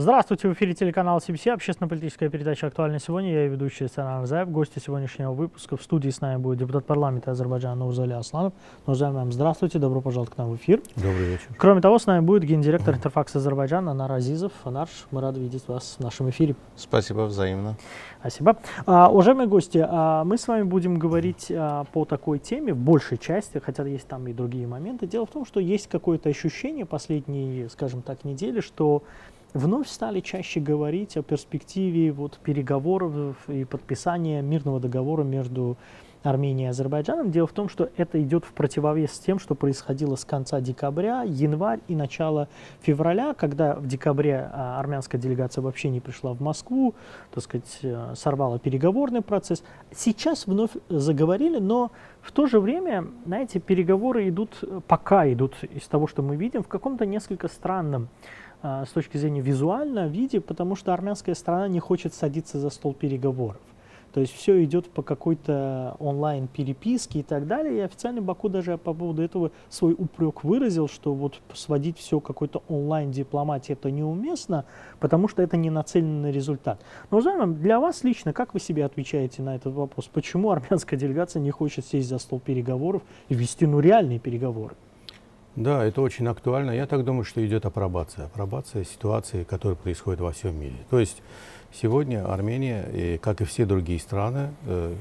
Здравствуйте, 0.00 0.48
в 0.48 0.54
эфире 0.54 0.72
телеканал 0.72 1.18
CBC, 1.18 1.50
общественно-политическая 1.50 2.30
передача 2.30 2.66
«Актуально 2.68 2.98
сегодня». 2.98 3.34
Я 3.34 3.46
ведущий 3.48 3.86
Санар 3.86 4.24
Заев. 4.24 4.48
Гости 4.48 4.78
сегодняшнего 4.78 5.32
выпуска 5.32 5.76
в 5.76 5.82
студии 5.82 6.08
с 6.08 6.22
нами 6.22 6.38
будет 6.38 6.56
депутат 6.56 6.86
парламента 6.86 7.32
Азербайджана 7.32 7.74
Нурзали 7.74 8.14
Асланов. 8.14 8.54
Нурзали, 8.86 9.12
нам 9.12 9.30
здравствуйте, 9.30 9.78
добро 9.78 10.00
пожаловать 10.00 10.32
к 10.32 10.38
нам 10.38 10.52
в 10.52 10.56
эфир. 10.56 10.80
Добрый 10.96 11.26
вечер. 11.26 11.48
Кроме 11.58 11.82
того, 11.82 11.98
с 11.98 12.06
нами 12.06 12.24
будет 12.24 12.44
гендиректор 12.44 12.94
Интерфакс 12.94 13.36
Азербайджана 13.36 13.90
Анар 13.90 14.10
Азизов. 14.10 14.52
Анар, 14.64 14.88
мы 15.10 15.20
рады 15.20 15.38
видеть 15.38 15.68
вас 15.68 15.96
в 15.98 16.02
нашем 16.02 16.30
эфире. 16.30 16.56
Спасибо, 16.76 17.26
взаимно. 17.26 17.76
Спасибо. 18.20 18.56
А, 18.86 19.10
уважаемые 19.10 19.48
гости, 19.48 19.84
а, 19.86 20.24
мы 20.24 20.38
с 20.38 20.48
вами 20.48 20.62
будем 20.62 20.98
говорить 20.98 21.52
а, 21.54 21.84
по 21.92 22.06
такой 22.06 22.38
теме 22.38 22.72
в 22.72 22.78
большей 22.78 23.18
части, 23.18 23.58
хотя 23.58 23.82
есть 23.84 24.08
там 24.08 24.26
и 24.28 24.32
другие 24.32 24.66
моменты. 24.66 25.06
Дело 25.06 25.26
в 25.26 25.30
том, 25.30 25.44
что 25.44 25.60
есть 25.60 25.88
какое-то 25.88 26.30
ощущение 26.30 26.86
последние, 26.86 27.68
скажем 27.68 28.00
так, 28.00 28.24
недели, 28.24 28.60
что 28.60 29.02
вновь 29.54 29.88
стали 29.88 30.20
чаще 30.20 30.60
говорить 30.60 31.16
о 31.16 31.22
перспективе 31.22 32.12
вот, 32.12 32.38
переговоров 32.38 33.36
и 33.48 33.64
подписания 33.64 34.42
мирного 34.42 34.80
договора 34.80 35.22
между 35.24 35.76
Арменией 36.22 36.66
и 36.66 36.70
Азербайджаном. 36.70 37.30
Дело 37.30 37.46
в 37.46 37.52
том, 37.52 37.68
что 37.68 37.88
это 37.96 38.22
идет 38.22 38.44
в 38.44 38.52
противовес 38.52 39.18
тем, 39.18 39.38
что 39.38 39.54
происходило 39.54 40.16
с 40.16 40.24
конца 40.24 40.60
декабря, 40.60 41.22
январь 41.22 41.80
и 41.88 41.94
начала 41.94 42.48
февраля, 42.82 43.34
когда 43.34 43.74
в 43.74 43.86
декабре 43.86 44.50
а, 44.52 44.78
армянская 44.78 45.20
делегация 45.20 45.62
вообще 45.62 45.88
не 45.88 46.00
пришла 46.00 46.34
в 46.34 46.40
Москву, 46.40 46.94
так 47.30 47.42
сказать, 47.44 47.78
э, 47.82 48.14
сорвала 48.16 48.58
переговорный 48.58 49.22
процесс. 49.22 49.62
Сейчас 49.94 50.46
вновь 50.46 50.70
заговорили, 50.88 51.58
но 51.58 51.90
в 52.20 52.32
то 52.32 52.46
же 52.46 52.60
время, 52.60 53.06
знаете, 53.24 53.58
переговоры 53.58 54.28
идут, 54.28 54.62
пока 54.86 55.30
идут 55.32 55.64
из 55.64 55.86
того, 55.88 56.06
что 56.06 56.22
мы 56.22 56.36
видим, 56.36 56.62
в 56.62 56.68
каком-то 56.68 57.06
несколько 57.06 57.48
странном 57.48 58.08
с 58.62 58.88
точки 58.92 59.16
зрения 59.16 59.40
визуального 59.40 60.06
виде, 60.06 60.40
потому 60.40 60.76
что 60.76 60.92
армянская 60.92 61.34
страна 61.34 61.68
не 61.68 61.80
хочет 61.80 62.14
садиться 62.14 62.58
за 62.58 62.70
стол 62.70 62.94
переговоров. 62.94 63.60
То 64.12 64.20
есть 64.20 64.34
все 64.34 64.62
идет 64.64 64.90
по 64.90 65.02
какой-то 65.02 65.96
онлайн 66.00 66.48
переписке 66.48 67.20
и 67.20 67.22
так 67.22 67.46
далее. 67.46 67.78
И 67.78 67.80
официальный 67.80 68.20
Баку 68.20 68.48
даже 68.48 68.76
по 68.76 68.92
поводу 68.92 69.22
этого 69.22 69.52
свой 69.68 69.94
упрек 69.96 70.42
выразил, 70.42 70.88
что 70.88 71.14
вот 71.14 71.40
сводить 71.54 71.98
все 71.98 72.18
какой-то 72.18 72.62
онлайн 72.68 73.12
дипломатии 73.12 73.72
это 73.72 73.90
неуместно, 73.90 74.64
потому 74.98 75.28
что 75.28 75.42
это 75.42 75.56
не 75.56 75.70
нацелено 75.70 76.22
на 76.22 76.30
результат. 76.30 76.80
Но, 77.10 77.20
Займан, 77.20 77.54
для 77.54 77.78
вас 77.78 78.02
лично, 78.02 78.32
как 78.32 78.52
вы 78.54 78.60
себе 78.60 78.84
отвечаете 78.84 79.42
на 79.42 79.54
этот 79.54 79.74
вопрос? 79.74 80.08
Почему 80.12 80.50
армянская 80.50 80.98
делегация 80.98 81.40
не 81.40 81.52
хочет 81.52 81.86
сесть 81.86 82.08
за 82.08 82.18
стол 82.18 82.40
переговоров 82.40 83.02
и 83.28 83.34
вести 83.34 83.66
ну, 83.66 83.78
реальные 83.78 84.18
переговоры? 84.18 84.74
Да, 85.56 85.84
это 85.84 86.00
очень 86.00 86.28
актуально. 86.28 86.70
Я 86.70 86.86
так 86.86 87.04
думаю, 87.04 87.24
что 87.24 87.44
идет 87.44 87.66
апробация. 87.66 88.26
Апробация 88.26 88.84
ситуации, 88.84 89.42
которая 89.42 89.76
происходит 89.76 90.20
во 90.20 90.30
всем 90.32 90.58
мире. 90.58 90.76
То 90.90 91.00
есть 91.00 91.22
сегодня 91.72 92.24
Армения, 92.24 93.18
как 93.18 93.40
и 93.40 93.44
все 93.44 93.66
другие 93.66 93.98
страны, 93.98 94.54
э, 94.66 94.94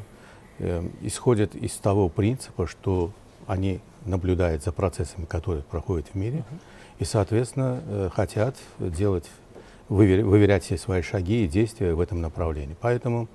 э, 0.57 0.83
исходят 1.01 1.53
из 1.53 1.73
того 1.73 2.09
принципа, 2.09 2.65
что 2.65 3.11
они 3.45 3.79
наблюдают 4.05 4.63
за 4.63 4.71
процессами, 4.71 5.25
которые 5.25 5.61
проходят 5.63 6.07
в 6.07 6.15
мире, 6.15 6.43
и, 6.97 7.05
соответственно, 7.05 7.81
э, 7.85 8.09
хотят 8.11 8.55
делать, 8.79 9.29
выверять 9.87 10.63
все 10.63 10.77
свои 10.77 11.03
шаги 11.03 11.45
и 11.45 11.47
действия 11.47 11.93
в 11.93 11.99
этом 11.99 12.21
направлении. 12.21 12.75
Поэтому 12.79 13.27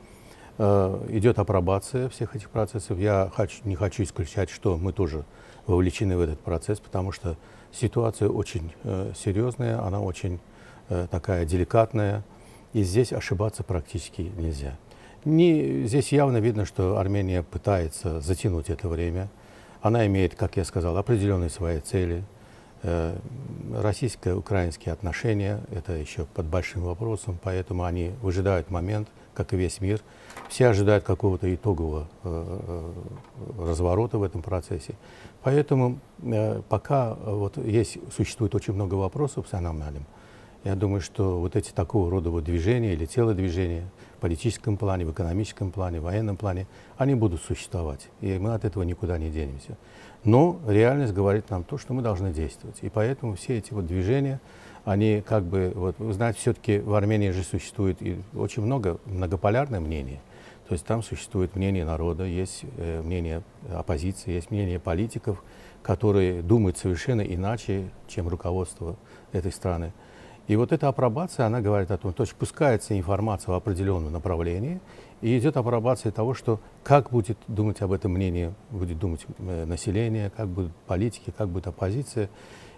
идет 0.57 1.41
апробация 1.41 2.09
всех 2.09 2.37
этих 2.37 2.49
процессов. 2.49 2.97
Я 2.97 3.29
хочу, 3.35 3.57
не 3.65 3.75
хочу 3.75 4.05
исключать, 4.05 4.51
что 4.51 4.79
мы 4.79 4.93
тоже 4.93 5.25
вовлечены 5.67 6.17
в 6.17 6.21
этот 6.21 6.41
процесс, 6.41 6.81
потому 6.81 7.13
что 7.13 7.37
ситуация 7.73 8.29
очень 8.29 8.73
э, 8.85 9.13
серьезная, 9.17 9.81
она 9.83 10.01
очень 10.01 10.41
э, 10.89 11.07
такая 11.11 11.45
деликатная, 11.45 12.25
и 12.73 12.83
здесь 12.83 13.13
ошибаться 13.13 13.63
практически 13.63 14.33
нельзя. 14.37 14.77
Не, 15.25 15.87
здесь 15.87 16.13
явно 16.13 16.37
видно, 16.37 16.67
что 16.67 16.99
Армения 16.99 17.43
пытается 17.43 18.21
затянуть 18.21 18.69
это 18.69 18.89
время. 18.89 19.31
Она 19.81 20.07
имеет, 20.07 20.35
как 20.35 20.57
я 20.57 20.65
сказал, 20.65 20.97
определенные 20.99 21.51
свои 21.51 21.81
цели. 21.81 22.25
Э, 22.83 23.17
российско-украинские 23.73 24.93
отношения– 24.93 25.61
это 25.73 25.93
еще 25.93 26.27
под 26.27 26.47
большим 26.47 26.83
вопросом, 26.83 27.39
поэтому 27.43 27.85
они 27.85 28.13
выжидают 28.21 28.71
момент, 28.71 29.09
как 29.33 29.55
и 29.55 29.57
весь 29.57 29.81
мир. 29.81 30.01
Все 30.49 30.67
ожидают 30.67 31.05
какого-то 31.05 31.53
итогового 31.55 32.07
э, 32.23 32.61
э, 32.67 33.67
разворота 33.67 34.19
в 34.19 34.23
этом 34.23 34.43
процессе. 34.43 34.95
Поэтому 35.45 35.99
э, 36.23 36.63
пока 36.71 37.17
э, 37.21 37.31
вот 37.31 37.59
есть, 37.59 37.99
существует 38.11 38.55
очень 38.55 38.73
много 38.73 38.95
вопросов 38.95 39.47
с 39.47 39.53
аномалием, 39.53 40.07
я 40.65 40.75
думаю, 40.75 41.03
что 41.03 41.39
вот 41.39 41.55
эти 41.55 41.71
такого 41.71 42.11
рода 42.11 42.31
вот 42.31 42.45
движения 42.45 42.95
или 42.95 43.05
телодвижения 43.05 43.85
в 44.17 44.21
политическом 44.23 44.79
плане, 44.79 45.05
в 45.05 45.13
экономическом 45.13 45.71
плане, 45.71 46.01
в 46.01 46.05
военном 46.05 46.39
плане, 46.39 46.67
они 46.97 47.15
будут 47.15 47.43
существовать. 47.43 48.09
И 48.23 48.39
мы 48.39 48.55
от 48.55 48.65
этого 48.65 48.83
никуда 48.83 49.19
не 49.19 49.29
денемся. 49.29 49.77
Но 50.25 50.59
реальность 50.67 51.13
говорит 51.13 51.51
нам 51.51 51.65
то, 51.65 51.77
что 51.77 51.93
мы 51.93 52.01
должны 52.01 52.33
действовать. 52.33 52.79
И 52.81 52.89
поэтому 52.89 53.35
все 53.35 53.59
эти 53.59 53.75
вот 53.75 53.87
движения, 53.87 54.41
они 54.87 55.21
как 55.21 55.45
бы, 55.45 55.71
вот, 55.75 55.97
вы 55.99 56.15
знаете, 56.15 56.39
все-таки 56.39 56.79
в 56.79 56.95
Армении 56.95 57.31
же 57.31 57.43
существует 57.43 58.01
и 58.01 58.19
очень 58.35 58.63
много 58.63 58.99
многополярное 59.05 59.81
мнение– 59.81 60.23
то 60.69 60.73
есть 60.73 60.87
там 60.87 61.03
существует 61.03 61.57
мнение 61.57 61.85
народа, 61.85 62.25
есть 62.25 62.65
э, 62.79 63.03
мнение 63.03 63.43
оппозиции, 63.71 64.33
есть 64.33 64.51
мнение 64.51 64.79
политиков, 64.79 65.43
которые 65.83 66.43
думают 66.43 66.79
совершенно 66.79 67.21
иначе, 67.21 67.91
чем 68.09 68.29
руководство 68.29 68.97
этой 69.33 69.53
страны. 69.53 69.93
И 70.47 70.57
вот 70.57 70.73
эта 70.73 70.89
апробация, 70.89 71.47
она 71.47 71.61
говорит 71.61 71.91
о 71.91 71.97
том, 71.97 72.13
то 72.13 72.23
есть 72.23 72.35
пускается 72.35 72.97
информация 72.99 73.53
в 73.53 73.55
определенном 73.57 74.13
направлении, 74.13 74.81
и 75.23 75.39
идет 75.39 75.57
апробация 75.57 76.13
того, 76.13 76.35
что 76.35 76.61
как 76.83 77.11
будет 77.11 77.39
думать 77.49 77.81
об 77.81 77.93
этом 77.93 78.13
мнении, 78.13 78.55
будет 78.71 78.99
думать 78.99 79.27
э, 79.39 79.65
население, 79.65 80.31
как 80.31 80.49
будут 80.49 80.73
политики, 80.87 81.33
как 81.37 81.49
будет 81.49 81.67
оппозиция. 81.67 82.29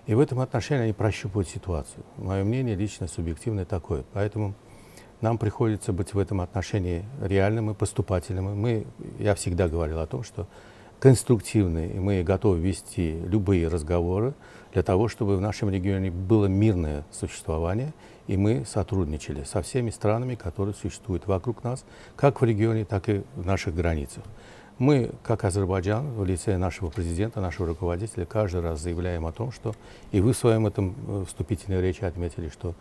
И 0.06 0.14
в 0.14 0.20
этом 0.20 0.38
отношении 0.38 0.84
они 0.84 0.92
прощупывают 0.92 1.48
ситуацию. 1.48 2.04
Мое 2.16 2.44
мнение 2.44 2.76
лично 2.76 3.08
субъективное 3.08 3.64
такое. 3.64 4.04
Поэтому 4.12 4.54
нам 5.20 5.38
приходится 5.38 5.92
быть 5.92 6.14
в 6.14 6.18
этом 6.18 6.40
отношении 6.40 7.04
реальным 7.20 7.70
и 7.70 7.74
поступательным. 7.74 8.58
Мы, 8.58 8.86
я 9.18 9.34
всегда 9.34 9.68
говорил 9.68 10.00
о 10.00 10.06
том, 10.06 10.22
что 10.22 10.46
конструктивны, 10.98 11.88
и 11.94 11.98
мы 11.98 12.22
готовы 12.22 12.58
вести 12.58 13.18
любые 13.26 13.68
разговоры 13.68 14.34
для 14.72 14.82
того, 14.82 15.08
чтобы 15.08 15.36
в 15.36 15.40
нашем 15.40 15.70
регионе 15.70 16.10
было 16.10 16.46
мирное 16.46 17.04
существование, 17.10 17.92
и 18.26 18.36
мы 18.36 18.64
сотрудничали 18.66 19.44
со 19.44 19.62
всеми 19.62 19.90
странами, 19.90 20.34
которые 20.34 20.74
существуют 20.74 21.26
вокруг 21.26 21.64
нас, 21.64 21.84
как 22.16 22.40
в 22.40 22.44
регионе, 22.44 22.84
так 22.84 23.08
и 23.08 23.22
в 23.36 23.46
наших 23.46 23.74
границах. 23.74 24.24
Мы, 24.78 25.12
как 25.22 25.44
Азербайджан, 25.44 26.12
в 26.12 26.24
лице 26.26 26.58
нашего 26.58 26.90
президента, 26.90 27.40
нашего 27.40 27.68
руководителя, 27.68 28.26
каждый 28.26 28.60
раз 28.60 28.80
заявляем 28.80 29.24
о 29.24 29.32
том, 29.32 29.50
что, 29.50 29.74
и 30.12 30.20
вы 30.20 30.34
в 30.34 30.36
своем 30.36 30.66
этом 30.66 30.94
э, 31.08 31.24
вступительной 31.26 31.80
речи 31.80 32.04
отметили, 32.04 32.50
что 32.50 32.74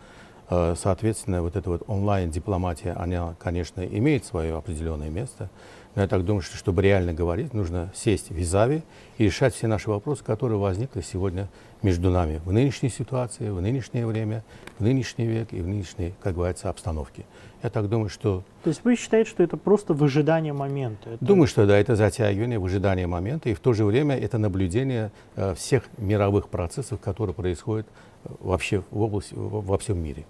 соответственно, 0.48 1.42
вот 1.42 1.56
эта 1.56 1.70
вот 1.70 1.82
онлайн-дипломатия, 1.86 2.92
она, 2.92 3.34
конечно, 3.38 3.80
имеет 3.80 4.24
свое 4.24 4.56
определенное 4.56 5.10
место. 5.10 5.50
Но 5.96 6.02
я 6.02 6.08
так 6.08 6.26
думаю, 6.26 6.42
что 6.42 6.58
чтобы 6.58 6.82
реально 6.82 7.14
говорить, 7.14 7.54
нужно 7.54 7.90
сесть 7.94 8.28
в 8.28 8.34
Визаве 8.34 8.82
и 9.16 9.24
решать 9.24 9.54
все 9.54 9.66
наши 9.66 9.88
вопросы, 9.88 10.22
которые 10.22 10.58
возникли 10.58 11.00
сегодня 11.00 11.48
между 11.80 12.10
нами 12.10 12.42
в 12.44 12.52
нынешней 12.52 12.90
ситуации, 12.90 13.48
в 13.48 13.62
нынешнее 13.62 14.06
время, 14.06 14.44
в 14.78 14.82
нынешний 14.82 15.24
век 15.24 15.54
и 15.54 15.62
в 15.62 15.66
нынешней, 15.66 16.12
как 16.22 16.34
говорится, 16.34 16.68
обстановке. 16.68 17.24
Я 17.62 17.70
так 17.70 17.88
думаю, 17.88 18.10
что... 18.10 18.44
То 18.62 18.68
есть 18.68 18.84
вы 18.84 18.94
считаете, 18.94 19.30
что 19.30 19.42
это 19.42 19.56
просто 19.56 19.94
выжидание 19.94 20.52
момента? 20.52 21.10
Это... 21.10 21.24
Думаю, 21.24 21.46
что 21.46 21.66
да, 21.66 21.78
это 21.78 21.96
затягивание, 21.96 22.58
выжидание 22.58 23.06
момента, 23.06 23.48
и 23.48 23.54
в 23.54 23.60
то 23.60 23.72
же 23.72 23.86
время 23.86 24.18
это 24.18 24.36
наблюдение 24.36 25.12
э, 25.34 25.54
всех 25.54 25.84
мировых 25.96 26.50
процессов, 26.50 27.00
которые 27.00 27.34
происходят 27.34 27.86
э, 28.24 28.28
вообще 28.40 28.82
в 28.90 29.00
области, 29.00 29.32
во 29.34 29.78
всем 29.78 29.98
мире 29.98 30.26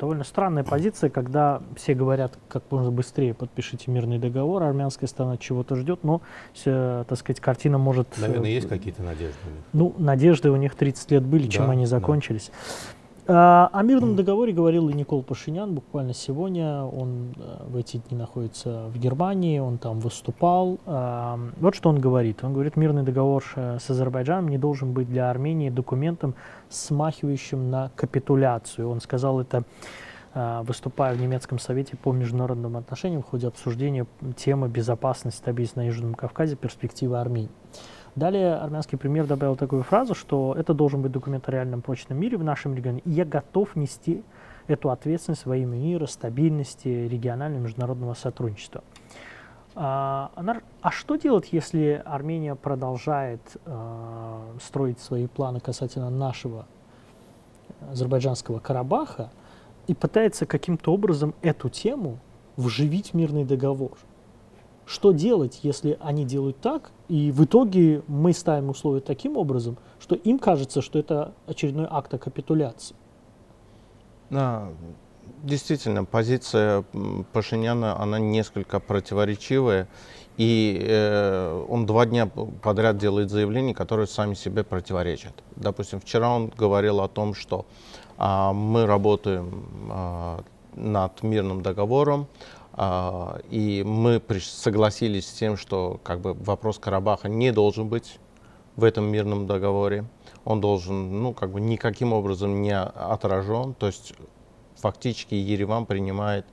довольно 0.00 0.24
странная 0.24 0.64
позиция, 0.64 1.10
когда 1.10 1.62
все 1.76 1.94
говорят, 1.94 2.38
как 2.48 2.64
можно 2.70 2.90
быстрее 2.90 3.34
подпишите 3.34 3.90
мирный 3.90 4.18
договор, 4.18 4.62
армянская 4.62 5.08
сторона 5.08 5.36
чего-то 5.36 5.76
ждет, 5.76 6.02
но, 6.02 6.22
все, 6.54 7.04
так 7.06 7.18
сказать, 7.18 7.40
картина 7.40 7.78
может... 7.78 8.08
Наверное, 8.16 8.50
есть 8.50 8.68
какие-то 8.68 9.02
надежды? 9.02 9.36
Ну, 9.72 9.94
надежды 9.98 10.50
у 10.50 10.56
них 10.56 10.74
30 10.74 11.10
лет 11.10 11.22
были, 11.22 11.44
да, 11.44 11.50
чем 11.50 11.70
они 11.70 11.86
закончились. 11.86 12.50
Да. 12.50 12.99
А, 13.32 13.70
о 13.72 13.84
мирном 13.84 14.16
договоре 14.16 14.52
говорил 14.52 14.88
и 14.88 14.92
Никол 14.92 15.22
Пашинян 15.22 15.72
буквально 15.72 16.14
сегодня. 16.14 16.82
Он 16.82 17.32
э, 17.36 17.64
в 17.64 17.76
эти 17.76 17.98
дни 17.98 18.18
находится 18.18 18.88
в 18.88 18.98
Германии, 18.98 19.60
он 19.60 19.78
там 19.78 20.00
выступал. 20.00 20.80
А, 20.84 21.38
вот 21.60 21.76
что 21.76 21.90
он 21.90 22.00
говорит. 22.00 22.42
Он 22.42 22.52
говорит, 22.52 22.74
мирный 22.74 23.04
договор 23.04 23.44
с 23.54 23.88
Азербайджаном 23.88 24.48
не 24.48 24.58
должен 24.58 24.92
быть 24.92 25.08
для 25.08 25.30
Армении 25.30 25.70
документом, 25.70 26.34
смахивающим 26.70 27.70
на 27.70 27.92
капитуляцию. 27.94 28.90
Он 28.90 29.00
сказал 29.00 29.40
это 29.40 29.62
а, 30.34 30.64
выступая 30.64 31.14
в 31.14 31.20
немецком 31.20 31.60
совете 31.60 31.96
по 31.96 32.12
международным 32.12 32.76
отношениям 32.76 33.22
в 33.22 33.26
ходе 33.26 33.46
обсуждения 33.46 34.06
темы 34.36 34.68
безопасности 34.68 35.38
стабильности 35.38 35.78
на 35.78 35.86
Южном 35.86 36.14
Кавказе, 36.14 36.56
перспективы 36.56 37.20
Армении. 37.20 37.50
Далее 38.20 38.56
армянский 38.56 38.98
премьер 38.98 39.26
добавил 39.26 39.56
такую 39.56 39.82
фразу, 39.82 40.14
что 40.14 40.54
это 40.54 40.74
должен 40.74 41.00
быть 41.00 41.10
документ 41.10 41.48
о 41.48 41.52
реальном 41.52 41.80
прочном 41.80 42.20
мире 42.20 42.36
в 42.36 42.44
нашем 42.44 42.74
регионе, 42.74 43.00
и 43.06 43.10
я 43.12 43.24
готов 43.24 43.76
нести 43.76 44.22
эту 44.66 44.90
ответственность 44.90 45.46
во 45.46 45.56
имя 45.56 45.78
мира, 45.78 46.04
стабильности, 46.04 46.86
регионального 46.86 47.62
международного 47.62 48.12
сотрудничества. 48.12 48.84
А, 49.74 50.32
а 50.82 50.90
что 50.90 51.16
делать, 51.16 51.48
если 51.52 52.02
Армения 52.04 52.54
продолжает 52.56 53.40
э, 53.64 54.58
строить 54.62 55.00
свои 55.00 55.26
планы 55.26 55.60
касательно 55.60 56.10
нашего 56.10 56.66
азербайджанского 57.90 58.58
Карабаха 58.58 59.30
и 59.86 59.94
пытается 59.94 60.44
каким-то 60.44 60.92
образом 60.92 61.32
эту 61.40 61.70
тему 61.70 62.18
вживить 62.58 63.12
в 63.12 63.14
мирный 63.14 63.46
договор? 63.46 63.96
Что 64.84 65.12
делать, 65.12 65.60
если 65.62 65.96
они 66.02 66.26
делают 66.26 66.60
так, 66.60 66.90
и 67.10 67.32
в 67.32 67.44
итоге 67.44 68.02
мы 68.06 68.32
ставим 68.32 68.68
условия 68.68 69.00
таким 69.00 69.36
образом, 69.36 69.76
что 69.98 70.14
им 70.14 70.38
кажется, 70.38 70.80
что 70.80 70.96
это 71.00 71.34
очередной 71.48 71.88
акт 71.90 72.14
о 72.14 72.18
капитуляции? 72.18 72.94
Да, 74.30 74.68
действительно, 75.42 76.04
позиция 76.04 76.84
Пашиняна, 77.32 78.00
она 78.00 78.20
несколько 78.20 78.78
противоречивая. 78.78 79.88
И 80.36 80.80
э, 80.80 81.66
он 81.68 81.84
два 81.84 82.06
дня 82.06 82.26
подряд 82.26 82.96
делает 82.96 83.28
заявления, 83.28 83.74
которые 83.74 84.06
сами 84.06 84.34
себе 84.34 84.62
противоречат. 84.62 85.34
Допустим, 85.56 86.00
вчера 86.00 86.30
он 86.30 86.52
говорил 86.56 87.00
о 87.00 87.08
том, 87.08 87.34
что 87.34 87.66
э, 88.18 88.52
мы 88.52 88.86
работаем 88.86 89.66
э, 89.90 90.38
над 90.76 91.22
мирным 91.24 91.60
договором, 91.62 92.28
и 92.78 93.82
мы 93.84 94.22
согласились 94.40 95.28
с 95.28 95.32
тем, 95.32 95.56
что 95.56 96.00
как 96.02 96.20
бы, 96.20 96.34
вопрос 96.34 96.78
Карабаха 96.78 97.28
не 97.28 97.52
должен 97.52 97.88
быть 97.88 98.18
в 98.76 98.84
этом 98.84 99.04
мирном 99.04 99.46
договоре. 99.46 100.04
Он 100.44 100.60
должен, 100.60 101.22
ну, 101.22 101.34
как 101.34 101.50
бы 101.50 101.60
никаким 101.60 102.12
образом 102.12 102.62
не 102.62 102.76
отражен. 102.76 103.74
То 103.74 103.86
есть 103.86 104.14
фактически 104.76 105.34
Ереван 105.34 105.84
принимает 105.84 106.46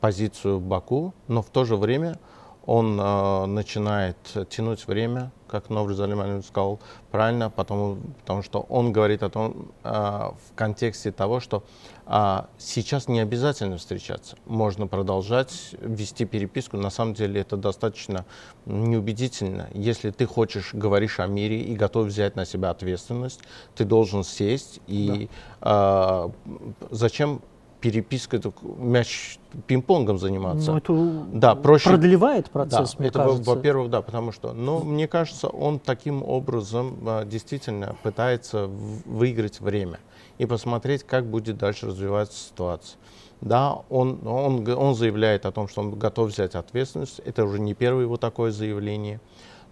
позицию 0.00 0.60
Баку, 0.60 1.14
но 1.28 1.42
в 1.42 1.50
то 1.50 1.64
же 1.64 1.76
время 1.76 2.18
он 2.66 3.00
э, 3.00 3.46
начинает 3.46 4.16
тянуть 4.48 4.86
время, 4.86 5.32
как 5.48 5.68
Новый 5.68 5.94
Залиманин 5.94 6.42
сказал 6.42 6.78
правильно, 7.10 7.50
потому, 7.50 7.98
потому 8.20 8.42
что 8.42 8.60
он 8.68 8.92
говорит 8.92 9.22
о 9.22 9.30
том, 9.30 9.72
э, 9.82 9.90
в 9.90 10.54
контексте 10.54 11.10
того, 11.10 11.40
что 11.40 11.64
э, 12.06 12.42
сейчас 12.58 13.08
не 13.08 13.20
обязательно 13.20 13.78
встречаться, 13.78 14.36
можно 14.46 14.86
продолжать 14.86 15.74
вести 15.80 16.24
переписку. 16.24 16.76
На 16.76 16.90
самом 16.90 17.14
деле 17.14 17.40
это 17.40 17.56
достаточно 17.56 18.24
неубедительно. 18.66 19.68
Если 19.72 20.10
ты 20.10 20.26
хочешь, 20.26 20.72
говоришь 20.72 21.18
о 21.18 21.26
мире 21.26 21.60
и 21.60 21.74
готов 21.74 22.06
взять 22.06 22.36
на 22.36 22.44
себя 22.44 22.70
ответственность, 22.70 23.40
ты 23.74 23.84
должен 23.84 24.22
сесть 24.22 24.80
и 24.86 25.28
да. 25.60 26.30
э, 26.46 26.56
зачем 26.90 27.42
перепиской, 27.80 28.38
это 28.38 28.52
мяч 28.78 29.38
пинг-понгом 29.66 30.18
заниматься. 30.18 30.72
Ну, 30.72 30.78
это 30.78 31.26
да, 31.32 31.54
проще... 31.54 31.88
продлевает 31.90 32.50
процесс, 32.50 32.92
да, 32.92 32.96
мне 32.98 33.08
это, 33.08 33.18
кажется. 33.18 33.50
Во-первых, 33.50 33.90
да, 33.90 34.02
потому 34.02 34.32
что, 34.32 34.52
но 34.52 34.80
мне 34.80 35.08
кажется, 35.08 35.48
он 35.48 35.78
таким 35.78 36.22
образом 36.22 36.98
а, 37.06 37.24
действительно 37.24 37.96
пытается 38.02 38.66
выиграть 38.66 39.60
время 39.60 39.98
и 40.38 40.46
посмотреть, 40.46 41.04
как 41.04 41.26
будет 41.26 41.58
дальше 41.58 41.86
развиваться 41.86 42.38
ситуация. 42.38 42.98
Да, 43.40 43.78
он, 43.88 44.20
он, 44.26 44.68
он 44.68 44.94
заявляет 44.94 45.46
о 45.46 45.52
том, 45.52 45.66
что 45.66 45.80
он 45.80 45.98
готов 45.98 46.28
взять 46.28 46.54
ответственность. 46.54 47.20
Это 47.20 47.44
уже 47.44 47.58
не 47.58 47.72
первое 47.72 48.02
его 48.02 48.18
такое 48.18 48.50
заявление. 48.50 49.20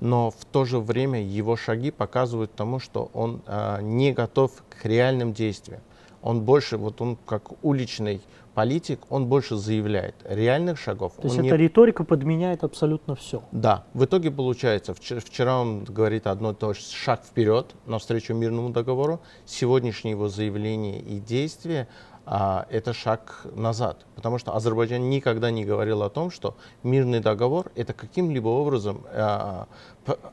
Но 0.00 0.30
в 0.30 0.44
то 0.46 0.64
же 0.64 0.78
время 0.78 1.22
его 1.22 1.56
шаги 1.56 1.90
показывают 1.90 2.54
тому, 2.54 2.78
что 2.78 3.10
он 3.12 3.42
а, 3.46 3.80
не 3.82 4.12
готов 4.12 4.52
к 4.70 4.84
реальным 4.86 5.32
действиям 5.34 5.82
он 6.22 6.42
больше, 6.42 6.76
вот 6.76 7.00
он 7.00 7.16
как 7.26 7.64
уличный 7.64 8.20
политик, 8.54 9.00
он 9.08 9.26
больше 9.26 9.56
заявляет 9.56 10.16
реальных 10.28 10.78
шагов. 10.78 11.12
То 11.14 11.28
есть 11.28 11.36
эта 11.36 11.44
не... 11.44 11.56
риторика 11.56 12.02
подменяет 12.02 12.64
абсолютно 12.64 13.14
все. 13.14 13.42
Да, 13.52 13.84
в 13.94 14.04
итоге 14.04 14.32
получается, 14.32 14.94
вчера, 14.94 15.20
вчера 15.20 15.60
он 15.60 15.84
говорит 15.84 16.26
одно 16.26 16.54
то 16.54 16.72
же, 16.74 16.80
шаг 16.80 17.22
вперед 17.24 17.74
навстречу 17.86 18.34
мирному 18.34 18.70
договору, 18.70 19.20
сегодняшнее 19.46 20.12
его 20.12 20.28
заявление 20.28 21.00
и 21.00 21.20
действие 21.20 21.86
а, 22.26 22.66
это 22.68 22.92
шаг 22.92 23.46
назад, 23.54 24.04
потому 24.14 24.38
что 24.38 24.54
Азербайджан 24.54 25.08
никогда 25.08 25.50
не 25.50 25.64
говорил 25.64 26.02
о 26.02 26.10
том, 26.10 26.30
что 26.30 26.56
мирный 26.82 27.20
договор 27.20 27.70
это 27.74 27.94
каким-либо 27.94 28.48
образом 28.48 29.02
а, 29.12 29.66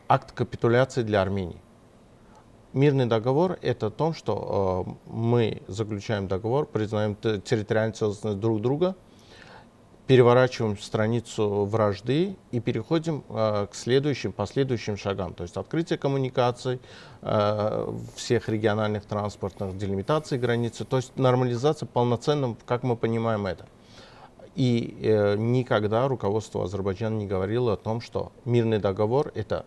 акт 0.10 0.31
капитуляции 0.31 1.04
для 1.04 1.22
Армении. 1.22 1.62
Мирный 2.75 3.06
договор– 3.06 3.57
это 3.62 3.89
то, 3.89 4.12
что 4.12 4.86
э, 4.86 5.10
мы 5.10 5.62
заключаем 5.69 6.27
договор, 6.27 6.66
признаем 6.66 7.16
территориальную 7.16 7.94
целостность 7.94 8.38
друг 8.38 8.62
друга, 8.62 8.98
переворачиваем 10.07 10.77
страницу 10.77 11.63
вражды 11.63 12.36
и 12.51 12.60
переходим 12.60 13.24
э, 13.30 13.68
к 13.72 13.75
следующим, 13.75 14.33
последующим 14.33 14.98
шагам. 14.98 15.33
То 15.33 15.44
есть 15.44 15.56
открытие 15.56 15.98
коммуникаций, 15.98 16.81
э, 17.22 17.94
всех 18.18 18.50
региональных 18.50 19.06
транспортных, 19.06 19.78
делимитации 19.78 20.38
границы, 20.38 20.83
то 20.83 20.98
есть 20.98 21.16
нормализация 21.16 21.88
полноценным, 21.88 22.57
как 22.66 22.83
мы 22.83 22.98
понимаем 22.98 23.48
это. 23.48 23.66
И 24.56 24.98
э, 25.01 25.38
никогда 25.38 26.10
руководство 26.10 26.66
Азербайджана 26.66 27.16
не 27.16 27.25
говорило 27.25 27.71
о 27.71 27.78
том, 27.78 28.01
что 28.01 28.33
мирный 28.44 28.80
договор– 28.80 29.31
это 29.36 29.66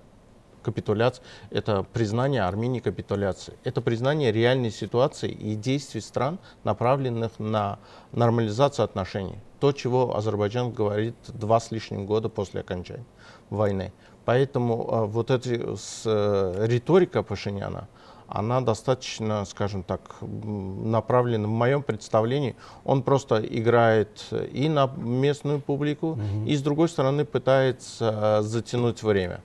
капитуляция, 0.69 1.25
это 1.50 1.82
признание 1.82 2.43
Армении 2.43 2.81
капитуляции. 2.81 3.55
Это 3.65 3.81
признание 3.81 4.32
реальной 4.32 4.70
ситуации 4.70 5.31
и 5.31 5.55
действий 5.55 6.00
стран, 6.00 6.38
направленных 6.65 7.38
на 7.38 7.79
нормализацию 8.12 8.85
отношений. 8.85 9.38
То, 9.61 9.73
чего 9.73 10.17
Азербайджан 10.17 10.73
говорит 10.73 11.17
два 11.29 11.59
с 11.59 11.70
лишним 11.70 12.06
года 12.06 12.29
после 12.29 12.61
окончания 12.61 13.06
войны. 13.50 13.93
Поэтому 14.25 14.88
э, 14.91 15.05
вот 15.06 15.31
эта 15.31 15.76
с, 15.76 16.03
э, 16.05 16.67
риторика 16.67 17.23
Пашиняна, 17.23 17.88
она 18.28 18.61
достаточно, 18.61 19.47
скажем 19.47 19.83
так, 19.83 20.16
направлена, 20.21 21.49
в 21.49 21.50
моем 21.50 21.83
представлении, 21.83 22.54
он 22.85 23.02
просто 23.02 23.40
играет 23.40 24.26
и 24.52 24.69
на 24.69 24.87
местную 24.87 25.61
публику, 25.61 26.09
угу. 26.09 26.45
и 26.47 26.54
с 26.54 26.61
другой 26.61 26.90
стороны 26.90 27.25
пытается 27.25 28.40
затянуть 28.42 29.02
время. 29.02 29.40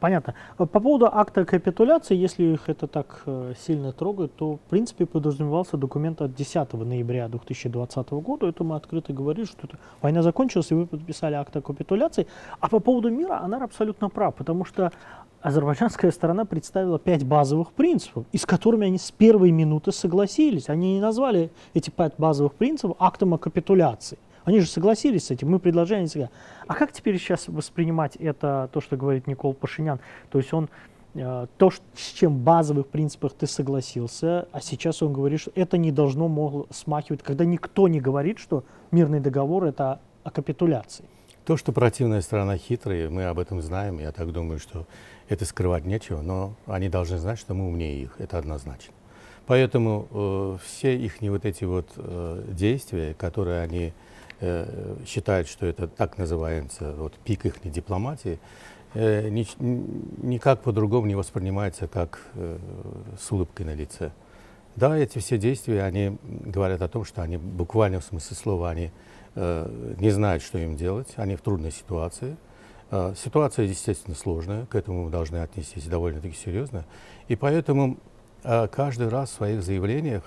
Понятно. 0.00 0.34
По 0.56 0.66
поводу 0.66 1.06
акта 1.06 1.44
капитуляции, 1.44 2.14
если 2.14 2.44
их 2.44 2.68
это 2.68 2.86
так 2.86 3.22
э, 3.26 3.54
сильно 3.58 3.92
трогает, 3.92 4.34
то 4.36 4.56
в 4.56 4.60
принципе 4.70 5.06
подразумевался 5.06 5.76
документ 5.76 6.22
от 6.22 6.34
10 6.34 6.72
ноября 6.74 7.28
2020 7.28 8.10
года. 8.10 8.46
Это 8.46 8.62
мы 8.64 8.76
открыто 8.76 9.12
говорили, 9.12 9.44
что 9.44 9.66
это, 9.66 9.78
война 10.00 10.22
закончилась, 10.22 10.70
и 10.70 10.74
вы 10.74 10.86
подписали 10.86 11.34
акт 11.34 11.56
о 11.56 11.62
капитуляции. 11.62 12.26
А 12.60 12.68
по 12.68 12.78
поводу 12.78 13.10
мира 13.10 13.40
она 13.40 13.58
абсолютно 13.58 14.08
прав, 14.08 14.34
потому 14.36 14.64
что 14.64 14.92
азербайджанская 15.40 16.10
сторона 16.10 16.44
представила 16.44 16.98
пять 16.98 17.24
базовых 17.24 17.72
принципов, 17.72 18.24
и 18.32 18.38
с 18.38 18.46
которыми 18.46 18.86
они 18.86 18.98
с 18.98 19.10
первой 19.10 19.50
минуты 19.50 19.92
согласились. 19.92 20.68
Они 20.68 20.94
не 20.94 21.00
назвали 21.00 21.50
эти 21.74 21.90
пять 21.90 22.14
базовых 22.18 22.54
принципов 22.54 22.96
актом 23.00 23.34
о 23.34 23.38
капитуляции. 23.38 24.18
Они 24.44 24.60
же 24.60 24.66
согласились 24.66 25.26
с 25.26 25.30
этим, 25.30 25.50
мы 25.50 25.58
предложили, 25.58 25.98
они 25.98 26.08
сказали. 26.08 26.30
А 26.66 26.74
как 26.74 26.92
теперь 26.92 27.18
сейчас 27.18 27.48
воспринимать 27.48 28.16
это, 28.16 28.68
то, 28.72 28.80
что 28.80 28.96
говорит 28.96 29.26
Никол 29.26 29.54
Пашинян? 29.54 30.00
То 30.30 30.38
есть 30.38 30.52
он 30.52 30.68
э, 31.14 31.46
то, 31.56 31.70
с 31.70 32.12
чем 32.12 32.38
базовых 32.38 32.86
принципах 32.86 33.32
ты 33.34 33.46
согласился, 33.46 34.48
а 34.52 34.60
сейчас 34.60 35.02
он 35.02 35.12
говорит, 35.12 35.40
что 35.40 35.52
это 35.54 35.76
не 35.76 35.92
должно 35.92 36.28
могло 36.28 36.66
смахивать, 36.70 37.22
когда 37.22 37.44
никто 37.44 37.88
не 37.88 38.00
говорит, 38.00 38.38
что 38.38 38.64
мирный 38.90 39.20
договор 39.20 39.64
это 39.64 40.00
о 40.24 40.30
капитуляции. 40.30 41.04
То, 41.44 41.56
что 41.56 41.72
противная 41.72 42.20
сторона 42.20 42.58
хитрая, 42.58 43.08
мы 43.08 43.24
об 43.24 43.38
этом 43.38 43.62
знаем, 43.62 43.98
я 43.98 44.12
так 44.12 44.32
думаю, 44.32 44.58
что 44.58 44.86
это 45.28 45.44
скрывать 45.46 45.86
нечего, 45.86 46.20
но 46.20 46.54
они 46.66 46.88
должны 46.88 47.16
знать, 47.18 47.38
что 47.38 47.54
мы 47.54 47.66
умнее 47.68 48.02
их, 48.02 48.16
это 48.18 48.36
однозначно. 48.38 48.92
Поэтому 49.46 50.06
э, 50.10 50.58
все 50.62 50.94
их 50.94 51.22
вот 51.22 51.46
эти 51.46 51.64
вот 51.64 51.88
э, 51.96 52.44
действия, 52.48 53.14
которые 53.14 53.62
они 53.62 53.94
считают, 55.06 55.48
что 55.48 55.66
это 55.66 55.88
так 55.88 56.18
называется 56.18 56.92
вот, 56.92 57.14
пик 57.24 57.44
их 57.46 57.60
дипломатии, 57.64 58.38
э, 58.94 59.28
ни, 59.28 59.46
никак 60.24 60.62
по-другому 60.62 61.06
не 61.06 61.14
воспринимается, 61.14 61.88
как 61.88 62.20
э, 62.34 62.58
с 63.18 63.30
улыбкой 63.32 63.66
на 63.66 63.74
лице. 63.74 64.12
Да, 64.76 64.96
эти 64.96 65.18
все 65.18 65.38
действия, 65.38 65.82
они 65.82 66.18
говорят 66.22 66.82
о 66.82 66.88
том, 66.88 67.04
что 67.04 67.22
они 67.22 67.36
буквально 67.36 68.00
в 68.00 68.04
смысле 68.04 68.36
слова, 68.36 68.70
они 68.70 68.92
э, 69.34 69.94
не 69.98 70.10
знают, 70.10 70.42
что 70.42 70.58
им 70.58 70.76
делать, 70.76 71.08
они 71.16 71.36
в 71.36 71.40
трудной 71.40 71.72
ситуации. 71.72 72.36
Э, 72.90 73.14
ситуация, 73.16 73.66
естественно, 73.66 74.14
сложная, 74.14 74.66
к 74.66 74.74
этому 74.74 75.04
мы 75.04 75.10
должны 75.10 75.38
отнестись 75.38 75.86
довольно-таки 75.86 76.36
серьезно. 76.36 76.84
И 77.26 77.34
поэтому 77.34 77.98
э, 78.44 78.68
каждый 78.68 79.08
раз 79.08 79.30
в 79.30 79.34
своих 79.34 79.62
заявлениях, 79.62 80.22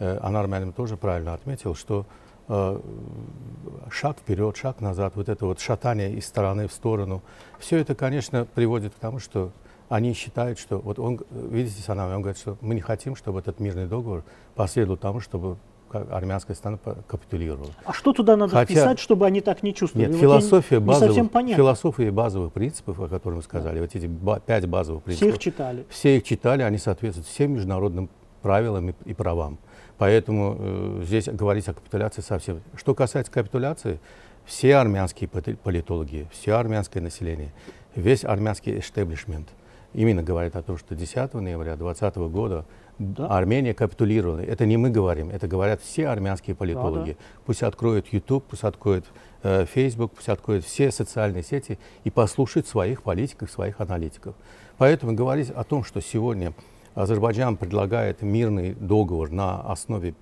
э, 0.00 0.18
Анар 0.22 0.48
Мэлем 0.48 0.72
тоже 0.74 0.98
правильно 0.98 1.32
отметил, 1.32 1.74
что 1.74 2.04
Э, 2.04 2.23
шаг 2.46 4.18
вперед, 4.18 4.56
шаг 4.56 4.80
назад, 4.80 5.16
вот 5.16 5.28
это 5.28 5.46
вот 5.46 5.60
шатание 5.60 6.12
из 6.12 6.26
стороны 6.26 6.68
в 6.68 6.72
сторону. 6.72 7.22
Все 7.58 7.78
это, 7.78 7.94
конечно, 7.94 8.44
приводит 8.44 8.94
к 8.94 8.98
тому, 8.98 9.18
что 9.18 9.50
они 9.88 10.14
считают, 10.14 10.58
что 10.58 10.78
вот 10.78 10.98
он, 10.98 11.20
видите, 11.30 11.82
Санам, 11.82 12.12
он 12.12 12.22
говорит, 12.22 12.38
что 12.38 12.56
мы 12.60 12.74
не 12.74 12.80
хотим, 12.80 13.16
чтобы 13.16 13.40
этот 13.40 13.60
мирный 13.60 13.86
договор 13.86 14.24
последовал 14.54 14.96
тому, 14.96 15.20
чтобы 15.20 15.56
армянская 15.90 16.56
страна 16.56 16.78
капитулировала. 17.06 17.70
А 17.84 17.92
что 17.92 18.12
туда 18.12 18.36
надо 18.36 18.52
Хотя... 18.52 18.64
вписать, 18.64 18.98
чтобы 18.98 19.26
они 19.26 19.40
так 19.40 19.62
не 19.62 19.72
чувствовали? 19.72 20.06
Нет, 20.06 20.16
вот 20.16 20.20
философия, 20.20 20.80
не 20.80 20.84
базовых, 20.84 21.14
совсем 21.14 21.54
философия 21.54 22.10
базовых 22.10 22.52
принципов, 22.52 22.98
о 23.00 23.08
которых 23.08 23.36
мы 23.36 23.42
сказали, 23.42 23.76
да. 23.76 23.82
вот 23.82 23.94
эти 23.94 24.06
ба- 24.06 24.40
пять 24.44 24.66
базовых 24.66 25.04
принципов. 25.04 25.28
Все 25.28 25.36
их 25.36 25.40
читали. 25.40 25.86
Все 25.88 26.16
их 26.16 26.24
читали, 26.24 26.62
они 26.62 26.78
соответствуют 26.78 27.28
всем 27.28 27.52
международным 27.52 28.10
правилам 28.42 28.90
и, 28.90 28.94
и 29.04 29.14
правам. 29.14 29.58
Поэтому 29.98 30.56
э, 30.58 31.02
здесь 31.04 31.28
говорить 31.28 31.68
о 31.68 31.74
капитуляции 31.74 32.22
совсем. 32.22 32.62
Что 32.76 32.94
касается 32.94 33.32
капитуляции, 33.32 34.00
все 34.44 34.76
армянские 34.76 35.28
политологи, 35.28 36.26
все 36.32 36.54
армянское 36.54 37.02
население, 37.02 37.52
весь 37.94 38.24
армянский 38.24 38.78
эштеблишмент 38.78 39.48
именно 39.94 40.22
говорит 40.22 40.56
о 40.56 40.62
том, 40.62 40.76
что 40.76 40.94
10 40.94 41.34
ноября 41.34 41.76
2020 41.76 42.16
года 42.30 42.66
да. 42.98 43.26
Армения 43.26 43.74
капитулировала. 43.74 44.38
Это 44.38 44.66
не 44.66 44.76
мы 44.76 44.90
говорим, 44.90 45.30
это 45.30 45.48
говорят 45.48 45.80
все 45.80 46.06
армянские 46.06 46.54
политологи. 46.54 47.12
Да, 47.12 47.16
да. 47.16 47.40
Пусть 47.44 47.62
откроют 47.64 48.12
YouTube, 48.12 48.44
пусть 48.44 48.62
откроют 48.62 49.04
э, 49.42 49.66
Facebook, 49.66 50.12
пусть 50.12 50.28
откроют 50.28 50.64
все 50.64 50.92
социальные 50.92 51.42
сети 51.42 51.78
и 52.04 52.10
послушают 52.10 52.68
своих 52.68 53.02
политиков, 53.02 53.50
своих 53.50 53.80
аналитиков. 53.80 54.36
Поэтому 54.78 55.12
говорить 55.12 55.50
о 55.50 55.64
том, 55.64 55.82
что 55.82 56.00
сегодня 56.00 56.52
Азербайджан 56.94 57.56
предлагает 57.56 58.22
мирный 58.22 58.74
договор 58.74 59.30
на 59.30 59.60
основе 59.60 60.14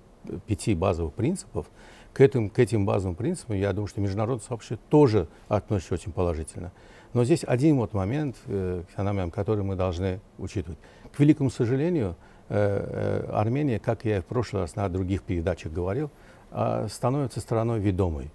пяти 0.47 0.73
базовых 0.73 1.13
принципов, 1.13 1.67
к 2.13 2.21
этим, 2.21 2.49
к 2.49 2.59
этим 2.59 2.85
базовым 2.85 3.15
принципам, 3.15 3.55
я 3.55 3.73
думаю, 3.73 3.87
что 3.87 3.99
международное 3.99 4.45
сообщество 4.45 4.77
тоже 4.89 5.27
относится 5.47 5.95
очень 5.95 6.11
положительно. 6.11 6.71
Но 7.13 7.23
здесь 7.23 7.43
один 7.43 7.77
вот 7.77 7.93
момент, 7.93 8.37
э, 8.47 8.83
который 9.31 9.63
мы 9.63 9.75
должны 9.75 10.19
учитывать. 10.37 10.77
К 11.11 11.19
великому 11.19 11.49
сожалению, 11.49 12.15
э, 12.49 13.25
э, 13.27 13.31
Армения, 13.31 13.79
как 13.79 14.05
я 14.05 14.21
в 14.21 14.25
прошлый 14.25 14.61
раз 14.61 14.75
на 14.75 14.87
других 14.89 15.23
передачах 15.23 15.71
говорил, 15.71 16.11
э, 16.51 16.87
становится 16.89 17.39
страной 17.39 17.79
ведомой. 17.79 18.31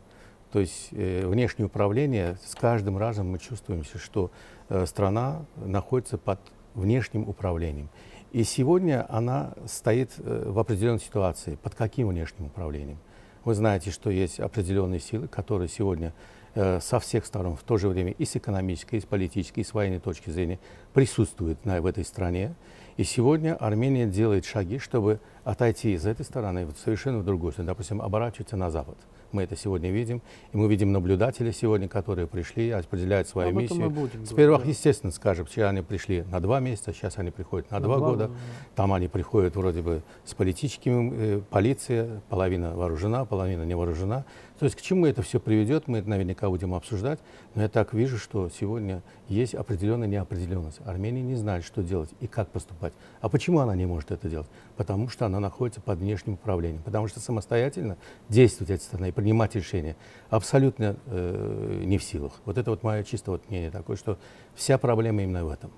То 0.53 0.61
есть 0.61 0.89
э, 0.93 1.27
внешнее 1.27 1.67
управление, 1.67 2.37
с 2.45 2.55
каждым 2.55 2.99
разом 2.99 3.31
мы 3.31 3.39
чувствуем, 3.39 3.85
что 3.85 4.31
э, 4.69 4.87
страна 4.87 5.45
находится 5.57 6.19
под 6.19 6.41
внешним 6.75 7.29
управлением. 7.29 7.91
И 8.33 8.45
сегодня 8.45 9.07
она 9.09 9.55
стоит 9.67 10.11
э, 10.19 10.51
в 10.51 10.59
определенной 10.59 11.01
ситуации. 11.01 11.57
Под 11.63 11.75
каким 11.75 12.09
внешним 12.09 12.47
управлением? 12.47 12.99
Вы 13.45 13.55
знаете, 13.55 13.91
что 13.91 14.11
есть 14.11 14.39
определенные 14.39 15.01
силы, 15.01 15.29
которые 15.29 15.69
сегодня 15.69 16.13
э, 16.55 16.79
со 16.81 17.01
всех 17.01 17.25
сторон, 17.25 17.57
в 17.57 17.63
то 17.63 17.79
же 17.79 17.89
время 17.89 18.13
и 18.13 18.27
с 18.27 18.37
экономической, 18.37 18.97
и 18.97 19.01
с 19.01 19.07
политической, 19.07 19.61
и 19.61 19.65
с 19.65 19.73
военной 19.73 20.01
точки 20.01 20.29
зрения 20.29 20.59
присутствуют 20.93 21.59
в 21.65 21.87
этой 21.87 22.05
стране. 22.05 22.55
И 22.99 23.05
сегодня 23.05 23.55
Армения 23.55 24.07
делает 24.07 24.45
шаги, 24.45 24.79
чтобы 24.79 25.21
отойти 25.45 25.95
из 25.95 26.05
этой 26.05 26.27
стороны 26.27 26.69
совершенно 26.85 27.21
в 27.21 27.25
другую 27.25 27.53
сторону, 27.53 27.69
допустим, 27.69 28.03
оборачиваться 28.03 28.57
на 28.57 28.71
запад. 28.71 28.99
Мы 29.33 29.43
это 29.43 29.57
сегодня 29.57 29.91
видим. 29.91 30.23
И 30.53 30.57
мы 30.57 30.69
видим 30.69 30.93
наблюдателей 30.93 31.53
сегодня, 31.53 31.89
которые 31.89 32.27
пришли, 32.27 32.71
определяют 32.71 33.29
свою 33.29 33.51
Об 33.51 33.57
миссию. 33.57 33.91
Будем 33.91 34.25
С 34.25 34.33
первых, 34.33 34.63
да. 34.63 34.69
естественно, 34.69 35.13
скажем, 35.13 35.47
вчера 35.47 35.69
они 35.69 35.83
пришли 35.83 36.25
на 36.31 36.41
два 36.41 36.61
месяца, 36.61 36.93
сейчас 36.93 37.19
они 37.19 37.31
приходят 37.31 37.71
на, 37.71 37.79
на 37.79 37.85
два, 37.85 37.99
года. 37.99 38.29
Да. 38.29 38.35
Там 38.75 38.93
они 38.93 39.09
приходят 39.09 39.57
вроде 39.57 39.83
бы 39.83 40.03
с 40.25 40.35
политическими, 40.35 41.13
э, 41.15 41.41
полиция, 41.51 42.23
половина 42.29 42.75
вооружена, 42.75 43.25
половина 43.25 43.65
не 43.65 43.75
вооружена. 43.75 44.25
То 44.59 44.65
есть 44.65 44.77
к 44.77 44.81
чему 44.81 45.07
это 45.07 45.23
все 45.23 45.39
приведет, 45.39 45.87
мы 45.87 45.99
это 45.99 46.09
наверняка 46.09 46.49
будем 46.49 46.75
обсуждать. 46.75 47.21
Но 47.55 47.63
я 47.63 47.69
так 47.69 47.95
вижу, 47.95 48.19
что 48.19 48.49
сегодня 48.49 49.03
есть 49.29 49.55
определенная 49.55 50.09
неопределенность. 50.09 50.81
Армения 50.85 51.23
не 51.23 51.37
знает, 51.37 51.65
что 51.65 51.83
делать 51.83 52.11
и 52.21 52.27
как 52.27 52.49
поступать. 52.51 52.93
А 53.21 53.29
почему 53.29 53.61
она 53.61 53.77
не 53.77 53.87
может 53.87 54.11
это 54.11 54.29
делать? 54.29 54.49
Потому 54.77 55.09
что 55.09 55.27
она 55.27 55.39
находится 55.39 55.81
под 55.81 56.01
внешним 56.01 56.35
управлением. 56.35 56.83
Потому 56.83 57.07
что 57.07 57.21
самостоятельно 57.21 57.97
действовать 58.29 58.71
этой 58.71 58.83
страной, 58.83 59.13
принимать 59.13 59.55
решения 59.55 59.97
абсолютно 60.29 60.97
э, 61.07 61.83
не 61.85 61.99
в 61.99 62.03
силах. 62.03 62.33
Вот 62.45 62.59
это 62.59 62.71
вот 62.71 62.83
мое 62.83 63.05
чисто 63.05 63.31
вот 63.31 63.49
мнение 63.49 63.71
такое, 63.71 63.97
что 63.97 64.19
вся 64.59 64.77
проблема 64.77 65.23
именно 65.23 65.45
в 65.45 65.49
этом. 65.49 65.71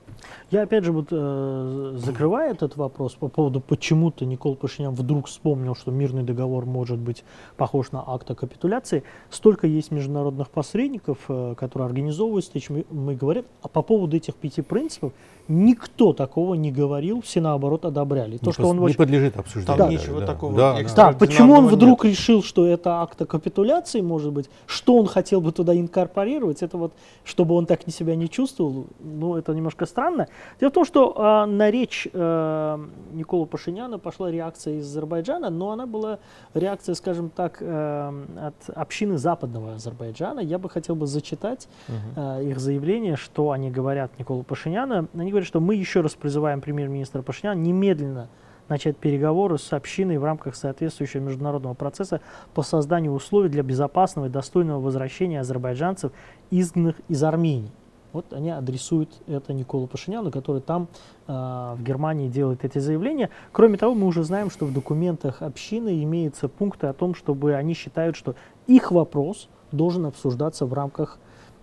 Я 0.50 0.62
опять 0.62 0.84
же, 0.84 0.92
вот, 0.92 1.08
э, 1.10 1.92
закрывая 1.96 2.52
этот 2.52 2.76
вопрос 2.76 3.14
по 3.14 3.28
поводу, 3.28 3.60
почему-то 3.60 4.24
Никол 4.24 4.56
Пашинян 4.56 4.94
вдруг 4.94 5.28
вспомнил, 5.28 5.74
что 5.74 5.90
мирный 5.90 6.22
договор 6.22 6.66
может 6.66 6.98
быть 6.98 7.24
похож 7.56 7.92
на 7.92 8.02
акт 8.06 8.30
о 8.30 8.34
капитуляции. 8.34 9.02
Столько 9.30 9.66
есть 9.66 9.90
международных 9.90 10.50
посредников, 10.50 11.18
э, 11.28 11.54
которые 11.56 11.86
организовывают 11.86 12.44
встречи, 12.44 12.72
мы, 12.72 12.84
мы 12.90 13.14
говорим, 13.14 13.44
а 13.62 13.68
по 13.68 13.82
поводу 13.82 14.16
этих 14.16 14.34
пяти 14.34 14.62
принципов 14.62 15.12
никто 15.48 16.12
такого 16.12 16.54
не 16.54 16.72
говорил, 16.72 17.22
все 17.22 17.40
наоборот 17.40 17.84
одобряли. 17.84 18.38
То, 18.38 18.46
не 18.46 18.52
что 18.52 18.68
он 18.68 18.78
не 18.78 18.84
очень... 18.84 18.96
подлежит 18.96 19.36
обсуждению. 19.36 19.78
Там 19.78 19.88
да, 19.88 19.94
ничего 19.94 20.20
да, 20.20 20.26
такого 20.26 20.56
да, 20.56 20.78
да, 20.96 21.12
почему 21.12 21.54
он 21.54 21.66
вдруг 21.66 22.04
нет. 22.04 22.12
решил, 22.12 22.42
что 22.42 22.66
это 22.66 23.02
акт 23.02 23.20
о 23.22 23.26
капитуляции, 23.26 24.00
может 24.00 24.32
быть, 24.32 24.48
что 24.66 24.96
он 24.96 25.06
хотел 25.06 25.40
бы 25.40 25.52
туда 25.52 25.74
инкорпорировать, 25.76 26.62
это 26.62 26.76
вот, 26.76 26.92
чтобы 27.24 27.54
он 27.54 27.66
так 27.66 27.80
себя 27.90 28.14
не 28.14 28.28
чувствовал, 28.28 28.69
ну, 29.00 29.36
это 29.36 29.52
немножко 29.52 29.86
странно. 29.86 30.28
Дело 30.58 30.70
в 30.70 30.74
том, 30.74 30.84
что 30.84 31.14
э, 31.16 31.50
на 31.50 31.70
речь 31.70 32.08
э, 32.12 32.86
Никола 33.12 33.46
Пашиняна 33.46 33.98
пошла 33.98 34.30
реакция 34.30 34.74
из 34.74 34.86
Азербайджана, 34.86 35.50
но 35.50 35.70
она 35.70 35.86
была 35.86 36.18
реакция, 36.54 36.94
скажем 36.94 37.30
так, 37.30 37.58
э, 37.60 38.12
от 38.40 38.76
общины 38.76 39.18
западного 39.18 39.74
Азербайджана. 39.74 40.40
Я 40.40 40.58
бы 40.58 40.68
хотел 40.70 40.94
бы 40.94 41.06
зачитать 41.06 41.68
э, 42.16 42.44
их 42.44 42.58
заявление, 42.58 43.16
что 43.16 43.50
они 43.50 43.70
говорят 43.70 44.18
Николу 44.18 44.42
Пашиняна. 44.42 45.06
Они 45.14 45.30
говорят, 45.30 45.46
что 45.46 45.60
мы 45.60 45.74
еще 45.74 46.00
раз 46.00 46.14
призываем 46.14 46.60
премьер-министра 46.60 47.22
Пашиняна 47.22 47.58
немедленно 47.58 48.28
начать 48.70 48.96
переговоры 48.96 49.58
с 49.58 49.72
общиной 49.72 50.16
в 50.16 50.24
рамках 50.24 50.54
соответствующего 50.54 51.20
международного 51.20 51.74
процесса 51.74 52.20
по 52.54 52.62
созданию 52.62 53.12
условий 53.12 53.50
для 53.50 53.62
безопасного 53.62 54.26
и 54.26 54.30
достойного 54.30 54.80
возвращения 54.80 55.40
азербайджанцев, 55.40 56.12
изгнанных 56.50 56.96
из 57.08 57.22
Армении. 57.22 57.72
Вот 58.12 58.32
они 58.32 58.50
адресуют 58.50 59.10
это 59.26 59.52
Николу 59.52 59.86
Пашиняну, 59.86 60.30
который 60.30 60.60
там 60.60 60.88
э, 61.26 61.32
в 61.32 61.82
Германии 61.82 62.28
делает 62.28 62.64
эти 62.64 62.78
заявления. 62.78 63.30
Кроме 63.52 63.76
того, 63.78 63.94
мы 63.94 64.06
уже 64.06 64.24
знаем, 64.24 64.50
что 64.50 64.66
в 64.66 64.72
документах 64.72 65.42
общины 65.42 66.02
имеются 66.02 66.48
пункты 66.48 66.88
о 66.88 66.92
том, 66.92 67.14
чтобы 67.14 67.54
они 67.54 67.74
считают, 67.74 68.16
что 68.16 68.34
их 68.66 68.90
вопрос 68.90 69.48
должен 69.72 70.06
обсуждаться 70.06 70.66
в 70.66 70.72
рамках 70.72 71.18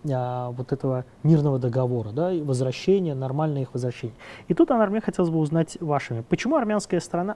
а, 0.09 0.51
вот 0.51 0.71
этого 0.71 1.05
мирного 1.23 1.59
договора, 1.59 2.09
да, 2.09 2.31
и 2.31 2.41
возвращения, 2.41 3.15
нормальное 3.15 3.63
их 3.63 3.73
возвращение. 3.73 4.15
И 4.47 4.53
тут, 4.53 4.71
Анар, 4.71 4.89
мне 4.89 5.01
хотелось 5.01 5.29
бы 5.31 5.39
узнать 5.39 5.77
вашими, 5.81 6.21
почему 6.21 6.55
армянская 6.55 6.99
страна 6.99 7.35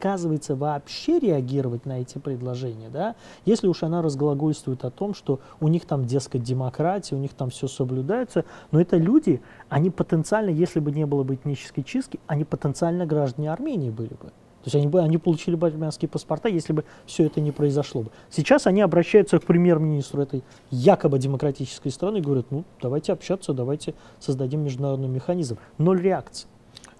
отказывается 0.00 0.56
вообще 0.56 1.18
реагировать 1.18 1.84
на 1.84 2.00
эти 2.00 2.16
предложения, 2.16 2.88
да, 2.88 3.16
если 3.44 3.68
уж 3.68 3.82
она 3.82 4.00
разглагольствует 4.00 4.82
о 4.86 4.90
том, 4.90 5.12
что 5.12 5.40
у 5.60 5.68
них 5.68 5.84
там, 5.84 6.06
дескать, 6.06 6.42
демократия, 6.42 7.16
у 7.16 7.18
них 7.18 7.34
там 7.34 7.50
все 7.50 7.68
соблюдается, 7.68 8.46
но 8.70 8.80
это 8.80 8.96
люди, 8.96 9.42
они 9.68 9.90
потенциально, 9.90 10.48
если 10.48 10.80
бы 10.80 10.90
не 10.90 11.04
было 11.04 11.22
бы 11.22 11.34
этнической 11.34 11.84
чистки, 11.84 12.18
они 12.26 12.44
потенциально 12.44 13.04
граждане 13.04 13.52
Армении 13.52 13.90
были 13.90 14.14
бы. 14.14 14.32
То 14.62 14.66
есть 14.66 14.76
они, 14.76 14.88
бы, 14.88 15.00
они 15.00 15.18
получили 15.18 15.54
бы 15.54 15.66
армянские 15.66 16.08
паспорта, 16.08 16.48
если 16.48 16.72
бы 16.72 16.84
все 17.06 17.26
это 17.26 17.40
не 17.40 17.50
произошло 17.50 18.02
бы. 18.02 18.10
Сейчас 18.30 18.66
они 18.66 18.80
обращаются 18.80 19.38
к 19.38 19.44
премьер-министру 19.44 20.22
этой 20.22 20.42
якобы 20.70 21.18
демократической 21.18 21.90
страны 21.90 22.18
и 22.18 22.20
говорят, 22.20 22.46
ну 22.50 22.64
давайте 22.80 23.12
общаться, 23.12 23.52
давайте 23.52 23.94
создадим 24.18 24.60
международный 24.60 25.08
механизм. 25.08 25.58
Ноль 25.78 26.00
реакции. 26.00 26.46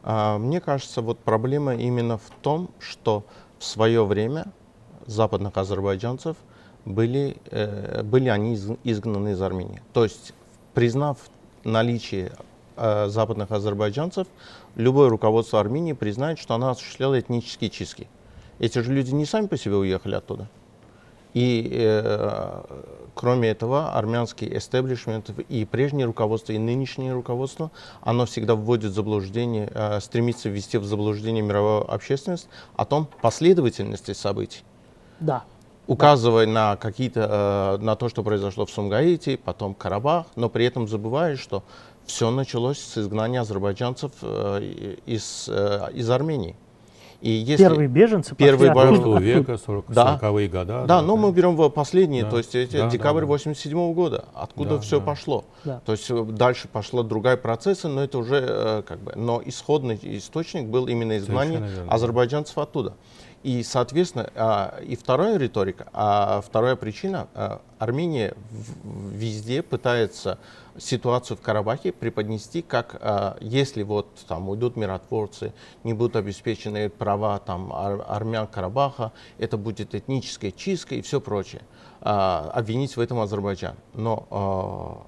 А, 0.03 0.39
мне 0.39 0.61
кажется, 0.61 1.03
вот 1.03 1.19
проблема 1.19 1.75
именно 1.75 2.19
в 2.19 2.31
том, 2.43 2.71
что 2.79 3.25
в 3.59 3.65
свое 3.65 4.05
время 4.05 4.47
западных 5.07 5.57
азербайджанцев 5.57 6.37
были, 6.85 7.37
э, 7.51 8.03
были 8.03 8.29
они 8.29 8.55
изгнаны 8.85 9.33
из 9.33 9.43
Армении. 9.43 9.83
То 9.93 10.05
есть, 10.05 10.33
признав 10.73 11.19
наличие 11.65 12.33
э, 12.77 13.09
западных 13.09 13.51
азербайджанцев, 13.51 14.27
любое 14.77 15.09
руководство 15.09 15.61
Армении 15.61 15.93
признает, 15.93 16.39
что 16.39 16.55
она 16.55 16.71
осуществляла 16.71 17.21
этнические 17.21 17.71
чистки. 17.71 18.09
Эти 18.59 18.79
же 18.79 18.93
люди 18.93 19.13
не 19.13 19.27
сами 19.27 19.47
по 19.47 19.57
себе 19.57 19.77
уехали 19.77 20.15
оттуда. 20.15 20.49
И 21.35 21.71
э, 21.73 22.63
кроме 23.15 23.51
этого, 23.51 23.93
армянский 23.93 24.57
эстеблишмент 24.57 25.31
и 25.49 25.65
прежнее 25.65 26.07
руководство, 26.07 26.53
и 26.53 26.59
нынешнее 26.59 27.13
руководство, 27.13 27.71
оно 28.01 28.27
всегда 28.27 28.55
вводит 28.55 28.93
в 28.93 28.95
заблуждение, 28.95 29.71
э, 29.75 30.01
стремится 30.01 30.49
ввести 30.49 30.79
в 30.79 30.85
заблуждение 30.85 31.43
мировую 31.43 31.93
общественность 31.93 32.49
о 32.77 32.85
том 32.85 33.09
последовательности 33.21 34.13
событий. 34.13 34.63
Да. 35.21 35.45
Указывая 35.87 36.47
да. 36.47 36.53
на 36.53 36.77
какие-то, 36.77 37.77
э, 37.79 37.83
на 37.85 37.97
то, 37.97 38.09
что 38.09 38.23
произошло 38.23 38.65
в 38.65 38.71
Сумгаите, 38.71 39.37
потом 39.37 39.75
Карабах, 39.75 40.27
но 40.37 40.49
при 40.49 40.65
этом 40.65 40.89
забывая, 40.89 41.37
что 41.37 41.63
все 42.07 42.31
началось 42.31 42.79
с 42.79 42.99
изгнания 42.99 43.41
азербайджанцев 43.41 44.13
э, 44.23 44.97
из, 45.07 45.49
э, 45.49 45.89
из 45.95 46.09
Армении. 46.11 46.57
И 47.21 47.31
если 47.31 47.65
первые 47.65 47.89
беженцы 47.89 48.35
первые 48.35 48.73
прошлого 48.73 49.19
века, 49.19 49.59
40, 49.59 49.85
да. 49.89 50.19
40-е 50.21 50.49
годы. 50.49 50.65
Да, 50.67 50.87
да, 50.87 51.03
но 51.03 51.17
мы 51.17 51.33
берем 51.33 51.71
последние, 51.71 52.25
да. 52.25 52.31
то 52.31 52.39
есть 52.39 52.55
эти, 52.55 52.79
да, 52.79 52.89
декабрь 52.89 53.23
да, 53.23 53.27
87 53.27 53.77
-го 53.77 53.93
года, 53.93 54.25
откуда 54.35 54.77
да, 54.77 54.81
все 54.81 55.01
да. 55.01 55.07
пошло. 55.07 55.45
Да. 55.65 55.81
То 55.85 55.93
есть 55.93 56.11
э, 56.11 56.23
дальше 56.25 56.69
пошла 56.69 57.03
другая 57.03 57.37
процессы, 57.37 57.89
но 57.89 58.03
это 58.03 58.19
уже 58.19 58.83
как 58.87 59.01
бы, 59.01 59.13
но 59.17 59.43
исходный 59.45 59.99
источник 60.03 60.67
был 60.67 60.87
именно 60.87 61.19
изгнание 61.19 61.63
азербайджанцев 61.89 62.57
оттуда. 62.57 62.95
И, 63.43 63.63
соответственно, 63.63 64.29
а, 64.35 64.79
и 64.87 64.97
вторая 64.97 65.39
риторика, 65.39 65.87
а 65.95 66.43
вторая 66.47 66.77
причина, 66.77 67.27
а, 67.35 67.63
Армения 67.79 68.35
везде 68.85 69.63
пытается 69.63 70.39
ситуацию 70.79 71.37
в 71.37 71.41
Карабахе 71.41 71.93
преподнести 71.93 72.63
как, 72.63 72.97
а, 73.01 73.37
если 73.41 73.83
вот 73.83 74.09
там 74.29 74.49
уйдут 74.49 74.77
миротворцы, 74.77 75.53
не 75.85 75.93
будут 75.95 76.17
обеспечены 76.17 76.89
права 76.89 77.39
там 77.39 77.73
армян 77.73 78.47
Карабаха, 78.47 79.13
это 79.39 79.57
будет 79.57 79.95
этническая 79.95 80.51
чистка 80.51 80.95
и 80.95 81.03
все 81.03 81.21
прочее. 81.21 81.63
Обвинить 82.01 82.97
в 82.97 83.01
этом 83.01 83.21
Азербайджан. 83.21 83.75
Но 83.93 85.07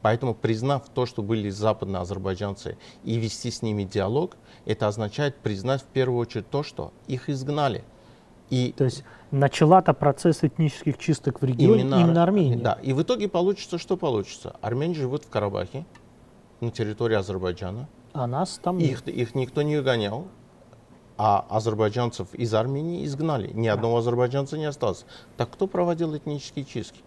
Поэтому, 0.00 0.34
признав 0.34 0.88
то, 0.88 1.06
что 1.06 1.22
были 1.22 1.50
западные 1.50 2.00
азербайджанцы, 2.00 2.78
и 3.04 3.16
вести 3.18 3.50
с 3.50 3.62
ними 3.62 3.84
диалог, 3.84 4.36
это 4.64 4.86
означает 4.86 5.36
признать 5.36 5.82
в 5.82 5.86
первую 5.86 6.20
очередь 6.20 6.48
то, 6.48 6.62
что 6.62 6.92
их 7.08 7.28
изгнали. 7.28 7.84
И 8.50 8.72
то 8.76 8.84
есть 8.84 9.04
начала-то 9.30 9.92
процесс 9.92 10.42
этнических 10.42 10.98
чисток 10.98 11.40
в 11.40 11.44
регионе 11.44 11.82
именно, 11.82 11.94
именно 11.96 12.22
Армения. 12.22 12.56
Да, 12.56 12.78
и 12.82 12.92
в 12.92 13.02
итоге 13.02 13.28
получится, 13.28 13.78
что 13.78 13.96
получится. 13.96 14.56
Армяне 14.60 14.94
живут 14.94 15.24
в 15.24 15.28
Карабахе, 15.28 15.84
на 16.60 16.70
территории 16.70 17.16
Азербайджана. 17.16 17.88
А 18.12 18.26
нас 18.26 18.58
там 18.62 18.78
их, 18.78 19.06
нет. 19.06 19.16
Их 19.16 19.34
никто 19.34 19.62
не 19.62 19.76
угонял, 19.76 20.26
а 21.18 21.44
азербайджанцев 21.50 22.34
из 22.34 22.54
Армении 22.54 23.04
изгнали. 23.04 23.50
Ни 23.52 23.68
одного 23.68 23.98
азербайджанца 23.98 24.56
не 24.56 24.64
осталось. 24.64 25.04
Так 25.36 25.50
кто 25.50 25.66
проводил 25.66 26.16
этнические 26.16 26.64
чистки? 26.64 27.02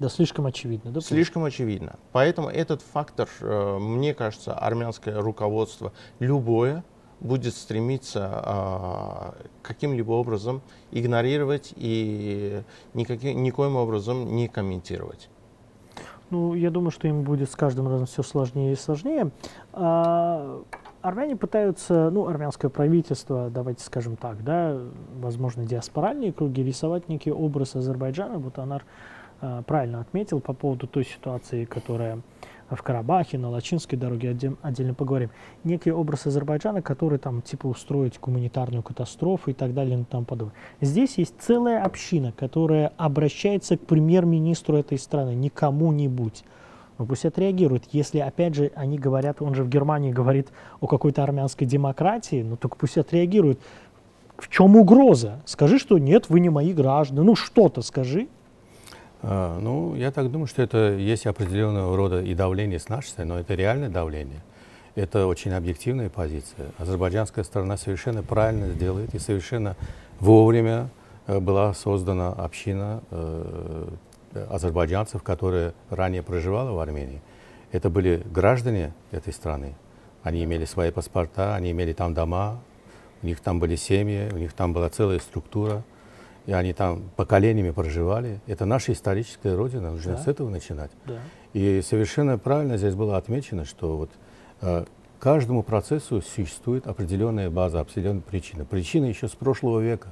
Да, 0.00 0.08
слишком 0.08 0.46
очевидно. 0.46 0.90
Да, 0.90 1.00
слишком 1.00 1.44
очевидно. 1.44 1.96
Поэтому 2.10 2.48
этот 2.48 2.82
фактор, 2.82 3.28
э, 3.40 3.78
мне 3.78 4.14
кажется, 4.14 4.52
армянское 4.52 5.20
руководство 5.20 5.92
любое 6.18 6.84
будет 7.22 7.54
стремиться 7.54 8.42
э, 8.44 9.46
каким-либо 9.62 10.12
образом 10.12 10.60
игнорировать 10.90 11.72
и 11.76 12.62
никаким, 12.94 13.42
никоим 13.42 13.76
образом 13.76 14.34
не 14.34 14.48
комментировать. 14.48 15.28
Ну, 16.30 16.54
я 16.54 16.70
думаю, 16.70 16.90
что 16.90 17.08
им 17.08 17.22
будет 17.22 17.50
с 17.50 17.56
каждым 17.56 17.88
разом 17.88 18.06
все 18.06 18.22
сложнее 18.22 18.72
и 18.72 18.76
сложнее. 18.76 19.30
А, 19.72 20.62
армяне 21.02 21.36
пытаются, 21.36 22.10
ну, 22.10 22.26
армянское 22.26 22.70
правительство, 22.70 23.50
давайте 23.50 23.84
скажем 23.84 24.16
так, 24.16 24.42
да, 24.42 24.78
возможно, 25.20 25.64
диаспоральные 25.66 26.32
круги, 26.32 26.62
рисовать 26.62 27.08
некий 27.08 27.30
образ 27.30 27.76
Азербайджана, 27.76 28.38
Бутанар 28.38 28.84
Э, 29.42 29.62
правильно 29.66 30.00
отметил 30.00 30.40
по 30.40 30.52
поводу 30.52 30.86
той 30.86 31.04
ситуации, 31.04 31.64
которая 31.64 32.20
в 32.76 32.82
Карабахе, 32.82 33.38
на 33.38 33.50
Лачинской 33.50 33.98
дороге, 33.98 34.30
отдельно, 34.30 34.56
отдельно 34.62 34.94
поговорим. 34.94 35.30
Некий 35.64 35.92
образ 35.92 36.26
Азербайджана, 36.26 36.82
который 36.82 37.18
там 37.18 37.42
типа 37.42 37.66
устроить 37.66 38.18
гуманитарную 38.20 38.82
катастрофу 38.82 39.50
и 39.50 39.54
так 39.54 39.74
далее 39.74 40.00
и 40.00 40.04
тому 40.04 40.24
подобное. 40.24 40.54
Здесь 40.80 41.18
есть 41.18 41.34
целая 41.38 41.84
община, 41.84 42.32
которая 42.32 42.92
обращается 42.96 43.76
к 43.76 43.80
премьер-министру 43.86 44.76
этой 44.76 44.98
страны, 44.98 45.34
не 45.34 45.50
кому-нибудь. 45.50 46.44
Ну, 46.98 47.06
пусть 47.06 47.24
отреагирует. 47.24 47.84
Если, 47.92 48.18
опять 48.18 48.54
же, 48.54 48.70
они 48.74 48.98
говорят, 48.98 49.42
он 49.42 49.54
же 49.54 49.64
в 49.64 49.68
Германии 49.68 50.12
говорит 50.12 50.48
о 50.80 50.86
какой-то 50.86 51.22
армянской 51.22 51.66
демократии, 51.66 52.42
ну 52.42 52.56
так 52.56 52.76
пусть 52.76 52.98
отреагирует. 52.98 53.58
В 54.36 54.48
чем 54.48 54.76
угроза? 54.76 55.40
Скажи, 55.44 55.78
что 55.78 55.98
нет, 55.98 56.28
вы 56.28 56.40
не 56.40 56.48
мои 56.48 56.72
граждане. 56.72 57.22
Ну 57.22 57.34
что-то 57.34 57.82
скажи. 57.82 58.28
А, 59.22 59.58
ну, 59.60 59.94
я 59.94 60.10
так 60.10 60.30
думаю, 60.30 60.48
что 60.48 60.62
это 60.62 60.94
есть 60.94 61.26
определенного 61.26 61.96
рода 61.96 62.20
и 62.20 62.34
давление 62.34 62.78
с 62.78 62.88
нашей 62.88 63.08
стороны, 63.08 63.34
но 63.34 63.40
это 63.40 63.54
реальное 63.54 63.88
давление. 63.88 64.42
Это 64.94 65.26
очень 65.26 65.52
объективная 65.52 66.10
позиция. 66.10 66.72
Азербайджанская 66.78 67.44
сторона 67.44 67.76
совершенно 67.76 68.22
правильно 68.22 68.68
сделает 68.68 69.14
и 69.14 69.18
совершенно 69.18 69.76
вовремя 70.20 70.90
э, 71.26 71.38
была 71.38 71.72
создана 71.72 72.30
община 72.30 73.02
э, 73.10 73.88
азербайджанцев, 74.50 75.22
которые 75.22 75.72
ранее 75.88 76.22
проживала 76.22 76.72
в 76.72 76.78
Армении. 76.80 77.22
Это 77.70 77.90
были 77.90 78.22
граждане 78.26 78.92
этой 79.12 79.32
страны. 79.32 79.74
Они 80.22 80.44
имели 80.44 80.64
свои 80.64 80.90
паспорта, 80.90 81.54
они 81.54 81.70
имели 81.70 81.92
там 81.92 82.12
дома, 82.12 82.60
у 83.22 83.26
них 83.26 83.40
там 83.40 83.60
были 83.60 83.76
семьи, 83.76 84.28
у 84.32 84.36
них 84.36 84.52
там 84.52 84.72
была 84.72 84.90
целая 84.90 85.20
структура 85.20 85.84
и 86.46 86.52
они 86.52 86.72
там 86.72 87.10
поколениями 87.16 87.70
проживали. 87.70 88.40
Это 88.46 88.64
наша 88.64 88.92
историческая 88.92 89.54
родина, 89.54 89.92
нужно 89.92 90.12
да. 90.12 90.18
с 90.18 90.26
этого 90.26 90.48
начинать. 90.50 90.90
Да. 91.06 91.18
И 91.52 91.82
совершенно 91.82 92.38
правильно 92.38 92.76
здесь 92.76 92.94
было 92.94 93.16
отмечено, 93.16 93.64
что 93.64 93.96
вот 93.96 94.10
э, 94.62 94.84
каждому 95.20 95.62
процессу 95.62 96.20
существует 96.22 96.86
определенная 96.86 97.50
база, 97.50 97.80
определенная 97.80 98.22
причина. 98.22 98.64
Причина 98.64 99.04
еще 99.04 99.28
с 99.28 99.32
прошлого 99.32 99.80
века. 99.80 100.08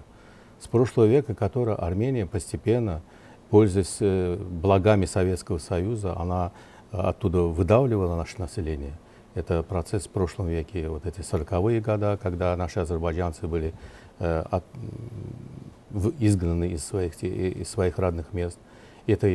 С 0.61 0.69
прошлого 0.69 1.07
века, 1.07 1.35
которая 1.35 1.77
Армения 1.77 2.27
постепенно, 2.27 3.03
пользуясь 3.49 3.97
э, 4.01 4.37
благами 4.37 5.07
Советского 5.07 5.59
Союза, 5.59 6.17
она 6.17 6.53
э, 6.93 6.99
оттуда 6.99 7.41
выдавливала 7.41 8.17
наше 8.17 8.39
население. 8.39 8.93
Это 9.35 9.63
процесс 9.63 10.07
в 10.07 10.11
прошлом 10.11 10.49
веке, 10.49 10.89
вот 10.89 11.07
эти 11.07 11.21
40-е 11.21 11.81
годы, 11.81 12.19
когда 12.21 12.57
наши 12.57 12.81
азербайджанцы 12.81 13.47
были 13.47 13.73
э, 14.19 14.45
от, 14.51 14.65
изгнаны 16.19 16.69
из 16.69 16.85
своих, 16.85 17.23
из 17.23 17.69
своих 17.69 17.99
родных 17.99 18.33
мест. 18.33 18.59
Это 19.07 19.27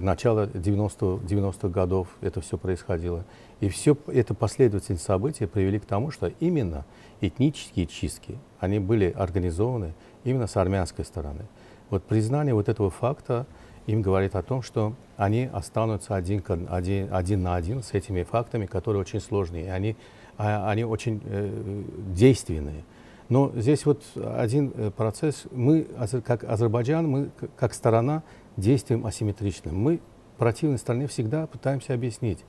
начало 0.00 0.46
90 0.46 1.06
90-х 1.26 1.68
годов 1.68 2.08
это 2.20 2.40
все 2.40 2.58
происходило. 2.58 3.24
И 3.60 3.68
все 3.68 3.96
это 4.06 4.34
последовательные 4.34 5.00
события 5.00 5.46
привели 5.46 5.78
к 5.78 5.84
тому, 5.84 6.10
что 6.10 6.30
именно 6.40 6.84
этнические 7.20 7.86
чистки, 7.86 8.38
они 8.60 8.78
были 8.78 9.10
организованы 9.10 9.94
именно 10.24 10.46
с 10.46 10.56
армянской 10.56 11.04
стороны. 11.04 11.46
Вот 11.90 12.02
признание 12.02 12.54
вот 12.54 12.68
этого 12.68 12.90
факта 12.90 13.46
им 13.86 14.02
говорит 14.02 14.34
о 14.34 14.42
том, 14.42 14.62
что 14.62 14.94
они 15.16 15.48
останутся 15.52 16.16
один, 16.16 16.42
один, 16.68 17.08
один 17.12 17.42
на 17.42 17.54
один 17.54 17.82
с 17.82 17.94
этими 17.94 18.24
фактами, 18.24 18.66
которые 18.66 19.00
очень 19.00 19.20
сложные, 19.20 19.66
и 19.66 19.68
они, 19.68 19.96
а, 20.36 20.70
они 20.70 20.84
очень 20.84 21.22
э, 21.24 21.82
действенные. 22.14 22.84
Но 23.28 23.52
здесь 23.56 23.86
вот 23.86 24.02
один 24.14 24.72
э, 24.74 24.90
процесс. 24.90 25.44
Мы, 25.50 25.86
как 26.24 26.44
Азербайджан, 26.44 27.08
мы 27.08 27.30
как 27.56 27.74
сторона 27.74 28.22
действуем 28.56 29.04
асимметрично. 29.04 29.72
Мы 29.72 30.00
противной 30.36 30.78
стороне 30.78 31.06
всегда 31.06 31.46
пытаемся 31.46 31.94
объяснить. 31.94 32.44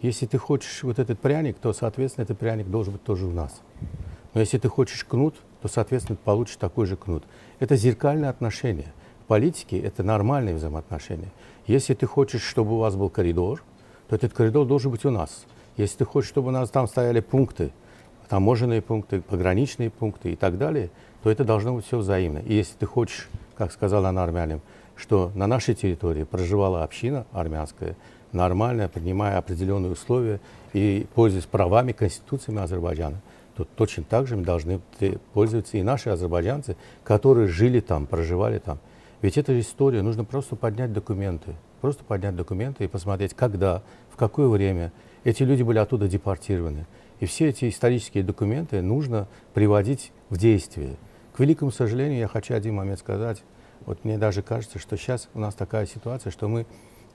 Если 0.00 0.26
ты 0.26 0.38
хочешь 0.38 0.82
вот 0.82 0.98
этот 0.98 1.18
пряник, 1.18 1.58
то, 1.58 1.72
соответственно, 1.72 2.24
этот 2.24 2.38
пряник 2.38 2.68
должен 2.68 2.92
быть 2.92 3.02
тоже 3.02 3.26
у 3.26 3.32
нас. 3.32 3.60
Но 4.34 4.40
если 4.40 4.58
ты 4.58 4.68
хочешь 4.68 5.04
кнут, 5.04 5.36
то, 5.60 5.68
соответственно, 5.68 6.18
получишь 6.22 6.56
такой 6.56 6.86
же 6.86 6.96
кнут. 6.96 7.24
Это 7.58 7.76
зеркальное 7.76 8.28
отношение. 8.28 8.92
В 9.22 9.26
политике 9.26 9.78
это 9.78 10.02
нормальные 10.02 10.54
взаимоотношения. 10.54 11.32
Если 11.66 11.94
ты 11.94 12.06
хочешь, 12.06 12.42
чтобы 12.42 12.74
у 12.74 12.78
вас 12.78 12.94
был 12.94 13.10
коридор, 13.10 13.62
то 14.08 14.16
этот 14.16 14.32
коридор 14.32 14.66
должен 14.66 14.90
быть 14.90 15.04
у 15.04 15.10
нас. 15.10 15.44
Если 15.76 15.98
ты 15.98 16.04
хочешь, 16.04 16.30
чтобы 16.30 16.48
у 16.48 16.52
нас 16.52 16.70
там 16.70 16.86
стояли 16.86 17.20
пункты, 17.20 17.72
таможенные 18.28 18.82
пункты, 18.82 19.20
пограничные 19.20 19.90
пункты 19.90 20.32
и 20.32 20.36
так 20.36 20.58
далее, 20.58 20.90
то 21.22 21.30
это 21.30 21.44
должно 21.44 21.74
быть 21.74 21.86
все 21.86 21.98
взаимно. 21.98 22.38
И 22.38 22.54
если 22.54 22.74
ты 22.76 22.86
хочешь, 22.86 23.28
как 23.56 23.72
сказал 23.72 24.06
она 24.06 24.22
армянам, 24.22 24.60
что 24.96 25.32
на 25.34 25.46
нашей 25.46 25.74
территории 25.74 26.24
проживала 26.24 26.82
община 26.82 27.26
армянская, 27.32 27.96
нормальная, 28.32 28.88
принимая 28.88 29.38
определенные 29.38 29.92
условия 29.92 30.40
и 30.72 31.06
пользуясь 31.14 31.46
правами, 31.46 31.92
конституциями 31.92 32.62
Азербайджана, 32.62 33.20
то 33.56 33.64
точно 33.64 34.04
так 34.04 34.26
же 34.28 34.36
должны 34.36 34.80
пользоваться 35.32 35.78
и 35.78 35.82
наши 35.82 36.10
азербайджанцы, 36.10 36.76
которые 37.02 37.48
жили 37.48 37.80
там, 37.80 38.06
проживали 38.06 38.58
там. 38.58 38.78
Ведь 39.20 39.36
эта 39.36 39.58
история, 39.58 40.02
нужно 40.02 40.24
просто 40.24 40.54
поднять 40.54 40.92
документы, 40.92 41.54
просто 41.80 42.04
поднять 42.04 42.36
документы 42.36 42.84
и 42.84 42.88
посмотреть, 42.88 43.34
когда, 43.34 43.82
в 44.12 44.16
какое 44.16 44.46
время 44.46 44.92
эти 45.24 45.42
люди 45.42 45.64
были 45.64 45.78
оттуда 45.78 46.06
депортированы. 46.06 46.86
И 47.20 47.26
все 47.26 47.48
эти 47.48 47.68
исторические 47.68 48.24
документы 48.24 48.80
нужно 48.82 49.28
приводить 49.54 50.12
в 50.30 50.36
действие. 50.36 50.96
К 51.34 51.40
великому 51.40 51.70
сожалению, 51.70 52.18
я 52.18 52.28
хочу 52.28 52.54
один 52.54 52.74
момент 52.74 53.00
сказать. 53.00 53.42
Вот 53.86 54.04
мне 54.04 54.18
даже 54.18 54.42
кажется, 54.42 54.78
что 54.78 54.96
сейчас 54.96 55.28
у 55.34 55.40
нас 55.40 55.54
такая 55.54 55.86
ситуация, 55.86 56.30
что 56.30 56.48
мы 56.48 56.66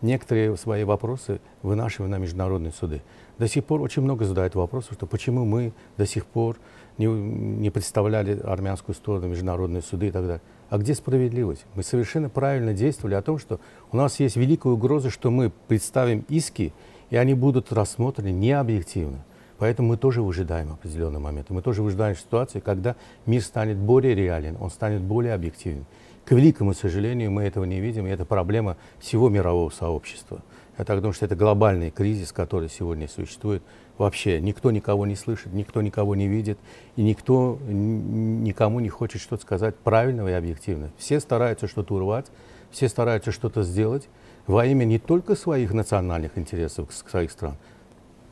некоторые 0.02 0.56
свои 0.58 0.84
вопросы 0.84 1.40
вынашиваем 1.62 2.12
на 2.12 2.18
международные 2.18 2.72
суды. 2.72 3.02
До 3.38 3.48
сих 3.48 3.66
пор 3.66 3.82
очень 3.82 4.02
много 4.02 4.26
задают 4.26 4.56
вопросов, 4.56 4.94
что 4.94 5.08
почему 5.08 5.46
мы 5.46 5.74
до 5.98 6.06
сих 6.06 6.26
пор 6.26 6.58
не, 6.98 7.08
не 7.08 7.70
представляли 7.70 8.40
армянскую 8.40 8.96
сторону, 8.96 9.28
международные 9.28 9.82
суды 9.82 10.08
и 10.08 10.12
так 10.12 10.24
далее. 10.24 10.42
А 10.70 10.78
где 10.78 10.94
справедливость? 10.94 11.66
Мы 11.76 11.84
совершенно 11.84 12.30
правильно 12.30 12.74
действовали 12.74 13.16
о 13.16 13.22
том, 13.22 13.40
что 13.40 13.60
у 13.92 13.98
нас 13.98 14.20
есть 14.20 14.36
великая 14.36 14.74
угроза, 14.74 15.10
что 15.10 15.32
мы 15.32 15.52
представим 15.68 16.26
иски, 16.30 16.74
и 17.10 17.16
они 17.16 17.34
будут 17.34 17.72
рассмотрены 17.72 18.32
необъективно. 18.32 19.24
Поэтому 19.58 19.90
мы 19.90 19.98
тоже 19.98 20.22
выжидаем 20.22 20.74
определенный 20.74 21.20
момент. 21.20 21.50
Мы 21.50 21.62
тоже 21.62 21.82
выжидаем 21.84 22.16
ситуации, 22.16 22.60
когда 22.60 22.96
мир 23.26 23.42
станет 23.42 23.78
более 23.78 24.16
реален, 24.16 24.58
он 24.60 24.70
станет 24.70 25.02
более 25.02 25.34
объективен. 25.34 25.86
К 26.26 26.32
великому 26.32 26.74
сожалению, 26.74 27.32
мы 27.32 27.44
этого 27.44 27.66
не 27.66 27.80
видим, 27.82 28.08
и 28.08 28.10
это 28.10 28.26
проблема 28.26 28.78
всего 29.00 29.30
мирового 29.30 29.70
сообщества. 29.70 30.42
Я 30.78 30.86
так 30.86 30.98
думаю, 31.02 31.14
что 31.14 31.26
это 31.26 31.36
глобальный 31.36 31.92
кризис, 31.92 32.32
который 32.32 32.70
сегодня 32.70 33.08
существует. 33.08 33.62
Вообще 33.98 34.42
никто 34.42 34.72
никого 34.72 35.06
не 35.06 35.16
слышит, 35.16 35.54
никто 35.54 35.82
никого 35.82 36.16
не 36.16 36.28
видит, 36.28 36.58
и 36.96 37.04
никто 37.04 37.60
никому 37.68 38.80
не 38.80 38.90
хочет 38.90 39.22
что-то 39.22 39.44
сказать 39.44 39.76
правильного 39.76 40.30
и 40.30 40.34
объективно. 40.34 40.90
Все 40.98 41.20
стараются 41.20 41.68
что-то 41.68 41.96
урвать, 41.96 42.26
все 42.72 42.90
стараются 42.90 43.32
что-то 43.32 43.62
сделать 43.62 44.10
во 44.48 44.66
имя 44.66 44.84
не 44.84 44.98
только 44.98 45.36
своих 45.36 45.74
национальных 45.74 46.38
интересов 46.38 46.90
своих 47.08 47.32
стран, 47.32 47.56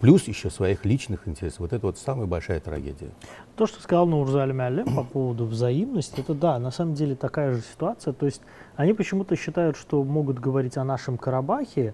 плюс 0.01 0.27
еще 0.27 0.49
своих 0.49 0.83
личных 0.83 1.27
интересов. 1.27 1.59
Вот 1.59 1.73
это 1.73 1.85
вот 1.85 1.97
самая 1.97 2.25
большая 2.25 2.59
трагедия. 2.59 3.11
То, 3.55 3.67
что 3.67 3.81
сказал 3.81 4.07
Нурзаль 4.07 4.51
Мялем 4.51 4.93
по 4.95 5.03
поводу 5.03 5.45
взаимности, 5.45 6.19
это 6.19 6.33
да, 6.33 6.59
на 6.59 6.71
самом 6.71 6.95
деле 6.95 7.15
такая 7.15 7.53
же 7.53 7.61
ситуация. 7.61 8.11
То 8.11 8.25
есть 8.25 8.41
они 8.75 8.93
почему-то 8.93 9.35
считают, 9.35 9.77
что 9.77 10.03
могут 10.03 10.39
говорить 10.39 10.75
о 10.75 10.83
нашем 10.83 11.17
Карабахе, 11.17 11.93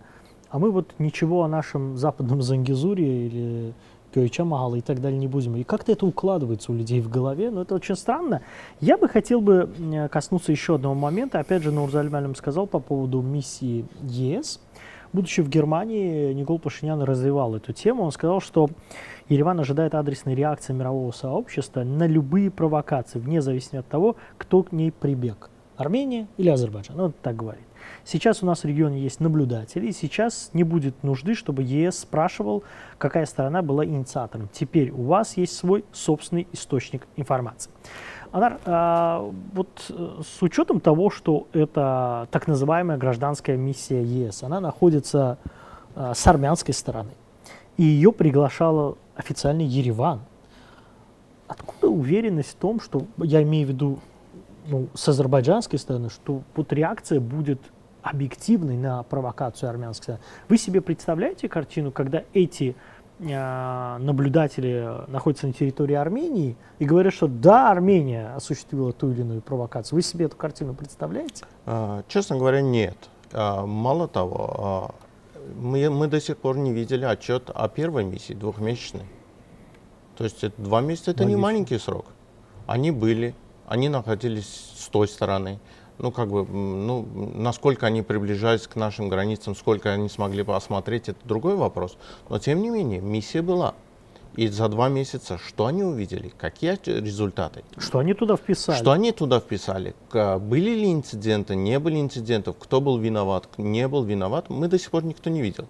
а 0.49 0.57
мы 0.57 0.71
вот 0.71 0.95
ничего 0.97 1.43
о 1.43 1.49
нашем 1.49 1.97
западном 1.97 2.41
Зангизуре 2.41 3.27
или 3.27 3.73
Кёича 4.13 4.45
Махала 4.45 4.75
и 4.75 4.81
так 4.81 5.01
далее 5.01 5.19
не 5.19 5.27
будем. 5.27 5.57
И 5.57 5.63
как-то 5.63 5.91
это 5.91 6.05
укладывается 6.05 6.71
у 6.71 6.75
людей 6.75 7.01
в 7.01 7.09
голове, 7.09 7.51
но 7.51 7.63
это 7.63 7.75
очень 7.75 7.97
странно. 7.97 8.41
Я 8.79 8.97
бы 8.97 9.09
хотел 9.09 9.41
бы 9.41 10.09
коснуться 10.09 10.53
еще 10.53 10.75
одного 10.75 10.95
момента. 10.95 11.39
Опять 11.39 11.63
же, 11.63 11.73
Нурзаль 11.73 12.09
Малям 12.09 12.35
сказал 12.35 12.67
по 12.67 12.79
поводу 12.79 13.21
миссии 13.21 13.85
ЕС. 14.01 14.61
Будучи 15.13 15.41
в 15.41 15.49
Германии, 15.49 16.33
Никол 16.33 16.59
Пашинян 16.59 17.01
развивал 17.01 17.55
эту 17.55 17.73
тему. 17.73 18.03
Он 18.03 18.11
сказал, 18.11 18.41
что 18.41 18.69
Ереван 19.29 19.59
ожидает 19.59 19.95
адресной 19.95 20.35
реакции 20.35 20.73
мирового 20.73 21.11
сообщества 21.11 21.83
на 21.83 22.07
любые 22.07 22.51
провокации, 22.51 23.19
вне 23.19 23.41
зависимости 23.41 23.77
от 23.77 23.87
того, 23.87 24.15
кто 24.37 24.63
к 24.63 24.71
ней 24.71 24.91
прибег. 24.91 25.49
Армения 25.75 26.27
или 26.37 26.49
Азербайджан. 26.49 26.99
Он 26.99 27.13
так 27.21 27.35
говорит. 27.35 27.63
Сейчас 28.03 28.41
у 28.41 28.45
нас 28.45 28.63
в 28.63 28.65
регионе 28.65 28.99
есть 28.99 29.19
наблюдатели, 29.19 29.87
и 29.87 29.91
сейчас 29.91 30.49
не 30.53 30.63
будет 30.63 31.03
нужды, 31.03 31.35
чтобы 31.35 31.63
ЕС 31.63 31.99
спрашивал, 31.99 32.63
какая 32.97 33.25
сторона 33.25 33.61
была 33.61 33.85
инициатором. 33.85 34.49
Теперь 34.51 34.91
у 34.91 35.03
вас 35.03 35.37
есть 35.37 35.55
свой 35.55 35.85
собственный 35.91 36.47
источник 36.51 37.07
информации. 37.15 37.71
Анар, 38.31 38.59
а, 38.65 39.31
вот 39.53 39.69
э, 39.89 40.21
с 40.23 40.41
учетом 40.41 40.79
того, 40.79 41.09
что 41.09 41.47
это 41.53 42.27
так 42.31 42.47
называемая 42.47 42.97
гражданская 42.97 43.57
миссия 43.57 44.03
ЕС, 44.03 44.43
она 44.43 44.59
находится 44.59 45.37
а, 45.95 46.13
с 46.13 46.27
армянской 46.27 46.73
стороны, 46.73 47.11
и 47.77 47.83
ее 47.83 48.11
приглашала 48.11 48.95
официальный 49.15 49.65
Ереван. 49.65 50.21
Откуда 51.47 51.87
уверенность 51.87 52.51
в 52.51 52.55
том, 52.55 52.79
что, 52.79 53.05
я 53.17 53.41
имею 53.43 53.67
в 53.67 53.69
виду 53.69 53.99
ну, 54.67 54.87
с 54.93 55.07
азербайджанской 55.07 55.79
стороны, 55.79 56.09
что 56.09 56.41
вот 56.55 56.73
реакция 56.73 57.19
будет 57.19 57.61
объективной 58.01 58.77
на 58.77 59.03
провокацию 59.03 59.69
армянской. 59.69 60.17
Вы 60.49 60.57
себе 60.57 60.81
представляете 60.81 61.49
картину, 61.49 61.91
когда 61.91 62.23
эти 62.33 62.75
наблюдатели 63.19 65.09
находятся 65.09 65.47
на 65.47 65.53
территории 65.53 65.95
Армении 65.95 66.55
и 66.77 66.85
говорят, 66.85 67.13
что 67.13 67.27
да, 67.27 67.71
Армения 67.71 68.33
осуществила 68.35 68.93
ту 68.93 69.11
или 69.11 69.21
иную 69.21 69.41
провокацию. 69.41 69.95
Вы 69.95 70.03
себе 70.03 70.25
эту 70.25 70.37
картину 70.37 70.75
представляете? 70.75 71.45
А, 71.65 72.03
честно 72.07 72.37
говоря, 72.37 72.61
нет. 72.61 72.95
А, 73.33 73.65
мало 73.65 74.07
того, 74.07 74.55
а, 74.57 74.95
мы, 75.55 75.89
мы 75.89 76.07
до 76.07 76.21
сих 76.21 76.37
пор 76.37 76.57
не 76.57 76.71
видели 76.71 77.05
отчет 77.05 77.49
о 77.53 77.67
первой 77.67 78.03
миссии, 78.03 78.33
двухмесячной. 78.33 79.05
То 80.15 80.23
есть 80.23 80.43
это, 80.43 80.61
два 80.61 80.81
месяца 80.81 81.11
это 81.11 81.23
Логично. 81.23 81.37
не 81.37 81.41
маленький 81.41 81.77
срок. 81.79 82.05
Они 82.65 82.91
были, 82.91 83.33
они 83.67 83.89
находились 83.89 84.73
с 84.75 84.87
той 84.89 85.07
стороны 85.07 85.59
ну, 85.99 86.11
как 86.11 86.29
бы, 86.29 86.45
ну, 86.45 87.07
насколько 87.35 87.87
они 87.87 88.01
приближались 88.01 88.67
к 88.67 88.75
нашим 88.75 89.09
границам, 89.09 89.55
сколько 89.55 89.91
они 89.91 90.09
смогли 90.09 90.43
бы 90.43 90.55
осмотреть, 90.55 91.09
это 91.09 91.19
другой 91.25 91.55
вопрос. 91.55 91.97
Но, 92.29 92.39
тем 92.39 92.61
не 92.61 92.69
менее, 92.69 93.01
миссия 93.01 93.41
была. 93.41 93.73
И 94.35 94.47
за 94.49 94.67
два 94.69 94.87
месяца 94.87 95.39
что 95.39 95.65
они 95.65 95.83
увидели? 95.83 96.31
Какие 96.37 96.77
результаты? 96.85 97.63
Что 97.77 97.97
они 97.97 98.13
туда 98.13 98.35
вписали? 98.35 98.77
Что 98.77 98.91
они 98.91 99.11
туда 99.11 99.39
вписали? 99.39 99.95
Были 100.11 100.75
ли 100.75 100.93
инциденты, 100.93 101.55
не 101.55 101.79
были 101.79 101.99
инцидентов? 101.99 102.55
Кто 102.59 102.79
был 102.79 102.99
виноват, 102.99 103.49
не 103.57 103.87
был 103.87 104.03
виноват? 104.03 104.51
Мы 104.51 104.67
до 104.67 104.77
сих 104.77 104.91
пор 104.91 105.05
никто 105.05 105.31
не 105.31 105.41
видел. 105.41 105.65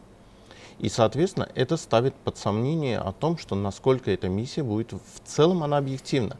И, 0.80 0.90
соответственно, 0.90 1.48
это 1.56 1.78
ставит 1.78 2.14
под 2.14 2.38
сомнение 2.38 3.00
о 3.00 3.14
том, 3.14 3.38
что 3.38 3.56
насколько 3.56 4.12
эта 4.12 4.28
миссия 4.28 4.64
будет 4.64 4.92
в 4.92 5.22
целом 5.26 5.64
она 5.64 5.78
объективна. 5.78 6.36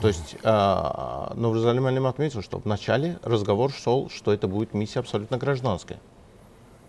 То 0.00 0.08
есть 0.08 0.36
э, 0.42 1.34
Нурзалим 1.34 1.86
Алим 1.86 2.06
отметил, 2.06 2.42
что 2.42 2.60
вначале 2.64 3.18
разговор 3.22 3.70
шел, 3.72 4.08
что 4.08 4.32
это 4.32 4.48
будет 4.48 4.74
миссия 4.74 5.00
абсолютно 5.00 5.38
гражданская. 5.38 6.00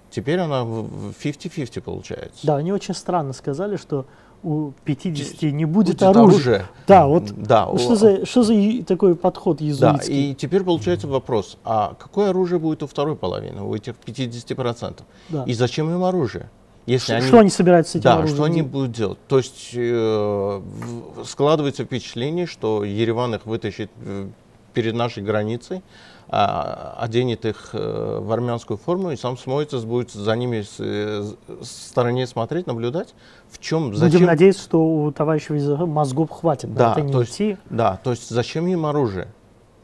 Теперь 0.09 0.39
она 0.39 0.61
50-50 0.61 1.81
получается. 1.81 2.45
Да, 2.45 2.57
они 2.57 2.71
очень 2.71 2.93
странно 2.93 3.33
сказали, 3.33 3.77
что 3.77 4.05
у 4.43 4.71
50 4.83 5.41
не 5.53 5.65
будет, 5.65 5.97
будет 5.97 6.03
оружия. 6.03 6.27
оружия. 6.27 6.69
Да, 6.87 7.07
вот 7.07 7.31
да, 7.31 7.77
что, 7.77 7.95
за, 7.95 8.25
что 8.25 8.43
за 8.43 8.83
такой 8.85 9.15
подход 9.15 9.61
иезуитский? 9.61 10.13
Да, 10.13 10.19
и 10.19 10.35
теперь 10.35 10.63
получается 10.63 11.07
вопрос, 11.07 11.57
а 11.63 11.95
какое 11.97 12.29
оружие 12.29 12.59
будет 12.59 12.83
у 12.83 12.87
второй 12.87 13.15
половины, 13.15 13.61
у 13.61 13.73
этих 13.73 13.95
50%? 14.05 15.01
Да. 15.29 15.43
И 15.45 15.53
зачем 15.53 15.89
им 15.89 16.03
оружие? 16.03 16.49
Если 16.85 17.05
что, 17.05 17.15
они, 17.15 17.27
что 17.27 17.39
они 17.39 17.49
собираются 17.49 17.93
с 17.93 17.95
этим 17.95 18.03
Да, 18.03 18.27
что 18.27 18.43
они 18.43 18.61
будут 18.61 18.91
делать? 18.91 19.17
То 19.27 19.37
есть 19.37 19.71
э, 19.73 20.61
складывается 21.25 21.85
впечатление, 21.85 22.45
что 22.45 22.83
Ереван 22.83 23.35
их 23.35 23.45
вытащит 23.45 23.89
э, 24.01 24.27
перед 24.73 24.93
нашей 24.93 25.23
границей, 25.23 25.77
э, 25.77 25.81
оденет 26.97 27.45
их 27.45 27.69
э, 27.73 28.19
в 28.21 28.31
армянскую 28.31 28.77
форму 28.77 29.11
и 29.11 29.15
сам 29.15 29.37
смоется, 29.37 29.79
будет 29.79 30.11
за 30.11 30.35
ними 30.35 30.61
с, 30.61 30.75
э, 30.79 31.23
с 31.61 31.87
стороне 31.89 32.27
смотреть, 32.27 32.67
наблюдать. 32.67 33.13
В 33.49 33.59
чем, 33.59 33.95
зачем? 33.95 34.11
Будем 34.11 34.27
надеяться, 34.27 34.63
что 34.63 34.83
у 34.83 35.11
товарища 35.11 35.53
мозгов 35.85 36.31
хватит 36.31 36.73
да, 36.73 36.91
это 36.91 37.01
не 37.01 37.13
то 37.13 37.23
идти. 37.23 37.49
Есть, 37.49 37.61
да, 37.69 37.99
то 38.03 38.11
есть 38.11 38.29
зачем 38.29 38.67
им 38.67 38.85
оружие? 38.85 39.27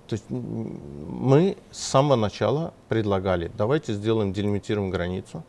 То 0.07 0.13
есть 0.15 0.25
мы 0.29 1.55
с 1.69 1.77
самого 1.77 2.15
начала 2.15 2.73
предлагали, 2.87 3.51
давайте 3.55 3.93
сделаем, 3.93 4.33
делимитируем 4.33 4.89
границу, 4.89 5.43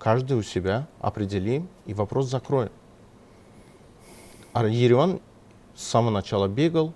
каждый 0.00 0.38
у 0.38 0.42
себя 0.42 0.88
определим 1.00 1.68
и 1.86 1.94
вопрос 1.94 2.28
закроем. 2.28 2.70
А 4.52 4.66
Ереван 4.66 5.20
с 5.76 5.84
самого 5.84 6.10
начала 6.10 6.48
бегал, 6.48 6.92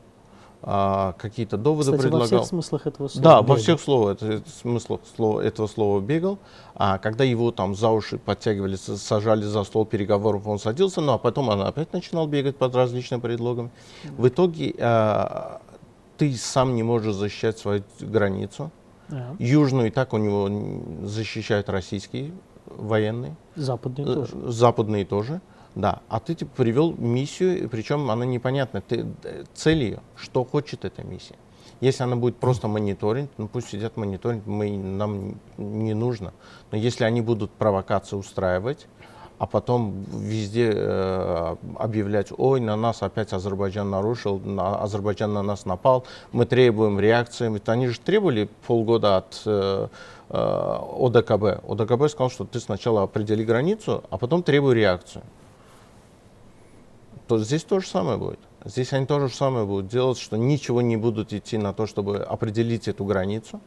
а, 0.63 1.13
какие-то 1.19 1.59
доводы 1.59 1.93
Кстати, 1.93 2.01
предлагал. 2.01 2.21
во 2.21 2.27
всех 2.27 2.49
смыслах 2.49 2.87
этого 2.87 3.09
слова. 3.09 3.23
Да, 3.23 3.43
бегал. 3.43 3.55
во 3.55 3.57
всех 3.61 3.81
словах, 3.81 4.23
это, 4.23 4.43
смыслах 4.49 5.01
слова, 5.15 5.41
этого 5.41 5.67
слова 5.67 6.01
бегал. 6.01 6.39
А 6.75 6.99
когда 6.99 7.23
его 7.23 7.53
там 7.53 7.75
за 7.75 7.91
уши 7.91 8.19
подтягивали, 8.19 8.77
сажали 8.77 9.43
за 9.43 9.63
стол 9.65 9.85
переговоров, 9.85 10.47
он 10.47 10.59
садился, 10.59 11.03
ну 11.03 11.13
а 11.13 11.19
потом 11.19 11.51
он 11.51 11.61
опять 11.61 11.93
начинал 11.93 12.27
бегать 12.27 12.57
под 12.57 12.75
различными 12.75 13.21
предлогами. 13.21 13.71
В 14.17 14.27
итоге 14.27 14.75
а, 14.79 15.61
ты 16.17 16.35
сам 16.35 16.75
не 16.75 16.83
можешь 16.83 17.15
защищать 17.15 17.59
свою 17.59 17.85
границу. 18.01 18.71
Yeah. 19.11 19.37
Южную 19.39 19.89
и 19.89 19.91
так 19.91 20.15
у 20.15 20.17
него 20.17 21.07
защищают 21.07 21.69
российские 21.69 22.33
военные. 22.77 23.37
Западные 23.57 24.07
э, 24.07 24.15
тоже. 24.15 24.53
Западные 24.53 25.05
тоже, 25.05 25.41
да. 25.75 26.01
А 26.09 26.21
ты 26.21 26.35
типа, 26.35 26.51
привел 26.57 26.95
миссию, 26.97 27.69
причем 27.69 28.11
она 28.11 28.25
непонятна. 28.25 28.81
Ты, 28.81 29.07
э, 29.25 29.45
цель 29.55 29.83
ее, 29.83 30.01
что 30.17 30.45
хочет 30.45 30.85
эта 30.85 31.03
миссия. 31.05 31.37
Если 31.81 32.03
она 32.03 32.17
будет 32.17 32.37
просто 32.37 32.69
мониторинг, 32.69 33.31
ну 33.37 33.49
пусть 33.49 33.69
сидят 33.69 33.97
мониторинг, 33.97 34.47
мы, 34.47 34.77
нам 34.77 35.35
не 35.59 35.95
нужно. 35.95 36.33
Но 36.71 36.79
если 36.79 37.05
они 37.05 37.21
будут 37.21 37.51
провокации 37.51 38.17
устраивать, 38.17 38.87
а 39.39 39.47
потом 39.47 40.05
везде 40.13 40.71
э, 40.73 41.57
объявлять, 41.77 42.29
ой, 42.37 42.61
на 42.61 42.77
нас 42.77 43.03
опять 43.03 43.33
Азербайджан 43.33 43.91
нарушил, 43.91 44.39
на, 44.39 44.81
Азербайджан 44.81 45.33
на 45.33 45.43
нас 45.43 45.67
напал, 45.67 46.05
мы 46.33 46.47
требуем 46.47 47.01
реакции. 47.01 47.53
Ведь 47.53 47.69
они 47.69 47.89
же 47.89 47.99
требовали 47.99 48.49
полгода 48.67 49.17
от 49.17 49.43
э, 49.45 49.51
э, 49.51 49.89
ОДКБ. 50.29 51.69
ОДКБ 51.69 52.09
сказал, 52.11 52.31
что 52.31 52.45
ты 52.45 52.61
сначала 52.61 53.03
определи 53.03 53.45
границу, 53.45 54.05
а 54.11 54.19
потом 54.19 54.43
требуй 54.43 54.75
реакцию. 54.75 55.23
То 57.27 57.39
здесь 57.39 57.65
то 57.65 57.81
же 57.81 57.87
самое 57.87 58.19
будет. 58.19 58.41
Здесь 58.65 58.93
они 58.93 59.07
то 59.07 59.21
же 59.21 59.29
самое 59.29 59.67
будут 59.67 59.89
делать, 59.89 60.19
что 60.19 60.37
ничего 60.37 60.83
не 60.83 60.97
будут 60.97 61.33
идти 61.33 61.59
на 61.59 61.73
то, 61.73 61.87
чтобы 61.87 62.19
определить 62.19 62.89
эту 62.89 63.05
границу. 63.05 63.61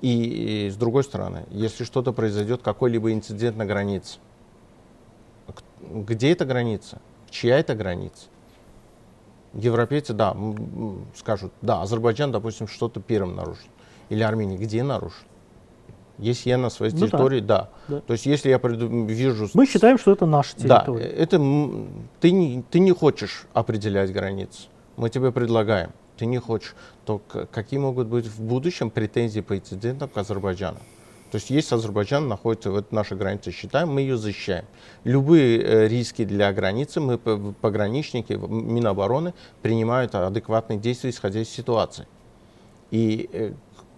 И, 0.00 0.66
и 0.66 0.70
с 0.70 0.76
другой 0.76 1.04
стороны, 1.04 1.46
если 1.50 1.84
что-то 1.84 2.12
произойдет, 2.12 2.62
какой-либо 2.62 3.12
инцидент 3.12 3.56
на 3.56 3.66
границе, 3.66 4.18
где 5.80 6.32
эта 6.32 6.44
граница? 6.44 7.00
Чья 7.30 7.58
это 7.58 7.74
граница? 7.74 8.26
Европейцы, 9.54 10.12
да, 10.12 10.36
скажут, 11.14 11.52
да, 11.62 11.82
Азербайджан, 11.82 12.32
допустим, 12.32 12.68
что-то 12.68 13.00
первым 13.00 13.36
нарушил. 13.36 13.68
Или 14.08 14.22
Армения, 14.22 14.56
где 14.56 14.82
нарушил? 14.82 15.26
Если 16.18 16.50
я 16.50 16.58
на 16.58 16.70
своей 16.70 16.92
ну, 16.92 17.00
территории, 17.00 17.40
да. 17.40 17.70
да. 17.86 18.00
То 18.00 18.12
есть 18.12 18.26
если 18.26 18.50
я 18.50 18.58
вижу... 18.58 19.48
Мы 19.54 19.66
считаем, 19.66 19.98
что 19.98 20.12
это 20.12 20.26
наша 20.26 20.56
территория. 20.56 21.08
Да, 21.08 21.22
это 21.22 21.38
ты 22.20 22.30
не, 22.32 22.62
ты 22.70 22.80
не 22.80 22.92
хочешь 22.92 23.46
определять 23.52 24.12
границы. 24.12 24.68
Мы 24.96 25.10
тебе 25.10 25.30
предлагаем. 25.30 25.90
Ты 26.16 26.26
не 26.26 26.38
хочешь. 26.38 26.74
То 27.04 27.22
какие 27.52 27.78
могут 27.78 28.08
быть 28.08 28.26
в 28.26 28.40
будущем 28.40 28.90
претензии 28.90 29.40
по 29.40 29.56
инцидентам 29.56 30.08
к 30.08 30.18
Азербайджану? 30.18 30.78
То 31.30 31.36
есть 31.36 31.50
есть 31.50 31.72
Азербайджан, 31.72 32.26
находится 32.26 32.70
вот 32.70 32.90
наша 32.90 33.14
граница, 33.14 33.52
считаем, 33.52 33.90
мы 33.92 34.00
ее 34.00 34.16
защищаем. 34.16 34.64
Любые 35.04 35.60
э, 35.62 35.88
риски 35.88 36.24
для 36.24 36.50
границы, 36.52 37.00
мы 37.00 37.18
пограничники, 37.18 38.32
Минобороны 38.32 39.34
принимают 39.60 40.14
адекватные 40.14 40.78
действия, 40.78 41.10
исходя 41.10 41.40
из 41.40 41.50
ситуации. 41.50 42.06
И 42.90 43.28
э, 43.32 43.52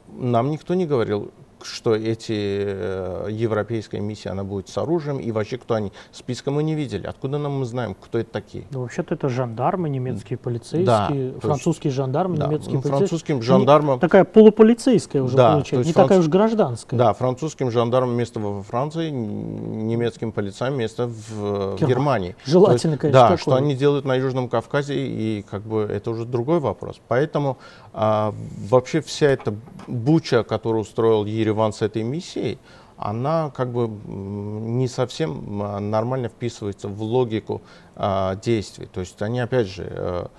нам 0.09 0.51
никто 0.51 0.75
не 0.75 0.87
говорил, 0.87 1.31
что 1.65 1.95
эти 1.95 2.33
э, 2.33 3.29
европейская 3.31 4.01
миссия, 4.01 4.31
она 4.31 4.45
будет 4.45 4.69
с 4.69 4.79
оружием, 4.79 5.19
и 5.19 5.31
вообще 5.33 5.59
кто 5.59 5.75
они. 5.75 5.93
Списка 6.13 6.51
мы 6.51 6.63
не 6.63 6.75
видели. 6.75 7.07
Откуда 7.07 7.39
нам 7.39 7.61
мы 7.61 7.65
знаем, 7.65 7.95
кто 7.95 8.19
это 8.19 8.31
такие? 8.31 8.65
Ну, 8.71 8.83
вообще-то 8.83 9.15
это 9.15 9.29
жандармы, 9.29 9.89
немецкие 9.89 10.39
полицейские, 10.39 10.85
да, 10.85 11.41
французские 11.41 11.93
жандармы, 11.93 12.37
да, 12.37 12.47
немецкие 12.47 12.77
ну, 12.77 12.83
полицейские. 12.83 12.99
Французским 12.99 13.43
жандармам... 13.43 13.95
Не, 13.97 14.01
такая 14.01 14.25
полуполицейская 14.25 15.23
уже 15.23 15.37
да, 15.37 15.53
получается, 15.53 15.87
не 15.87 15.93
франц... 15.93 16.09
такая 16.09 16.21
уж 16.21 16.29
гражданская. 16.29 16.99
Да, 16.99 17.13
французским 17.13 17.71
жандармам 17.71 18.17
место 18.17 18.41
во 18.41 18.63
Франции, 18.63 19.11
немецким 19.11 20.33
полицаям 20.33 20.77
место 20.77 21.07
в 21.07 21.77
Германии. 21.77 22.01
Германии. 22.01 22.37
Желательно, 22.45 22.93
есть, 22.93 23.01
конечно, 23.01 23.21
Да, 23.21 23.29
такое. 23.29 23.39
что 23.39 23.55
они 23.55 23.75
делают 23.75 24.05
на 24.05 24.15
Южном 24.15 24.49
Кавказе, 24.49 24.95
и 24.95 25.45
как 25.49 25.63
бы 25.63 25.83
это 25.83 26.11
уже 26.11 26.25
другой 26.25 26.61
вопрос. 26.61 27.01
Поэтому 27.09 27.59
а, 27.93 28.35
вообще 28.69 29.01
вся 29.01 29.29
эта 29.29 29.55
буча, 29.87 30.45
которую 30.45 30.83
устроил 30.83 31.25
Ереван 31.25 31.73
с 31.73 31.83
этой 31.83 32.03
миссией, 32.03 32.59
она 32.97 33.51
как 33.51 33.73
бы 33.73 33.89
не 33.89 34.87
совсем 34.87 35.63
а, 35.63 35.81
нормально 35.81 36.29
вписывается 36.29 36.89
в 36.89 37.03
логику 37.03 37.63
а, 37.97 38.37
действий. 38.37 38.87
То 38.87 39.01
есть 39.01 39.21
они, 39.23 39.41
опять 39.41 39.69
же, 39.69 39.87
а, 39.91 40.31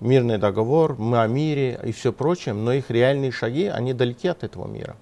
мирный 0.00 0.38
договор, 0.38 0.96
мы 0.98 1.20
о 1.20 1.26
мире 1.26 1.78
и 1.84 1.92
все 1.92 2.12
прочее, 2.12 2.54
но 2.54 2.72
их 2.72 2.90
реальные 2.90 3.30
шаги, 3.30 3.66
они 3.66 3.92
далеки 3.92 4.28
от 4.28 4.42
этого 4.42 4.66
мира. 4.66 4.96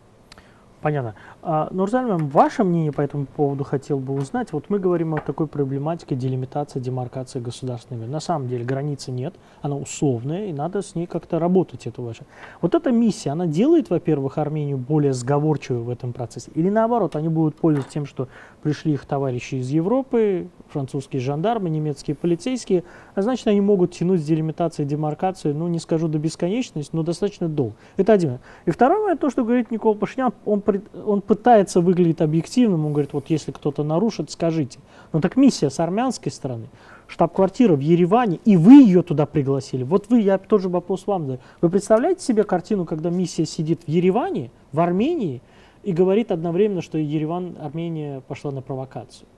Понятно. 0.82 1.14
А, 1.42 1.68
Нурзаль, 1.70 2.06
ваше 2.06 2.64
мнение 2.64 2.92
по 2.92 3.00
этому 3.00 3.24
поводу 3.24 3.64
хотел 3.64 3.98
бы 3.98 4.12
узнать. 4.12 4.52
Вот 4.52 4.66
мы 4.68 4.78
говорим 4.78 5.14
о 5.14 5.18
такой 5.18 5.46
проблематике 5.46 6.14
делимитации, 6.14 6.80
демаркации 6.80 7.40
государственными. 7.40 8.06
На 8.06 8.20
самом 8.20 8.48
деле 8.48 8.62
границы 8.64 9.10
нет, 9.10 9.34
она 9.62 9.76
условная, 9.76 10.46
и 10.46 10.52
надо 10.52 10.82
с 10.82 10.94
ней 10.94 11.06
как-то 11.06 11.38
работать. 11.38 11.86
Это 11.86 12.02
ваше. 12.02 12.26
Вот 12.60 12.74
эта 12.74 12.90
миссия, 12.90 13.30
она 13.30 13.46
делает, 13.46 13.88
во-первых, 13.88 14.36
Армению 14.36 14.76
более 14.76 15.14
сговорчивой 15.14 15.82
в 15.82 15.88
этом 15.88 16.12
процессе? 16.12 16.50
Или 16.54 16.68
наоборот, 16.68 17.16
они 17.16 17.28
будут 17.28 17.56
пользоваться 17.56 17.92
тем, 17.92 18.04
что 18.04 18.28
пришли 18.62 18.92
их 18.92 19.06
товарищи 19.06 19.54
из 19.54 19.70
Европы, 19.70 20.48
французские 20.68 21.20
жандармы, 21.20 21.70
немецкие 21.70 22.14
полицейские, 22.14 22.84
а 23.14 23.22
значит, 23.22 23.46
они 23.46 23.62
могут 23.62 23.92
тянуть 23.92 24.20
с 24.20 24.24
делимитацией, 24.24 24.86
демаркацию, 24.86 25.54
ну, 25.54 25.68
не 25.68 25.78
скажу 25.78 26.06
до 26.08 26.18
бесконечности, 26.18 26.94
но 26.94 27.02
достаточно 27.02 27.48
долго. 27.48 27.74
Это 27.96 28.12
один. 28.12 28.40
И 28.66 28.70
второй 28.70 29.00
момент, 29.00 29.20
то, 29.20 29.30
что 29.30 29.42
говорит 29.42 29.70
Никола 29.70 29.94
Пашинян, 29.94 30.32
он, 30.44 30.62
он 31.06 31.22
пытается 31.30 31.80
выглядеть 31.80 32.22
объективным, 32.22 32.86
он 32.86 32.92
говорит, 32.92 33.12
вот 33.12 33.30
если 33.30 33.52
кто-то 33.52 33.84
нарушит, 33.84 34.32
скажите. 34.32 34.80
Но 35.12 35.20
так 35.20 35.36
миссия 35.36 35.70
с 35.70 35.78
армянской 35.78 36.32
стороны, 36.32 36.66
штаб-квартира 37.06 37.76
в 37.76 37.78
Ереване, 37.78 38.40
и 38.44 38.56
вы 38.56 38.82
ее 38.82 39.04
туда 39.04 39.26
пригласили. 39.26 39.84
Вот 39.84 40.10
вы, 40.10 40.22
я 40.22 40.38
тоже 40.38 40.68
вопрос 40.68 41.06
вам 41.06 41.22
задаю. 41.22 41.40
Вы 41.60 41.70
представляете 41.70 42.24
себе 42.24 42.42
картину, 42.42 42.84
когда 42.84 43.10
миссия 43.10 43.46
сидит 43.46 43.82
в 43.86 43.88
Ереване, 43.88 44.50
в 44.72 44.80
Армении, 44.80 45.40
и 45.84 45.92
говорит 45.92 46.32
одновременно, 46.32 46.82
что 46.82 46.98
Ереван, 46.98 47.56
Армения 47.60 48.22
пошла 48.26 48.50
на 48.50 48.60
провокацию? 48.60 49.28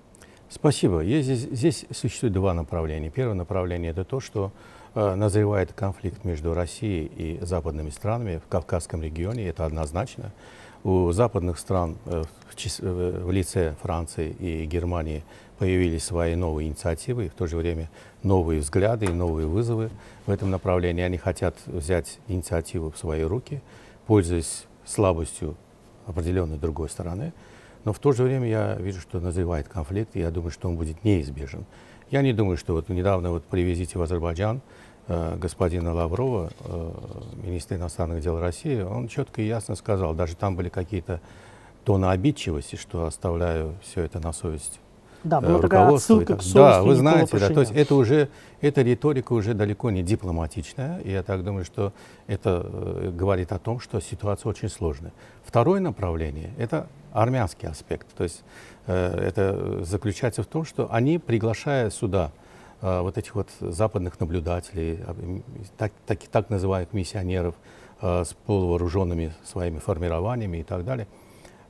Спасибо. 0.49 1.05
здесь, 1.05 1.41
здесь 1.41 1.85
существует 1.91 2.33
два 2.33 2.55
направления. 2.55 3.11
Первое 3.11 3.35
направление 3.35 3.91
это 3.91 4.05
то, 4.05 4.19
что 4.19 4.51
э, 4.95 5.15
назревает 5.15 5.75
конфликт 5.75 6.25
между 6.25 6.55
Россией 6.55 7.05
и 7.05 7.45
западными 7.45 7.91
странами 7.91 8.41
в 8.43 8.49
Кавказском 8.49 9.03
регионе. 9.03 9.47
Это 9.47 9.67
однозначно 9.67 10.33
у 10.85 11.13
западных 11.13 11.59
стран 11.59 11.97
э, 12.07 12.25
в 12.81 13.31
лице 13.31 13.75
Франции 13.83 14.31
и 14.39 14.67
Германии 14.67 15.25
появились 15.59 16.05
свои 16.05 16.35
новые 16.35 16.69
инициативы, 16.69 17.27
и 17.27 17.29
в 17.29 17.35
то 17.35 17.47
же 17.47 17.57
время 17.57 17.89
новые 18.23 18.61
взгляды 18.61 19.07
и 19.07 19.11
новые 19.11 19.47
вызовы 19.47 19.91
в 20.27 20.31
этом 20.31 20.51
направлении. 20.51 21.03
Они 21.03 21.19
хотят 21.19 21.57
взять 21.67 22.19
инициативу 22.29 22.91
в 22.91 22.99
свои 22.99 23.23
руки, 23.23 23.63
пользуясь 24.07 24.65
слабостью 24.85 25.57
определенной 26.07 26.59
другой 26.59 26.89
стороны. 26.89 27.33
Но 27.85 27.93
в 27.93 27.99
то 27.99 28.13
же 28.13 28.25
время 28.25 28.49
я 28.49 28.75
вижу, 28.75 29.01
что 29.01 29.21
назревает 29.21 29.69
конфликт, 29.69 30.17
и 30.17 30.21
я 30.21 30.31
думаю, 30.31 30.51
что 30.51 30.69
он 30.69 30.77
будет 30.77 31.05
неизбежен. 31.05 31.65
Я 32.11 32.23
не 32.23 32.33
думаю, 32.33 32.57
что 32.57 32.75
вот 32.75 32.89
недавно 32.89 33.31
вот 33.31 33.45
привезите 33.45 33.99
в 33.99 34.03
Азербайджан 34.03 34.61
Э, 34.61 34.61
господина 35.09 35.93
Лаврова, 35.93 36.51
э, 36.61 36.91
министра 37.43 37.77
иностранных 37.77 38.23
дел 38.23 38.39
России, 38.39 38.81
он 38.81 39.09
четко 39.09 39.43
и 39.43 39.47
ясно 39.47 39.75
сказал, 39.75 40.15
даже 40.15 40.37
там 40.37 40.57
были 40.57 40.69
какие-то 40.69 41.21
тоны 41.85 42.07
обидчивости, 42.07 42.77
что 42.77 43.07
оставляю 43.07 43.75
все 43.83 44.03
это 44.03 44.21
на 44.21 44.33
совесть 44.33 44.81
да, 45.25 45.41
была 45.41 45.59
э, 45.59 45.63
такая 45.63 45.89
отсылка 45.89 46.37
к 46.37 46.43
Да, 46.53 46.83
вы 46.83 46.95
знаете, 46.95 47.39
да, 47.39 47.49
то 47.49 47.61
есть 47.61 47.73
это 47.73 47.95
уже, 47.95 48.29
эта 48.61 48.83
риторика 48.83 49.33
уже 49.33 49.55
далеко 49.55 49.91
не 49.91 50.03
дипломатичная, 50.03 50.99
и 51.01 51.11
я 51.11 51.23
так 51.23 51.45
думаю, 51.45 51.65
что 51.65 51.93
это 52.27 52.65
э, 52.65 53.11
говорит 53.15 53.53
о 53.53 53.59
том, 53.59 53.81
что 53.81 54.01
ситуация 54.01 54.51
очень 54.51 54.69
сложная. 54.69 55.13
Второе 55.45 55.81
направление– 55.81 56.51
это 56.59 56.87
армянский 57.13 57.69
аспект, 57.69 58.09
то 58.17 58.25
есть 58.25 58.43
э, 58.87 59.27
это 59.29 59.85
заключается 59.85 60.43
в 60.43 60.47
том, 60.47 60.65
что 60.65 60.93
они, 60.93 61.19
приглашая 61.19 61.91
сюда 61.91 62.33
Э, 62.33 62.42
вот 62.83 63.17
этих 63.17 63.37
вот 63.37 63.49
западных 63.61 64.19
наблюдателей, 64.19 65.01
а, 65.07 65.15
так, 65.79 65.93
так, 66.05 66.19
так 66.19 66.51
называемых 66.51 66.93
миссионеров 66.93 67.55
э, 68.01 68.25
с 68.25 68.35
полувооруженными 68.47 69.33
своими 69.45 69.79
формированиями 69.79 70.59
и 70.59 70.63
так 70.65 70.85
далее, 70.85 71.07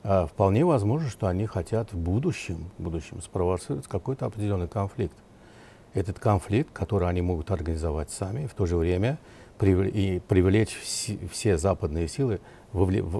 э, 0.03 0.25
вполне 0.25 0.65
возможно, 0.65 1.09
что 1.09 1.27
они 1.27 1.45
хотят 1.45 1.93
в 1.93 1.97
будущем, 1.97 2.71
в 2.79 2.83
будущем 2.83 3.21
спровоцировать 3.21 3.87
какой-то 3.87 4.25
определенный 4.25 4.67
конфликт. 4.67 5.15
Этот 5.93 6.19
конфликт, 6.19 6.73
который 6.73 7.07
они 7.07 7.21
могут 7.21 7.51
организовать 7.51 8.09
сами, 8.09 8.47
в 8.47 8.55
то 8.55 8.65
же 8.65 8.75
время 8.75 9.19
и 9.61 10.21
привлечь 10.27 10.75
все 11.31 11.57
западные 11.57 12.07
силы, 12.07 12.41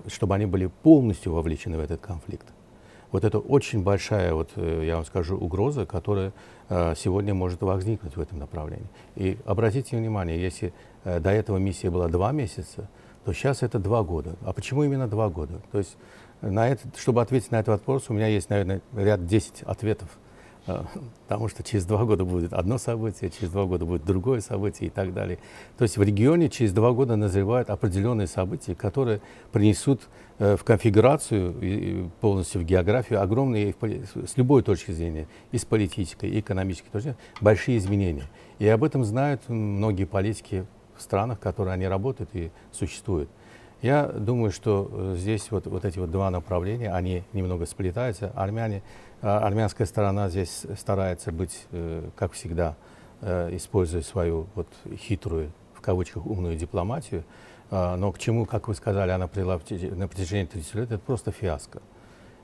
чтобы 0.07 0.35
они 0.35 0.47
были 0.47 0.65
полностью 0.65 1.33
вовлечены 1.33 1.77
в 1.77 1.79
этот 1.79 2.01
конфликт. 2.01 2.47
Вот 3.13 3.23
это 3.23 3.39
очень 3.39 3.83
большая, 3.83 4.33
вот, 4.33 4.49
я 4.57 4.95
вам 4.95 5.05
скажу, 5.05 5.37
угроза, 5.37 5.85
которая 5.85 6.33
Э, 6.69 6.93
сегодня 6.97 7.33
может 7.35 7.61
возникнуть 7.61 8.15
в 8.15 8.21
этом 8.21 8.39
направлении. 8.39 8.87
И 9.15 9.37
обратите 9.45 9.95
внимание, 9.97 10.41
если 10.41 10.73
э, 11.03 11.19
до 11.19 11.29
этого 11.29 11.57
миссия 11.57 11.91
была 11.91 12.07
два 12.07 12.31
месяца, 12.31 12.89
то 13.25 13.33
сейчас 13.33 13.61
это 13.61 13.77
два 13.77 14.03
года. 14.03 14.35
А 14.43 14.53
почему 14.53 14.83
именно 14.83 15.07
два 15.07 15.29
года? 15.29 15.61
То 15.71 15.77
есть, 15.77 15.95
на 16.41 16.67
это, 16.67 16.81
чтобы 16.97 17.21
ответить 17.21 17.51
на 17.51 17.57
этот 17.57 17.79
вопрос, 17.79 18.05
у 18.09 18.13
меня 18.13 18.27
есть, 18.27 18.49
наверное, 18.49 18.81
ряд 18.95 19.25
10 19.27 19.61
ответов. 19.63 20.09
А, 20.65 20.85
потому 21.27 21.49
что 21.49 21.61
через 21.61 21.85
два 21.85 22.05
года 22.05 22.23
будет 22.23 22.53
одно 22.53 22.77
событие, 22.77 23.29
через 23.29 23.51
два 23.51 23.65
года 23.65 23.85
будет 23.85 24.05
другое 24.05 24.39
событие 24.39 24.87
и 24.87 24.89
так 24.89 25.13
далее. 25.13 25.39
То 25.77 25.83
есть 25.83 25.97
в 25.97 26.03
регионе 26.03 26.49
через 26.49 26.71
два 26.71 26.91
года 26.93 27.17
назревают 27.17 27.69
определенные 27.69 28.27
события, 28.27 28.73
которые 28.73 29.19
принесут 29.51 30.01
э, 30.39 30.55
в 30.55 30.63
конфигурацию 30.63 32.11
полностью 32.21 32.61
в 32.61 32.63
географию 32.63 33.21
огромные, 33.21 33.75
с 34.25 34.37
любой 34.37 34.63
точки 34.63 34.91
зрения, 34.91 35.27
и 35.51 35.57
с 35.57 35.65
политической, 35.65 36.29
и 36.29 36.39
экономической 36.39 36.89
точки 36.89 37.03
зрения, 37.03 37.19
большие 37.41 37.77
изменения. 37.77 38.25
И 38.59 38.67
об 38.67 38.85
этом 38.85 39.03
знают 39.03 39.41
многие 39.49 40.05
политики 40.05 40.65
в 40.95 41.01
странах, 41.01 41.39
в 41.39 41.41
которых 41.41 41.73
они 41.73 41.87
работают 41.87 42.29
и 42.33 42.51
существуют. 42.71 43.29
Я 43.81 44.05
думаю, 44.05 44.51
что 44.51 44.89
э, 44.89 45.15
здесь 45.17 45.51
вот, 45.51 45.67
вот 45.67 45.83
эти 45.83 45.99
вот 45.99 46.09
два 46.09 46.31
направления, 46.31 46.89
они 46.93 47.23
немного 47.33 47.65
сплетаются. 47.65 48.31
Армяне 48.33 48.81
армянская 49.23 49.87
сторона 49.87 50.29
здесь 50.29 50.65
старается 50.77 51.31
быть, 51.31 51.65
э, 51.71 52.09
как 52.17 52.33
всегда, 52.33 52.75
э, 53.21 53.55
используя 53.55 54.01
свою 54.01 54.47
вот 54.53 54.67
хитрую, 54.97 55.53
в 55.73 55.79
кавычках, 55.79 56.25
умную 56.25 56.57
дипломатию. 56.57 57.23
А, 57.71 57.95
но 57.95 58.11
к 58.11 58.19
чему, 58.19 58.45
как 58.45 58.67
вы 58.67 58.75
сказали, 58.75 59.11
она 59.11 59.27
привела 59.27 59.53
на 59.95 60.07
протяжении 60.09 60.45
30 60.45 60.75
лет, 60.75 60.91
это 60.91 60.99
просто 60.99 61.31
фиаско. 61.31 61.81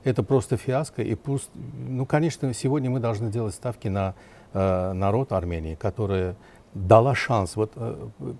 Это 0.04 0.22
просто 0.22 0.56
фиаско. 0.56 1.02
И 1.02 1.14
пусть, 1.14 1.50
ну, 1.54 2.06
конечно, 2.06 2.52
сегодня 2.54 2.88
мы 2.88 2.98
должны 2.98 3.30
делать 3.30 3.54
ставки 3.54 3.88
на 3.88 4.14
э, 4.54 4.92
народ 4.94 5.32
Армении, 5.32 5.74
который 5.74 6.34
дала 6.72 7.14
шанс. 7.14 7.56
Вот 7.56 7.74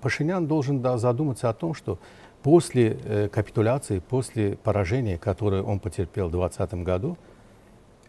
Пашинян 0.00 0.46
должен 0.46 0.82
задуматься 0.98 1.50
о 1.50 1.52
том, 1.52 1.74
что 1.74 1.98
после 2.42 3.28
капитуляции, 3.28 3.98
после 3.98 4.56
поражения, 4.56 5.18
которое 5.18 5.62
он 5.62 5.78
потерпел 5.78 6.28
в 6.28 6.30
2020 6.30 6.74
году, 6.84 7.18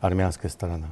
армянская 0.02 0.52
сторона. 0.52 0.88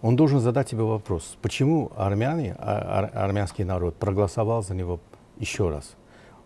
Он 0.00 0.14
должен 0.14 0.38
задать 0.38 0.68
себе 0.68 0.82
вопрос, 0.82 1.36
почему 1.42 1.90
армяне, 1.96 2.54
ар, 2.58 3.10
армянский 3.14 3.64
народ 3.64 3.96
проголосовал 3.96 4.62
за 4.62 4.74
него 4.74 5.00
еще 5.38 5.70
раз. 5.70 5.96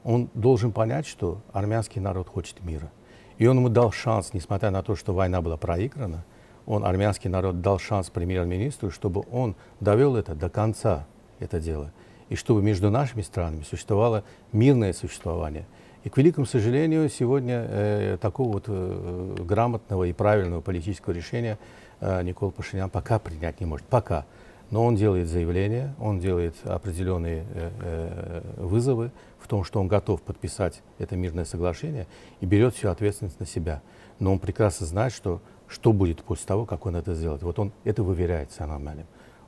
Он 0.05 0.31
должен 0.33 0.73
понять, 0.73 1.07
что 1.07 1.43
армянский 1.53 2.01
народ 2.01 2.29
хочет 2.29 2.63
мира. 2.65 2.91
И 3.37 3.47
он 3.47 3.59
ему 3.59 3.69
дал 3.69 3.93
шанс, 3.93 4.33
несмотря 4.33 4.71
на 4.71 4.83
то, 4.83 4.97
что 4.97 5.13
война 5.13 5.43
была 5.43 5.57
проиграна, 5.57 6.25
он, 6.65 6.85
армянский 6.85 7.29
народ, 7.29 7.61
дал 7.61 7.79
шанс 7.79 8.09
премьер-министру, 8.09 8.91
чтобы 8.91 9.25
он 9.31 9.57
довел 9.81 10.17
это 10.17 10.35
до 10.35 10.49
конца, 10.49 11.07
это 11.41 11.61
дело. 11.61 11.93
И 12.29 12.37
чтобы 12.37 12.63
между 12.63 12.89
нашими 12.91 13.21
странами 13.21 13.65
существовало 13.65 14.25
мирное 14.53 14.93
существование. 14.93 15.67
И, 16.05 16.09
к 16.09 16.17
великому 16.17 16.47
сожалению, 16.47 17.09
сегодня 17.09 17.65
э, 17.69 18.19
такого 18.21 18.55
вот 18.55 18.65
э, 18.67 19.37
грамотного 19.39 20.05
и 20.05 20.13
правильного 20.13 20.61
политического 20.61 21.13
решения 21.13 21.59
э, 22.01 22.23
Никол 22.25 22.51
Пашинян 22.51 22.91
пока 22.91 23.21
принять 23.21 23.61
не 23.61 23.67
может. 23.67 23.87
Пока. 23.87 24.27
Но 24.71 24.85
он 24.85 24.97
делает 24.97 25.29
заявления, 25.29 25.95
он 26.01 26.19
делает 26.19 26.57
определенные 26.65 27.45
э, 27.55 27.71
э, 27.81 28.43
вызовы 28.57 29.13
в 29.39 29.47
том, 29.47 29.63
что 29.63 29.81
он 29.81 29.87
готов 29.87 30.23
подписать 30.23 30.83
это 30.99 31.15
мирное 31.15 31.45
соглашение 31.45 32.09
и 32.41 32.47
берет 32.47 32.75
всю 32.75 32.89
ответственность 32.89 33.39
на 33.39 33.47
себя. 33.47 33.81
Но 34.19 34.33
он 34.33 34.41
прекрасно 34.41 34.87
знает, 34.87 35.13
что, 35.13 35.41
что 35.69 35.93
будет 35.93 36.25
после 36.25 36.47
того, 36.47 36.67
как 36.67 36.85
он 36.87 36.97
это 36.97 37.15
сделает. 37.15 37.43
Вот 37.43 37.59
он 37.61 37.71
это 37.85 38.03
выверяет 38.03 38.51
самым 38.51 38.89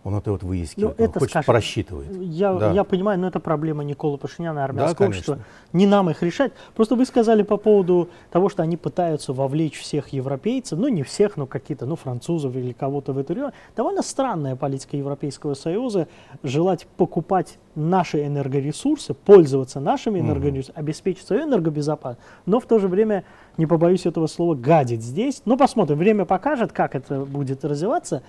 он 0.05 0.15
это 0.15 0.33
вот 0.33 0.43
выискивает, 0.43 0.99
ну, 0.99 1.05
это, 1.05 1.19
хочет, 1.19 1.31
скажем, 1.31 1.47
просчитывает. 1.47 2.09
Я, 2.21 2.53
да. 2.53 2.73
я 2.73 2.85
понимаю, 2.85 3.19
но 3.19 3.27
это 3.27 3.41
проблема 3.41 3.85
Никола 3.85 4.19
Пашиняна, 4.19 4.63
армянского 4.63 5.07
да, 5.07 5.09
общества. 5.09 5.39
Не 5.73 5.87
нам 5.87 6.11
их 6.11 6.23
решать. 6.23 6.53
Просто 6.77 6.95
вы 6.95 7.07
сказали 7.07 7.43
по 7.43 7.57
поводу 7.57 8.11
того, 8.31 8.51
что 8.51 8.63
они 8.63 8.77
пытаются 8.77 9.33
вовлечь 9.33 9.81
всех 9.81 10.09
европейцев, 10.09 10.79
ну 10.79 10.89
не 10.89 11.03
всех, 11.03 11.39
но 11.39 11.47
какие-то, 11.47 11.87
ну 11.87 11.97
французов 11.97 12.55
или 12.55 12.73
кого-то 12.73 13.15
в 13.15 13.19
эту 13.19 13.33
регион. 13.33 13.53
Довольно 13.77 14.03
странная 14.03 14.57
политика 14.57 14.97
Европейского 14.99 15.55
Союза, 15.55 16.07
желать 16.43 16.87
покупать 16.99 17.59
наши 17.75 18.27
энергоресурсы, 18.27 19.15
пользоваться 19.15 19.81
нашими 19.81 20.21
энергоресурсами, 20.21 20.75
угу. 20.75 20.81
обеспечить 20.81 21.27
свою 21.27 21.45
энергобезопасность, 21.45 22.21
но 22.47 22.61
в 22.61 22.67
то 22.67 22.79
же 22.79 22.89
время, 22.89 23.25
не 23.57 23.67
побоюсь 23.67 24.07
этого 24.07 24.27
слова, 24.27 24.55
гадить 24.55 25.03
здесь. 25.03 25.43
Но 25.45 25.57
посмотрим, 25.57 25.99
время 25.99 26.25
покажет, 26.25 26.73
как 26.73 26.95
это 26.95 27.21
будет 27.21 27.65
развиваться. 27.65 28.23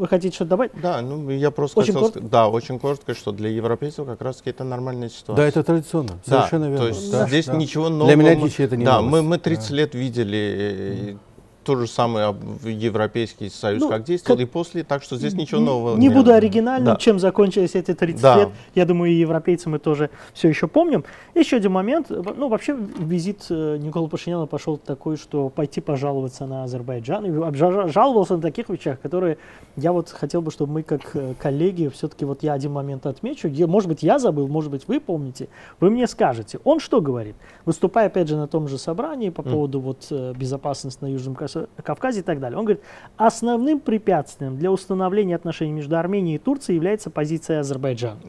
Вы 0.00 0.08
хотите 0.08 0.34
что-то 0.34 0.48
добавить? 0.48 0.72
Да, 0.80 1.02
ну 1.02 1.28
я 1.28 1.50
просто 1.50 1.78
очень 1.78 1.92
хотел 1.92 2.08
сказать, 2.08 2.30
да, 2.30 2.48
очень 2.48 2.78
коротко, 2.78 3.14
что 3.14 3.32
для 3.32 3.50
европейцев 3.50 4.06
как 4.06 4.22
раз 4.22 4.40
это 4.46 4.64
нормальная 4.64 5.10
ситуация. 5.10 5.36
Да, 5.36 5.46
это 5.46 5.62
традиционно, 5.62 6.18
совершенно 6.24 6.64
да, 6.64 6.70
верно. 6.70 6.86
То 6.86 6.88
есть 6.88 7.12
да, 7.12 7.28
здесь 7.28 7.44
да. 7.44 7.56
ничего 7.56 7.90
нового. 7.90 8.06
Для 8.06 8.16
меня 8.16 8.34
лично 8.34 8.62
это 8.62 8.78
не 8.78 8.84
Да, 8.86 9.02
мы, 9.02 9.20
мы 9.20 9.36
30 9.36 9.68
да. 9.68 9.76
лет 9.76 9.94
видели 9.94 11.18
то 11.62 11.76
же 11.76 11.86
самое 11.86 12.34
Европейский 12.64 13.50
Союз 13.50 13.82
ну, 13.82 13.90
как 13.90 14.04
действовал 14.04 14.38
как... 14.38 14.46
и 14.46 14.50
после, 14.50 14.82
так 14.82 15.02
что 15.02 15.16
здесь 15.16 15.34
ничего 15.34 15.60
нового 15.60 15.96
не, 15.96 16.08
буду 16.08 16.32
оригинальным, 16.32 16.94
да. 16.94 16.96
чем 16.96 17.18
закончились 17.18 17.74
эти 17.74 17.92
30 17.92 18.22
да. 18.22 18.36
лет. 18.38 18.48
Я 18.74 18.86
думаю, 18.86 19.12
и 19.12 19.14
европейцы 19.14 19.68
мы 19.68 19.78
тоже 19.78 20.10
все 20.32 20.48
еще 20.48 20.68
помним. 20.68 21.04
Еще 21.34 21.56
один 21.56 21.72
момент. 21.72 22.08
Ну, 22.10 22.48
вообще, 22.48 22.76
визит 22.98 23.46
э, 23.50 23.76
Никола 23.78 24.08
Пашиняна 24.08 24.46
пошел 24.46 24.78
такой, 24.78 25.16
что 25.16 25.50
пойти 25.50 25.80
пожаловаться 25.80 26.46
на 26.46 26.64
Азербайджан. 26.64 27.26
И 27.26 27.54
жаловался 27.92 28.36
на 28.36 28.42
таких 28.42 28.68
вещах, 28.70 28.98
которые 29.00 29.36
я 29.76 29.92
вот 29.92 30.08
хотел 30.08 30.40
бы, 30.40 30.50
чтобы 30.50 30.72
мы 30.72 30.82
как 30.82 31.14
э, 31.14 31.34
коллеги, 31.38 31.88
все-таки 31.88 32.24
вот 32.24 32.42
я 32.42 32.54
один 32.54 32.72
момент 32.72 33.04
отмечу. 33.06 33.50
Может 33.66 33.88
быть, 33.88 34.02
я 34.02 34.18
забыл, 34.18 34.48
может 34.48 34.70
быть, 34.70 34.88
вы 34.88 34.98
помните. 34.98 35.48
Вы 35.78 35.90
мне 35.90 36.06
скажете. 36.06 36.58
Он 36.64 36.80
что 36.80 37.00
говорит? 37.00 37.36
Выступая, 37.66 38.06
опять 38.06 38.28
же, 38.28 38.36
на 38.36 38.46
том 38.46 38.66
же 38.66 38.78
собрании 38.78 39.28
по 39.28 39.42
поводу 39.42 39.78
mm. 39.78 39.82
вот 39.82 40.06
э, 40.10 40.32
безопасности 40.34 41.02
на 41.02 41.12
Южном 41.12 41.34
Кавказе, 41.34 41.49
Кавказе 41.82 42.20
и 42.20 42.22
так 42.22 42.40
далее. 42.40 42.58
Он 42.58 42.64
говорит, 42.64 42.82
основным 43.16 43.80
препятствием 43.80 44.56
для 44.56 44.70
установления 44.70 45.36
отношений 45.36 45.72
между 45.72 45.96
Арменией 45.96 46.36
и 46.36 46.38
Турцией 46.38 46.76
является 46.76 47.10
позиция 47.10 47.60
Азербайджана. 47.60 48.20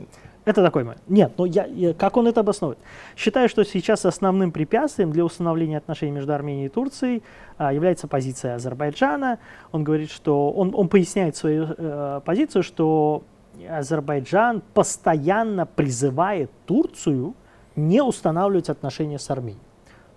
Это 0.44 0.64
такой 0.64 0.84
момент. 0.84 1.02
Нет, 1.08 1.34
но 1.38 1.46
я, 1.46 1.66
я, 1.66 1.94
как 1.94 2.18
он 2.18 2.28
это 2.28 2.40
обосновывает? 2.40 2.80
Считаю, 3.16 3.48
что 3.48 3.64
сейчас 3.64 4.06
основным 4.06 4.52
препятствием 4.52 5.12
для 5.12 5.24
установления 5.24 5.78
отношений 5.78 6.14
между 6.14 6.34
Арменией 6.34 6.66
и 6.66 6.70
Турцией 6.70 7.22
а, 7.58 7.72
является 7.72 8.08
позиция 8.08 8.56
Азербайджана. 8.56 9.38
Он 9.72 9.84
говорит, 9.84 10.10
что 10.10 10.52
он, 10.52 10.74
он 10.74 10.88
поясняет 10.88 11.36
свою 11.36 11.68
э, 11.78 12.22
позицию, 12.26 12.64
что 12.64 13.24
Азербайджан 13.70 14.64
постоянно 14.74 15.68
призывает 15.68 16.50
Турцию 16.66 17.36
не 17.76 18.02
устанавливать 18.02 18.70
отношения 18.70 19.20
с 19.20 19.30
Арменией. 19.30 19.62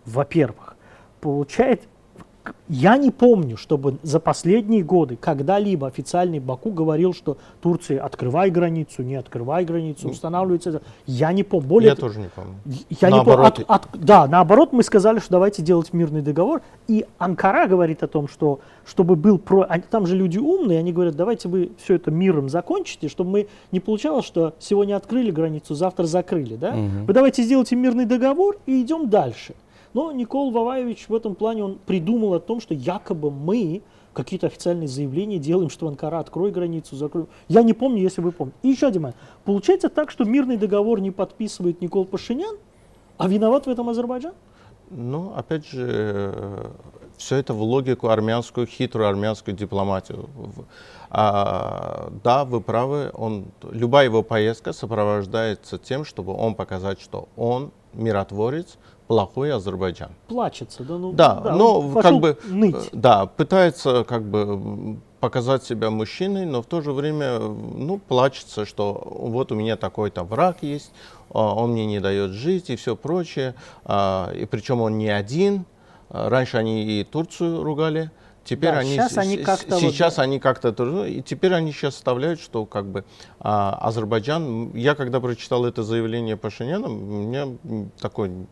Во-первых, 0.06 0.76
получает 1.20 1.82
я 2.68 2.96
не 2.96 3.10
помню, 3.10 3.56
чтобы 3.56 3.98
за 4.02 4.20
последние 4.20 4.82
годы 4.82 5.16
когда-либо 5.16 5.86
официальный 5.86 6.40
Баку 6.40 6.70
говорил, 6.70 7.14
что 7.14 7.36
Турция 7.60 8.02
открывай 8.02 8.50
границу, 8.50 9.02
не 9.02 9.16
открывай 9.16 9.64
границу, 9.64 10.08
устанавливается. 10.08 10.82
Я 11.06 11.32
не 11.32 11.42
помню. 11.42 11.68
Более 11.68 11.90
я 11.90 11.96
тоже 11.96 12.20
не 12.20 12.28
помню. 12.28 12.54
Я 12.90 13.10
наоборот. 13.10 13.58
не 13.58 13.64
помню. 13.64 13.74
От, 13.74 13.94
от, 13.94 14.00
да, 14.00 14.26
наоборот, 14.26 14.72
мы 14.72 14.82
сказали, 14.82 15.18
что 15.18 15.30
давайте 15.30 15.62
делать 15.62 15.92
мирный 15.92 16.22
договор. 16.22 16.62
И 16.86 17.06
Анкара 17.18 17.66
говорит 17.66 18.02
о 18.02 18.08
том, 18.08 18.28
что 18.28 18.60
чтобы 18.84 19.16
был 19.16 19.38
про... 19.38 19.66
Там 19.90 20.06
же 20.06 20.16
люди 20.16 20.38
умные, 20.38 20.78
они 20.78 20.92
говорят, 20.92 21.16
давайте 21.16 21.48
вы 21.48 21.72
все 21.82 21.94
это 21.94 22.10
миром 22.10 22.48
закончите, 22.48 23.08
чтобы 23.08 23.30
мы 23.30 23.48
не 23.72 23.80
получалось, 23.80 24.24
что 24.26 24.54
сегодня 24.58 24.96
открыли 24.96 25.30
границу, 25.30 25.74
завтра 25.74 26.04
закрыли. 26.04 26.56
Да? 26.56 26.70
Угу. 26.70 27.06
Вы 27.06 27.12
давайте 27.12 27.42
сделайте 27.42 27.76
мирный 27.76 28.04
договор 28.04 28.58
и 28.66 28.82
идем 28.82 29.08
дальше. 29.08 29.54
Но 29.94 30.12
Никол 30.12 30.50
Ваваевич 30.50 31.08
в 31.08 31.14
этом 31.14 31.34
плане 31.34 31.64
он 31.64 31.78
придумал 31.78 32.34
о 32.34 32.40
том, 32.40 32.60
что 32.60 32.74
якобы 32.74 33.30
мы 33.30 33.82
какие-то 34.12 34.48
официальные 34.48 34.88
заявления 34.88 35.38
делаем, 35.38 35.70
что 35.70 35.88
Анкара 35.88 36.18
открой 36.18 36.50
границу, 36.50 36.96
закрой. 36.96 37.26
Я 37.48 37.62
не 37.62 37.72
помню, 37.72 38.02
если 38.02 38.20
вы 38.20 38.32
помните. 38.32 38.56
И 38.62 38.68
еще 38.68 38.88
один 38.88 39.02
момент. 39.02 39.16
Получается 39.44 39.88
так, 39.88 40.10
что 40.10 40.24
мирный 40.24 40.56
договор 40.56 41.00
не 41.00 41.10
подписывает 41.10 41.80
Никол 41.80 42.04
Пашинян, 42.04 42.56
а 43.18 43.28
виноват 43.28 43.66
в 43.66 43.70
этом 43.70 43.88
Азербайджан? 43.88 44.34
Ну, 44.90 45.32
опять 45.34 45.66
же, 45.66 46.70
все 47.16 47.36
это 47.36 47.54
в 47.54 47.62
логику 47.62 48.08
армянскую, 48.08 48.66
хитрую 48.66 49.08
армянскую 49.08 49.56
дипломатию. 49.56 50.28
А, 51.10 52.12
да, 52.22 52.44
вы 52.44 52.60
правы, 52.60 53.10
он, 53.14 53.46
любая 53.70 54.06
его 54.06 54.22
поездка 54.22 54.72
сопровождается 54.72 55.78
тем, 55.78 56.04
чтобы 56.04 56.34
он 56.34 56.54
показать, 56.54 57.00
что 57.00 57.28
он 57.36 57.70
миротворец, 57.92 58.78
плохой 59.06 59.52
Азербайджан. 59.52 60.10
Плачется, 60.28 60.82
да? 60.82 60.98
Ну, 60.98 61.12
да, 61.12 61.40
да 61.40 61.54
но 61.54 62.00
как 62.00 62.14
бы, 62.18 62.38
ныть. 62.46 62.74
Э, 62.74 62.88
да, 62.92 63.26
пытается 63.26 64.04
как 64.04 64.24
бы 64.24 64.98
показать 65.20 65.64
себя 65.64 65.90
мужчиной, 65.90 66.44
но 66.44 66.62
в 66.62 66.66
то 66.66 66.80
же 66.80 66.92
время, 66.92 67.38
ну, 67.38 67.98
плачется, 67.98 68.66
что 68.66 69.02
вот 69.06 69.52
у 69.52 69.54
меня 69.54 69.76
такой-то 69.76 70.22
враг 70.22 70.58
есть, 70.62 70.92
а, 71.30 71.54
он 71.54 71.72
мне 71.72 71.86
не 71.86 71.98
дает 71.98 72.32
жить 72.32 72.68
и 72.68 72.76
все 72.76 72.94
прочее, 72.94 73.54
а, 73.84 74.30
и 74.34 74.44
причем 74.44 74.80
он 74.82 74.98
не 74.98 75.08
один. 75.08 75.64
Раньше 76.10 76.58
они 76.58 76.84
и 76.84 77.04
Турцию 77.04 77.64
ругали, 77.64 78.10
Теперь 78.44 78.72
да, 78.72 78.80
они 78.80 78.92
сейчас 78.92 79.16
они 79.16 79.38
как-то 79.38 79.80
сейчас 79.80 80.18
вот... 80.18 80.22
они 80.22 80.38
как-то 80.38 81.06
и 81.06 81.22
теперь 81.22 81.54
они 81.54 81.72
сейчас 81.72 81.94
вставляют, 81.94 82.40
что 82.40 82.66
как 82.66 82.86
бы 82.86 83.04
а, 83.40 83.78
Азербайджан. 83.80 84.72
Я 84.74 84.94
когда 84.94 85.18
прочитал 85.20 85.64
это 85.64 85.82
заявление 85.82 86.36
Пашиняна, 86.36 86.88
у 86.88 86.90
меня 86.90 87.48
такой 87.98 88.30
а, 88.30 88.44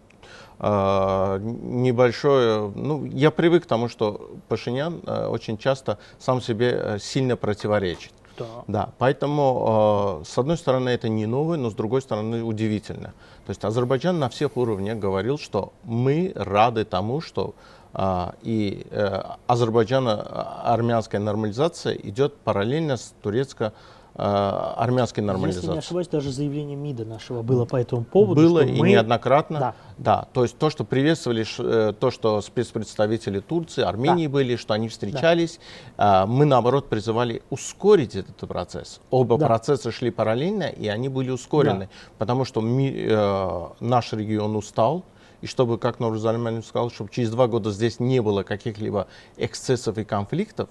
небольшое, 0.63 2.71
ну, 2.75 3.05
я 3.07 3.33
привык 3.33 3.65
к 3.65 3.67
тому, 3.67 3.89
что 3.89 4.31
Пашинян 4.49 5.01
а, 5.07 5.29
очень 5.29 5.59
часто 5.59 5.99
сам 6.19 6.41
себе 6.41 6.71
э, 6.73 6.99
сильно 7.01 7.37
противоречит. 7.37 8.13
Да. 8.39 8.47
да, 8.67 8.89
поэтому, 8.99 10.21
э, 10.23 10.25
с 10.25 10.39
одной 10.39 10.57
стороны, 10.57 10.91
это 10.91 11.09
не 11.09 11.27
новое, 11.27 11.59
но 11.59 11.69
с 11.69 11.75
другой 11.75 12.01
стороны, 12.01 12.45
удивительно. 12.45 13.13
То 13.45 13.51
есть 13.51 13.65
Азербайджан 13.65 14.19
на 14.19 14.29
всех 14.29 14.57
уровнях 14.57 14.99
говорил, 14.99 15.37
что 15.37 15.73
мы 15.83 16.33
рады 16.37 16.85
тому, 16.85 17.21
что 17.21 17.55
э, 17.95 18.31
и 18.43 18.87
э, 18.91 19.23
Азербайджано-армянская 19.49 21.19
нормализация 21.19 21.95
идет 21.95 22.37
параллельно 22.37 22.97
с 22.97 23.13
турецко 23.21 23.65
Э, 23.65 23.73
армянской 24.15 25.23
нормализации. 25.23 25.67
Если 25.67 25.73
не 25.73 25.79
ошибаюсь, 25.79 26.09
даже 26.09 26.31
заявление 26.31 26.77
МИДа 26.77 27.05
нашего 27.05 27.43
было 27.43 27.65
по 27.65 27.77
этому 27.77 28.05
поводу. 28.05 28.41
Было 28.41 28.61
и 28.61 28.79
мы... 28.79 28.91
неоднократно. 28.91 29.59
Да. 29.59 29.75
да. 29.97 30.29
То 30.33 30.43
есть 30.43 30.59
то, 30.59 30.69
что 30.69 30.85
приветствовали, 30.85 31.47
э, 31.59 31.93
то, 31.99 32.11
что 32.11 32.41
спецпредставители 32.43 33.41
Турции, 33.41 33.83
Армении 33.83 34.27
да. 34.27 34.33
были, 34.33 34.57
что 34.57 34.75
они 34.75 34.89
встречались, 34.89 35.61
да. 35.97 36.27
мы 36.27 36.45
наоборот 36.45 36.89
призывали 36.89 37.43
ускорить 37.49 38.15
этот 38.15 38.37
процесс. 38.49 39.01
Оба 39.11 39.39
да. 39.39 39.47
процесса 39.47 39.91
шли 39.91 40.11
параллельно, 40.11 40.65
и 40.65 40.89
они 40.89 41.09
были 41.09 41.31
ускорены, 41.31 41.87
да. 41.87 42.13
потому 42.19 42.45
что 42.45 42.61
ми, 42.61 42.93
э, 42.95 43.69
наш 43.81 44.13
регион 44.13 44.57
устал, 44.57 45.05
и 45.41 45.47
чтобы, 45.47 45.77
как 45.77 45.99
Нурзалиман 45.99 46.63
сказал, 46.63 46.91
чтобы 46.91 47.11
через 47.11 47.31
два 47.31 47.49
года 47.49 47.71
здесь 47.71 47.99
не 47.99 48.23
было 48.23 48.45
каких-либо 48.45 49.09
эксцессов 49.37 49.99
и 49.99 50.05
конфликтов, 50.05 50.69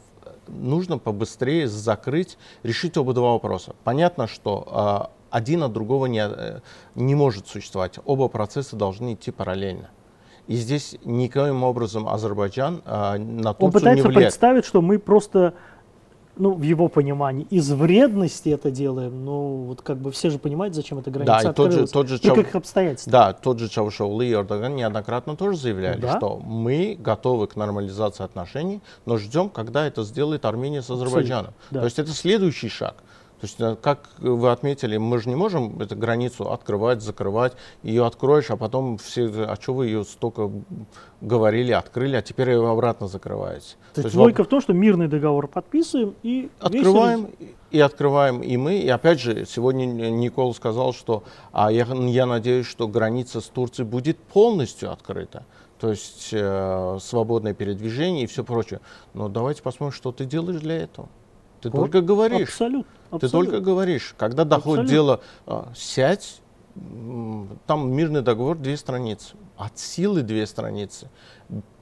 нужно 0.48 0.98
побыстрее 0.98 1.68
закрыть, 1.68 2.38
решить 2.64 2.98
оба 2.98 3.14
два 3.14 3.32
вопроса. 3.32 3.76
Понятно, 3.84 4.28
что 4.28 5.10
э, 5.10 5.22
один 5.30 5.64
от 5.64 5.74
другого 5.74 6.06
не, 6.06 6.22
э, 6.24 6.60
не 6.96 7.16
может 7.16 7.48
существовать. 7.48 8.00
Оба 8.06 8.28
процесса 8.28 8.76
должны 8.76 9.14
идти 9.14 9.32
параллельно. 9.32 9.90
И 10.48 10.56
здесь 10.56 10.98
никоим 11.06 11.64
образом 11.64 12.08
Азербайджан 12.08 12.82
э, 12.86 13.18
на 13.18 13.54
Турцию 13.54 13.66
Он 13.68 13.72
пытается 13.72 13.96
не 13.96 14.02
влияет. 14.02 14.34
представить, 14.34 14.66
что 14.66 14.82
мы 14.82 15.00
просто 15.00 15.54
ну, 16.42 16.56
в 16.56 16.64
его 16.64 16.88
понимании, 16.88 17.46
из 17.52 17.72
вредности 17.72 18.50
это 18.50 18.72
делаем, 18.72 19.24
ну, 19.24 19.66
вот 19.68 19.84
как 19.84 19.98
бы 19.98 20.12
все 20.12 20.32
же 20.32 20.40
понимают, 20.40 20.74
зачем 20.74 20.98
эта 20.98 21.12
граница 21.12 21.44
да, 21.44 21.52
и 21.52 21.54
тот 21.54 21.72
же, 21.72 21.86
тот 21.86 22.08
же 22.08 22.18
Чав... 22.18 22.36
каких 22.36 22.56
обстоятельств. 22.56 23.08
Да, 23.08 23.34
тот 23.34 23.60
же 23.60 23.70
Чавушоглы 23.70 24.26
и 24.26 24.34
Эрдоган 24.34 24.76
неоднократно 24.76 25.36
тоже 25.36 25.60
заявляли, 25.60 26.02
да? 26.02 26.18
что 26.18 26.38
мы 26.38 26.98
готовы 27.00 27.46
к 27.46 27.56
нормализации 27.56 28.24
отношений, 28.24 28.82
но 29.06 29.18
ждем, 29.18 29.50
когда 29.50 29.86
это 29.86 30.02
сделает 30.04 30.46
Армения 30.46 30.82
с 30.82 30.90
Азербайджаном. 30.90 31.54
Да. 31.70 31.82
То 31.82 31.86
есть 31.86 32.00
это 32.00 32.10
следующий 32.12 32.70
шаг. 32.70 32.96
То 33.42 33.48
есть, 33.48 33.60
э, 33.60 33.76
как 33.82 34.10
вы 34.20 34.52
отметили, 34.52 34.98
мы 34.98 35.20
же 35.20 35.28
не 35.28 35.36
можем 35.36 35.82
эту 35.82 35.96
границу 35.96 36.52
открывать, 36.52 37.02
закрывать. 37.02 37.54
Ее 37.82 38.06
откроешь, 38.06 38.52
а 38.52 38.56
потом 38.56 39.00
все, 39.00 39.26
а 39.46 39.58
что 39.60 39.74
вы 39.74 39.88
ее 39.88 40.04
столько 40.04 40.52
говорили, 41.22 41.72
открыли, 41.72 42.16
а 42.16 42.22
теперь 42.22 42.52
ее 42.52 42.70
обратно 42.70 43.08
закрываете. 43.08 43.78
То, 43.96 44.02
То 44.04 44.08
есть 44.08 44.16
логика 44.16 44.44
в 44.44 44.48
том, 44.48 44.62
что 44.62 44.74
мирный 44.74 45.08
договор 45.08 45.48
подписываем 45.48 46.14
и 46.22 46.52
открываем 46.60 47.30
и 47.72 47.80
открываем 47.80 48.44
и 48.44 48.58
мы. 48.58 48.78
И 48.78 48.88
опять 48.90 49.20
же, 49.20 49.46
сегодня 49.48 49.86
Никол 49.86 50.54
сказал, 50.54 50.94
что 50.94 51.24
а 51.52 51.72
я, 51.72 51.86
я 51.86 52.28
надеюсь, 52.28 52.68
что 52.68 52.88
граница 52.88 53.42
с 53.42 53.46
Турцией 53.46 53.88
будет 53.88 54.20
полностью 54.20 54.92
открыта. 54.92 55.46
То 55.80 55.90
есть 55.90 56.30
э, 56.32 56.98
свободное 57.02 57.56
передвижение 57.56 58.26
и 58.26 58.28
все 58.28 58.44
прочее. 58.44 58.82
Но 59.16 59.30
давайте 59.30 59.64
посмотрим, 59.64 59.96
что 59.96 60.12
ты 60.12 60.26
делаешь 60.26 60.62
для 60.62 60.78
этого. 60.78 61.10
Ты 61.62 61.70
вот, 61.70 61.78
только 61.78 62.02
говоришь. 62.02 62.50
Абсолютно. 62.50 63.20
Ты 63.20 63.30
только 63.30 63.60
говоришь. 63.60 64.16
Когда 64.18 64.46
доходит 64.46 64.86
абсолютно. 64.86 64.92
дело, 64.92 65.20
а, 65.46 65.68
сядь, 65.76 66.42
там 67.68 67.92
мирный 67.92 68.22
договор 68.22 68.58
две 68.58 68.78
страницы, 68.78 69.36
от 69.58 69.78
силы 69.78 70.22
две 70.22 70.46
страницы. 70.48 71.10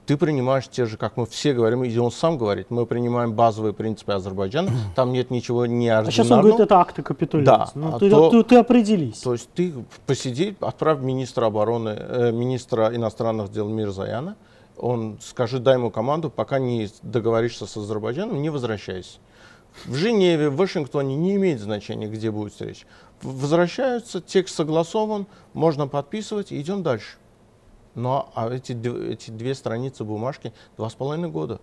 Ты 0.06 0.16
принимаешь 0.16 0.66
те 0.66 0.86
же, 0.86 0.96
как 0.96 1.16
мы 1.16 1.24
все 1.24 1.52
говорим, 1.52 1.84
и 1.84 1.96
он 1.96 2.10
сам 2.10 2.36
говорит, 2.36 2.66
мы 2.70 2.84
принимаем 2.84 3.32
базовые 3.32 3.72
принципы 3.72 4.12
Азербайджана, 4.12 4.70
там 4.96 5.12
нет 5.12 5.30
ничего 5.30 5.66
неординарного. 5.66 6.08
А 6.08 6.10
сейчас 6.10 6.30
он 6.30 6.40
говорит, 6.40 6.60
это 6.60 6.80
акты 6.80 7.02
капитуляции. 7.02 7.72
Да, 7.74 7.80
ну, 7.80 7.94
а 7.94 7.98
ты, 7.98 8.10
то, 8.10 8.30
ты, 8.30 8.42
ты 8.42 8.56
определись. 8.56 9.20
То 9.20 9.32
есть 9.32 9.48
ты 9.54 9.72
посиди, 10.06 10.56
отправь 10.60 10.98
министра 11.00 11.46
обороны, 11.46 11.90
э, 11.90 12.32
министра 12.32 12.94
иностранных 12.94 13.52
дел 13.52 13.68
Мирзаяна, 13.68 14.36
он 14.76 15.18
скажи, 15.20 15.60
дай 15.60 15.74
ему 15.74 15.90
команду, 15.90 16.28
пока 16.28 16.58
не 16.58 16.88
договоришься 17.02 17.66
с 17.66 17.76
Азербайджаном, 17.76 18.42
не 18.42 18.50
возвращайся 18.50 19.18
в 19.84 19.94
Женеве, 19.94 20.50
в 20.50 20.56
Вашингтоне 20.56 21.16
не 21.16 21.36
имеет 21.36 21.60
значения, 21.60 22.08
где 22.08 22.30
будет 22.30 22.52
встреча. 22.52 22.86
Возвращаются, 23.22 24.20
текст 24.20 24.54
согласован, 24.54 25.26
можно 25.52 25.86
подписывать 25.86 26.52
и 26.52 26.60
идем 26.60 26.82
дальше. 26.82 27.16
Но 27.94 28.30
а 28.34 28.48
эти, 28.50 28.72
эти 29.10 29.30
две 29.30 29.54
страницы 29.54 30.04
бумажки 30.04 30.52
два 30.76 30.88
с 30.88 30.94
половиной 30.94 31.28
года. 31.28 31.60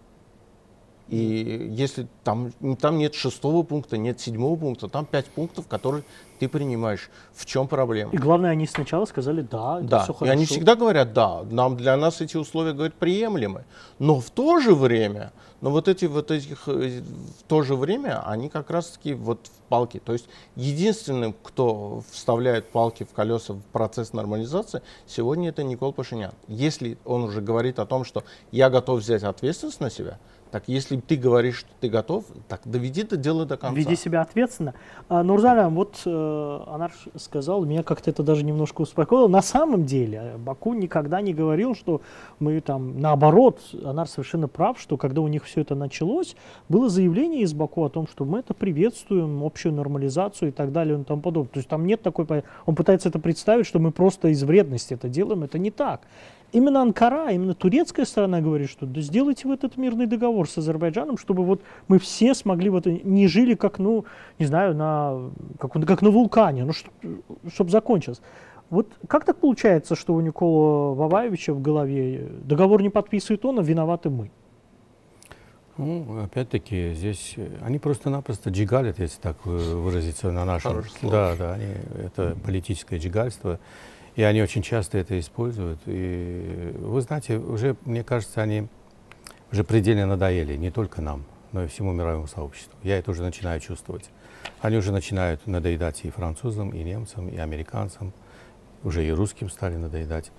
И 1.08 1.70
если 1.72 2.08
там, 2.26 2.52
там 2.82 2.98
нет 2.98 3.16
шестого 3.16 3.64
пункта, 3.64 3.98
нет 3.98 4.20
седьмого 4.20 4.58
пункта, 4.58 4.90
там 4.90 5.06
пять 5.06 5.28
пунктов, 5.28 5.68
которые 5.68 6.04
ты 6.40 6.50
принимаешь. 6.50 7.10
В 7.34 7.46
чем 7.46 7.70
проблема? 7.70 8.12
И 8.12 8.18
главное, 8.18 8.52
они 8.52 8.68
сначала 8.68 9.06
сказали 9.06 9.42
да, 9.42 9.80
да. 9.80 10.04
все 10.04 10.14
хорошо. 10.14 10.26
И 10.26 10.30
они 10.30 10.46
всегда 10.46 10.76
говорят 10.76 11.14
да, 11.14 11.44
нам 11.50 11.78
для 11.78 11.96
нас 11.96 12.20
эти 12.20 12.36
условия 12.36 12.74
говорят 12.74 12.96
приемлемы. 12.96 13.64
Но 14.00 14.20
в 14.20 14.30
то 14.30 14.60
же 14.60 14.76
время, 14.76 15.32
но 15.62 15.72
вот 15.72 15.88
эти 15.88 16.06
вот 16.06 16.32
этих 16.32 16.68
э, 16.68 17.02
в 17.02 17.44
то 17.48 17.64
же 17.64 17.76
время 17.76 18.22
они 18.28 18.50
как 18.50 18.70
раз 18.70 18.92
таки 18.92 19.14
вот 19.14 19.48
в 19.48 19.70
палки. 19.70 20.00
То 20.04 20.14
есть 20.14 20.28
единственным, 20.56 21.34
кто 21.44 22.04
вставляет 22.12 22.70
палки 22.70 23.04
в 23.04 23.14
колеса 23.14 23.54
в 23.54 23.62
процесс 23.72 24.14
нормализации, 24.14 24.82
сегодня 25.08 25.50
это 25.50 25.64
Никол 25.64 25.94
Пашинян. 25.94 26.34
Если 26.48 26.98
он 27.06 27.24
уже 27.24 27.42
говорит 27.42 27.80
о 27.80 27.86
том, 27.86 28.06
что 28.06 28.24
я 28.52 28.70
готов 28.70 29.00
взять 29.00 29.24
ответственность 29.24 29.80
на 29.80 29.90
себя, 29.90 30.20
так 30.52 30.64
если 30.68 30.98
ты 30.98 31.16
говоришь, 31.16 31.60
что 31.60 31.70
ты 31.80 31.90
готов, 31.90 32.26
так 32.48 32.62
доведи 32.66 33.02
это 33.02 33.18
дело 33.18 33.46
до 33.46 33.58
конца. 33.58 33.76
Веди 33.76 33.96
себя 33.96 34.22
ответственно. 34.22 34.74
А, 35.10 35.24
вот 35.70 36.02
э, 36.06 36.60
Анар 36.68 36.92
сказал, 37.16 37.66
меня 37.66 37.84
как-то 37.84 38.10
это 38.10 38.24
даже 38.24 38.44
немножко 38.44 38.82
успокоило. 38.82 39.28
На 39.28 39.42
самом 39.42 39.86
деле 39.86 40.36
Баку 40.38 40.74
никогда 40.74 41.22
не 41.22 41.34
говорил, 41.34 41.76
что 41.76 42.02
мы 42.40 42.60
там, 42.62 43.00
наоборот, 43.00 43.60
Анар 43.84 44.08
совершенно 44.08 44.48
прав, 44.48 44.80
что 44.80 44.98
когда 44.98 45.22
у 45.22 45.28
них 45.28 45.44
все 45.46 45.62
это 45.62 45.76
началось, 45.76 46.36
было 46.70 46.90
заявление 46.90 47.42
из 47.42 47.54
Баку 47.54 47.84
о 47.84 47.90
том, 47.90 48.08
что 48.08 48.26
мы 48.26 48.40
это 48.40 48.54
приветствуем, 48.54 49.44
общую 49.44 49.74
нормализацию 49.74 50.50
и 50.50 50.52
так 50.52 50.72
далее 50.72 51.00
и 51.00 51.04
тому 51.04 51.22
подобное. 51.22 51.52
То 51.52 51.60
есть 51.60 51.70
там 51.70 51.86
нет 51.86 52.02
такой... 52.02 52.26
Он 52.66 52.76
пытается 52.76 53.10
это 53.10 53.20
представить, 53.20 53.66
что 53.66 53.80
мы 53.80 53.92
просто 53.92 54.30
из 54.30 54.44
вредности 54.44 54.94
это 54.94 55.10
делаем. 55.10 55.44
Это 55.44 55.60
не 55.60 55.72
так 55.72 56.02
именно 56.52 56.82
Анкара, 56.82 57.32
именно 57.32 57.54
турецкая 57.54 58.06
сторона 58.06 58.42
говорит, 58.42 58.70
что 58.70 58.86
да 58.86 59.02
сделайте 59.02 59.48
вот 59.48 59.64
этот 59.64 59.78
мирный 59.78 60.06
договор 60.06 60.50
с 60.50 60.58
Азербайджаном, 60.58 61.18
чтобы 61.18 61.44
вот 61.44 61.62
мы 61.88 62.00
все 62.00 62.34
смогли 62.34 62.70
вот 62.70 62.86
не 62.86 63.28
жили 63.28 63.56
как, 63.56 63.80
ну, 63.80 64.06
не 64.40 64.46
знаю, 64.46 64.76
на, 64.76 65.32
как, 65.60 65.74
как 65.74 66.02
на 66.02 66.10
вулкане, 66.10 66.66
ну, 66.66 66.74
чтобы 67.50 67.70
закончилось. 67.70 68.22
Вот 68.70 68.88
как 69.08 69.24
так 69.24 69.38
получается, 69.38 69.96
что 69.96 70.14
у 70.14 70.22
Никола 70.22 70.94
Ваваевича 70.94 71.54
в 71.54 71.62
голове 71.62 72.30
договор 72.44 72.82
не 72.82 72.90
подписывает 72.90 73.46
он, 73.46 73.60
а 73.60 73.64
виноваты 73.64 74.10
мы? 74.10 74.30
Ну, 75.78 76.24
опять-таки, 76.24 76.94
здесь 76.94 77.36
они 77.62 77.78
просто-напросто 77.78 78.50
джигалят, 78.50 78.98
если 79.00 79.22
так 79.22 79.46
выразиться 79.46 80.32
на 80.32 80.44
нашем. 80.44 80.84
Да, 81.04 81.36
да, 81.38 81.54
они, 81.54 81.68
это 82.04 82.36
политическое 82.44 82.98
джигальство. 82.98 83.60
И 84.18 84.24
они 84.24 84.42
очень 84.42 84.64
часто 84.64 84.98
это 84.98 85.18
используют. 85.20 85.80
И 85.86 86.74
вы 86.80 87.02
знаете, 87.02 87.38
уже, 87.38 87.78
мне 87.86 88.04
кажется, 88.04 88.42
они 88.42 88.68
уже 89.52 89.64
предельно 89.64 90.08
надоели 90.08 90.58
не 90.58 90.72
только 90.72 91.04
нам, 91.04 91.24
но 91.52 91.64
и 91.64 91.68
всему 91.68 91.94
мировому 91.94 92.28
сообществу. 92.28 92.76
Я 92.82 92.98
это 92.98 93.12
уже 93.12 93.22
начинаю 93.22 93.62
чувствовать. 93.62 94.10
Они 94.60 94.76
уже 94.76 94.92
начинают 94.92 95.46
надоедать 95.46 96.04
и 96.04 96.10
французам, 96.10 96.72
и 96.72 96.84
немцам, 96.84 97.30
и 97.30 97.38
американцам. 97.38 98.12
Уже 98.84 99.06
и 99.06 99.12
русским 99.12 99.52
стали 99.52 99.76
надоедать. 99.76 100.32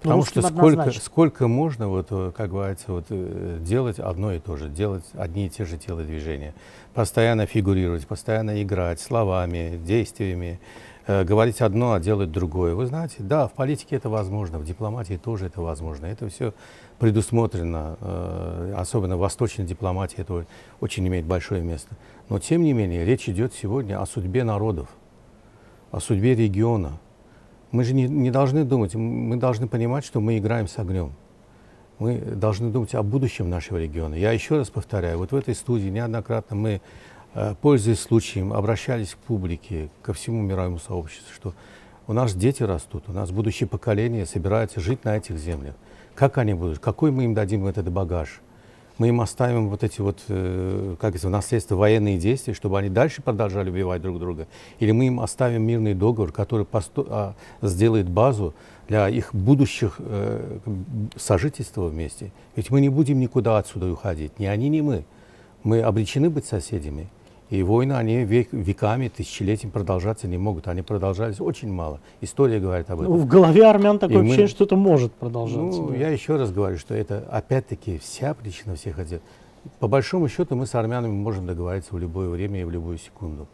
Потому 0.00 0.20
ну, 0.20 0.26
что 0.26 0.42
сколько, 0.42 0.90
сколько 0.92 1.48
можно, 1.48 1.88
вот, 1.88 2.08
э, 2.10 2.30
как 2.36 2.50
говорится, 2.50 2.92
вот, 2.92 3.06
э, 3.08 3.58
делать 3.60 3.98
одно 3.98 4.32
и 4.32 4.38
то 4.38 4.56
же, 4.56 4.68
делать 4.68 5.04
одни 5.14 5.46
и 5.46 5.48
те 5.48 5.64
же 5.64 5.78
телодвижения, 5.78 6.54
постоянно 6.92 7.46
фигурировать, 7.46 8.06
постоянно 8.06 8.62
играть 8.62 9.00
словами, 9.00 9.80
действиями, 9.82 10.60
говорить 11.06 11.60
одно, 11.60 11.92
а 11.92 12.00
делать 12.00 12.32
другое. 12.32 12.74
Вы 12.74 12.86
знаете, 12.86 13.16
да, 13.18 13.46
в 13.46 13.52
политике 13.52 13.96
это 13.96 14.08
возможно, 14.08 14.58
в 14.58 14.64
дипломатии 14.64 15.20
тоже 15.22 15.46
это 15.46 15.60
возможно. 15.60 16.06
Это 16.06 16.28
все 16.28 16.54
предусмотрено, 16.98 17.96
э, 18.00 18.74
особенно 18.76 19.16
в 19.16 19.20
восточной 19.20 19.64
дипломатии 19.64 20.18
это 20.18 20.46
очень 20.80 21.06
имеет 21.06 21.26
большое 21.26 21.62
место. 21.62 21.94
Но 22.28 22.38
тем 22.38 22.62
не 22.62 22.72
менее, 22.72 23.04
речь 23.04 23.28
идет 23.28 23.52
сегодня 23.52 24.00
о 24.00 24.06
судьбе 24.06 24.44
народов, 24.44 24.88
о 25.90 26.00
судьбе 26.00 26.34
региона. 26.34 26.98
Мы 27.70 27.84
же 27.84 27.92
не, 27.92 28.08
не 28.08 28.30
должны 28.30 28.64
думать, 28.64 28.94
мы 28.94 29.36
должны 29.36 29.68
понимать, 29.68 30.04
что 30.04 30.20
мы 30.20 30.38
играем 30.38 30.68
с 30.68 30.78
огнем. 30.78 31.12
Мы 31.98 32.18
должны 32.18 32.70
думать 32.70 32.94
о 32.94 33.02
будущем 33.02 33.50
нашего 33.50 33.78
региона. 33.78 34.14
Я 34.14 34.32
еще 34.32 34.56
раз 34.56 34.70
повторяю, 34.70 35.18
вот 35.18 35.32
в 35.32 35.36
этой 35.36 35.54
студии 35.54 35.88
неоднократно 35.88 36.56
мы 36.56 36.80
Э, 36.80 36.80
пользуясь 37.60 38.00
случаем, 38.00 38.52
обращались 38.52 39.14
к 39.14 39.18
публике, 39.18 39.88
ко 40.02 40.12
всему 40.12 40.42
мировому 40.42 40.78
сообществу, 40.78 41.32
что 41.34 41.54
у 42.06 42.12
нас 42.12 42.34
дети 42.34 42.62
растут, 42.62 43.04
у 43.08 43.12
нас 43.12 43.30
будущее 43.30 43.68
поколение 43.68 44.26
собирается 44.26 44.80
жить 44.80 45.04
на 45.04 45.16
этих 45.16 45.38
землях. 45.38 45.74
Как 46.14 46.38
они 46.38 46.54
будут? 46.54 46.78
Какой 46.78 47.10
мы 47.10 47.24
им 47.24 47.34
дадим 47.34 47.66
этот 47.66 47.90
багаж? 47.90 48.40
Мы 48.98 49.08
им 49.08 49.20
оставим 49.20 49.70
вот 49.70 49.82
эти 49.82 50.00
вот, 50.00 50.20
э, 50.28 50.94
как 51.00 51.16
это, 51.16 51.28
наследство 51.28 51.74
военные 51.74 52.16
действия, 52.16 52.54
чтобы 52.54 52.78
они 52.78 52.88
дальше 52.88 53.22
продолжали 53.22 53.68
убивать 53.70 54.00
друг 54.00 54.20
друга? 54.20 54.46
Или 54.78 54.92
мы 54.92 55.08
им 55.08 55.18
оставим 55.18 55.62
мирный 55.62 55.94
договор, 55.94 56.30
который 56.30 56.64
посту, 56.64 57.04
а, 57.08 57.34
сделает 57.60 58.08
базу 58.08 58.54
для 58.86 59.08
их 59.08 59.34
будущих 59.34 59.96
э, 59.98 60.58
сожительства 61.16 61.86
вместе? 61.88 62.30
Ведь 62.54 62.70
мы 62.70 62.80
не 62.80 62.88
будем 62.88 63.18
никуда 63.18 63.58
отсюда 63.58 63.90
уходить, 63.90 64.38
ни 64.38 64.46
они, 64.46 64.68
ни 64.68 64.80
мы. 64.80 65.04
Мы 65.64 65.80
обречены 65.80 66.30
быть 66.30 66.46
соседями. 66.46 67.08
И 67.54 67.62
войны, 67.62 67.92
они 67.92 68.24
век, 68.24 68.48
веками, 68.50 69.06
тысячелетиями 69.06 69.70
продолжаться 69.70 70.26
не 70.26 70.38
могут. 70.38 70.66
Они 70.66 70.82
продолжались 70.82 71.40
очень 71.40 71.72
мало. 71.72 72.00
История 72.20 72.58
говорит 72.58 72.90
об 72.90 73.02
этом. 73.02 73.12
Ну, 73.12 73.18
в 73.20 73.28
голове 73.28 73.64
армян 73.64 74.00
такое 74.00 74.16
и 74.16 74.20
ощущение, 74.22 74.46
мы, 74.46 74.48
что 74.48 74.64
это 74.64 74.74
может 74.74 75.12
продолжаться. 75.12 75.80
Ну, 75.80 75.90
да. 75.90 75.96
я 75.96 76.08
еще 76.08 76.34
раз 76.34 76.50
говорю, 76.50 76.78
что 76.78 76.94
это 76.94 77.24
опять-таки 77.30 77.98
вся 77.98 78.34
причина 78.34 78.74
всех 78.74 78.98
этих. 78.98 79.20
По 79.78 79.86
большому 79.86 80.28
счету 80.28 80.56
мы 80.56 80.66
с 80.66 80.74
армянами 80.74 81.12
можем 81.12 81.46
договориться 81.46 81.94
в 81.94 81.98
любое 81.98 82.28
время 82.28 82.60
и 82.60 82.64
в 82.64 82.70
любую 82.72 82.98
секунду. 82.98 83.46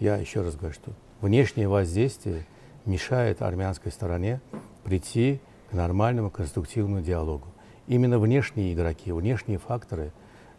Я 0.00 0.16
еще 0.16 0.40
раз 0.40 0.56
говорю, 0.56 0.74
что 0.74 0.90
внешнее 1.20 1.68
воздействие 1.68 2.48
мешает 2.84 3.42
армянской 3.42 3.92
стороне 3.92 4.40
прийти 4.82 5.40
к 5.70 5.72
нормальному 5.72 6.30
конструктивному 6.30 7.00
диалогу. 7.00 7.46
Именно 7.86 8.18
внешние 8.18 8.74
игроки, 8.74 9.12
внешние 9.12 9.58
факторы 9.58 10.10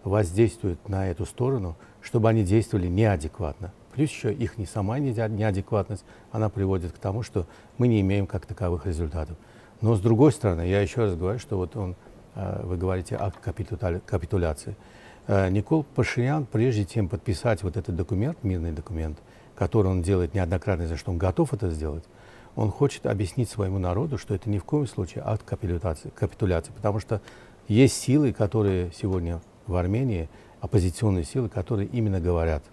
воздействуют 0.05 0.87
на 0.87 1.09
эту 1.09 1.25
сторону– 1.25 1.75
чтобы 2.05 2.29
они 2.29 2.43
действовали 2.43 2.87
неадекватно. 2.87 3.73
Плюс 3.93 4.11
еще 4.11 4.31
их 4.31 4.57
не 4.57 4.65
сама 4.65 4.99
неадекватность, 4.99 6.05
она 6.31 6.49
приводит 6.49 6.91
к 6.91 6.97
тому, 6.99 7.23
что 7.23 7.47
мы 7.77 7.87
не 7.87 7.99
имеем 8.01 8.27
как 8.27 8.45
таковых 8.45 8.85
результатов. 8.85 9.37
Но 9.81 9.95
с 9.95 9.99
другой 9.99 10.31
стороны, 10.31 10.61
я 10.67 10.81
еще 10.81 11.01
раз 11.01 11.15
говорю, 11.15 11.39
что 11.39 11.57
вот 11.57 11.75
он, 11.75 11.95
э, 12.35 12.61
вы 12.63 12.77
говорите 12.77 13.15
о 13.15 13.31
капитуляции. 13.31 14.75
Э, 15.27 15.49
Никол 15.49 15.83
Пашинян, 15.83 16.45
прежде 16.45 16.85
чем 16.85 17.09
подписать 17.09 17.63
вот 17.63 17.75
этот 17.75 17.95
документ, 17.95 18.37
мирный 18.43 18.71
документ, 18.71 19.17
который 19.55 19.87
он 19.87 20.03
делает 20.03 20.35
неоднократно, 20.35 20.87
за 20.87 20.97
что 20.97 21.11
он 21.11 21.17
готов 21.17 21.53
это 21.53 21.71
сделать, 21.71 22.03
он 22.55 22.69
хочет 22.69 23.07
объяснить 23.07 23.49
своему 23.49 23.79
народу, 23.79 24.17
что 24.17 24.35
это 24.35 24.49
ни 24.49 24.59
в 24.59 24.63
коем 24.63 24.87
случае 24.87 25.23
акт 25.25 25.43
капитуляции, 25.43 26.11
капитуляции 26.15 26.71
потому 26.71 26.99
что 26.99 27.21
есть 27.67 27.99
силы, 27.99 28.31
которые 28.31 28.91
сегодня 28.91 29.41
в 29.65 29.75
Армении 29.75 30.29
оппозиционные 30.65 31.23
силы, 31.23 31.47
которые 31.47 31.87
именно 31.87 32.19
говорят, 32.19 32.63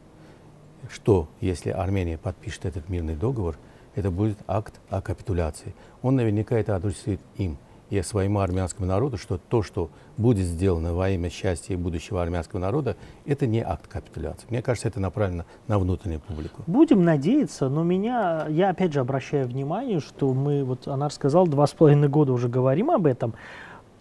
что 0.90 1.28
если 1.40 1.70
Армения 1.70 2.18
подпишет 2.18 2.64
этот 2.64 2.88
мирный 2.88 3.14
договор, 3.14 3.56
это 3.94 4.10
будет 4.10 4.38
акт 4.46 4.80
о 4.88 5.00
капитуляции. 5.00 5.74
Он 6.00 6.16
наверняка 6.16 6.56
это 6.56 6.74
адресует 6.74 7.20
им 7.36 7.58
и 7.90 8.00
своему 8.00 8.40
армянскому 8.40 8.86
народу, 8.86 9.18
что 9.18 9.36
то, 9.36 9.62
что 9.62 9.90
будет 10.16 10.46
сделано 10.46 10.94
во 10.94 11.10
имя 11.10 11.28
счастья 11.28 11.74
и 11.74 11.76
будущего 11.76 12.22
армянского 12.22 12.58
народа, 12.58 12.96
это 13.26 13.46
не 13.46 13.60
акт 13.60 13.86
капитуляции. 13.86 14.46
Мне 14.48 14.62
кажется, 14.62 14.88
это 14.88 14.98
направлено 14.98 15.44
на 15.68 15.78
внутреннюю 15.78 16.20
публику. 16.20 16.62
Будем 16.66 17.04
надеяться, 17.04 17.68
но 17.68 17.82
меня, 17.82 18.46
я 18.48 18.70
опять 18.70 18.94
же 18.94 19.00
обращаю 19.00 19.46
внимание, 19.46 20.00
что 20.00 20.32
мы, 20.32 20.64
вот 20.64 20.88
Анар 20.88 21.12
сказал, 21.12 21.46
два 21.46 21.66
с 21.66 21.72
половиной 21.72 22.08
года 22.08 22.32
уже 22.32 22.48
говорим 22.48 22.90
об 22.90 23.04
этом. 23.04 23.34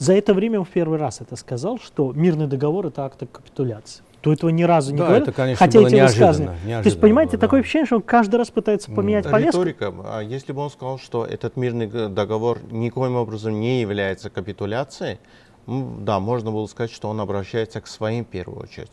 За 0.02 0.14
это 0.14 0.34
время 0.34 0.58
он 0.58 0.66
в 0.66 0.70
первый 0.70 0.98
раз 0.98 1.22
это 1.22 1.36
сказал, 1.36 1.78
что 1.78 2.12
мирный 2.14 2.48
договор 2.48 2.88
это 2.88 3.06
акт 3.06 3.20
капитуляции 3.32 4.04
то 4.22 4.32
этого 4.34 4.50
ни 4.52 4.62
разу 4.64 4.92
не 4.92 5.00
да, 5.00 5.06
говорил, 5.06 5.24
это, 5.24 5.32
конечно, 5.32 5.66
хотя 5.66 5.80
было 5.80 5.88
эти 5.88 5.96
неожиданно, 5.96 6.28
высказывания. 6.28 6.52
неожиданно 6.58 6.84
То 6.84 6.88
есть, 6.90 7.00
понимаете, 7.02 7.32
было, 7.32 7.40
такое 7.42 7.60
да. 7.60 7.64
ощущение, 7.64 7.86
что 7.88 7.96
он 7.98 8.02
каждый 8.04 8.36
раз 8.36 8.50
пытается 8.52 8.92
поменять 8.92 9.30
повестку. 9.30 9.64
Риторика. 9.64 9.94
А 10.06 10.22
если 10.22 10.54
бы 10.54 10.62
он 10.62 10.70
сказал, 10.70 11.00
что 11.00 11.26
этот 11.26 11.56
мирный 11.58 11.88
договор 12.10 12.60
никоим 12.72 13.16
образом 13.16 13.60
не 13.60 13.82
является 13.82 14.30
капитуляцией, 14.30 15.20
да, 15.68 16.20
можно 16.20 16.52
было 16.52 16.68
сказать, 16.68 16.92
что 16.92 17.10
он 17.10 17.20
обращается 17.20 17.82
к 17.82 17.88
своим 17.88 18.24
в 18.26 18.28
первую 18.28 18.60
очередь. 18.62 18.92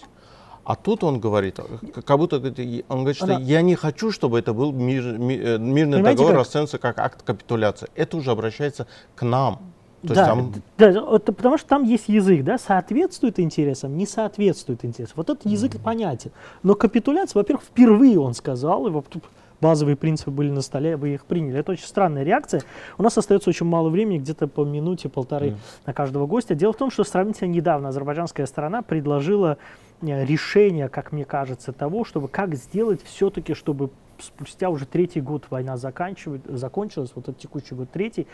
А 0.65 0.77
тут 0.77 1.05
он 1.05 1.21
говорит, 1.21 1.59
э, 1.59 2.03
как 2.03 2.17
будто 2.19 2.37
и- 2.37 2.85
он 2.89 2.99
говорит, 3.01 3.17
что 3.17 3.27
Она- 3.27 3.39
я 3.41 3.61
не 3.61 3.75
хочу, 3.75 4.11
чтобы 4.13 4.39
это 4.39 4.55
был 4.55 4.73
мир- 4.73 5.19
ми- 5.19 5.37
э, 5.37 5.59
мирный 5.59 5.93
Понимаете, 5.99 6.17
договор 6.17 6.33
как? 6.33 6.41
расценивается 6.41 6.79
как 6.79 6.99
акт 6.99 7.23
капитуляции. 7.23 7.89
Это 7.97 8.17
уже 8.17 8.31
обращается 8.31 8.87
к 9.15 9.23
нам. 9.23 9.61
То 10.07 10.15
да, 10.15 10.27
там- 10.27 10.53
да, 10.77 11.01
вот 11.03 11.25
потому 11.25 11.59
что 11.59 11.69
там 11.69 11.83
есть 11.83 12.09
язык, 12.09 12.45
да, 12.45 12.57
соответствует 12.57 13.41
интересам, 13.41 13.97
не 13.97 14.07
соответствует 14.07 14.85
интересам. 14.85 15.15
Вот 15.17 15.31
этот 15.31 15.47
язык 15.47 15.81
понятен. 15.81 16.31
Но 16.63 16.75
капитуляция, 16.75 17.41
во-первых, 17.41 17.65
впервые 17.65 18.21
он 18.21 18.35
сказал, 18.35 18.89
тут 19.03 19.25
базовые 19.61 19.97
принципы 19.97 20.31
были 20.31 20.51
на 20.51 20.61
столе, 20.63 20.97
вы 20.97 21.15
их 21.15 21.25
приняли. 21.25 21.59
Это 21.59 21.73
очень 21.73 21.87
странная 21.87 22.23
реакция. 22.23 22.63
У 22.97 23.03
нас 23.03 23.19
остается 23.19 23.51
очень 23.51 23.67
мало 23.67 23.89
времени, 23.89 24.19
где-то 24.19 24.47
по 24.47 24.65
минуте, 24.65 25.09
полторы 25.09 25.57
на 25.87 25.93
каждого 25.93 26.27
гостя. 26.27 26.55
Дело 26.55 26.73
в 26.73 26.77
том, 26.77 26.91
что 26.91 27.05
сравнительно 27.05 27.49
недавно 27.49 27.89
азербайджанская 27.89 28.47
сторона 28.47 28.83
предложила 28.83 29.59
э, 30.01 30.25
решение, 30.25 30.89
как 30.89 31.13
мне 31.13 31.25
кажется, 31.25 31.73
того, 31.73 32.05
чтобы 32.05 32.29
как 32.29 32.55
сделать 32.55 33.03
все-таки, 33.03 33.55
чтобы 33.55 33.91
спустя 34.19 34.71
уже 34.71 34.87
третий 34.87 35.21
год 35.21 35.47
война 35.51 35.77
заканчивает, 35.77 36.43
закончилась, 36.47 37.13
вот 37.15 37.29
этот 37.29 37.39
текущий 37.39 37.75
год 37.75 37.91
третий, 37.91 38.27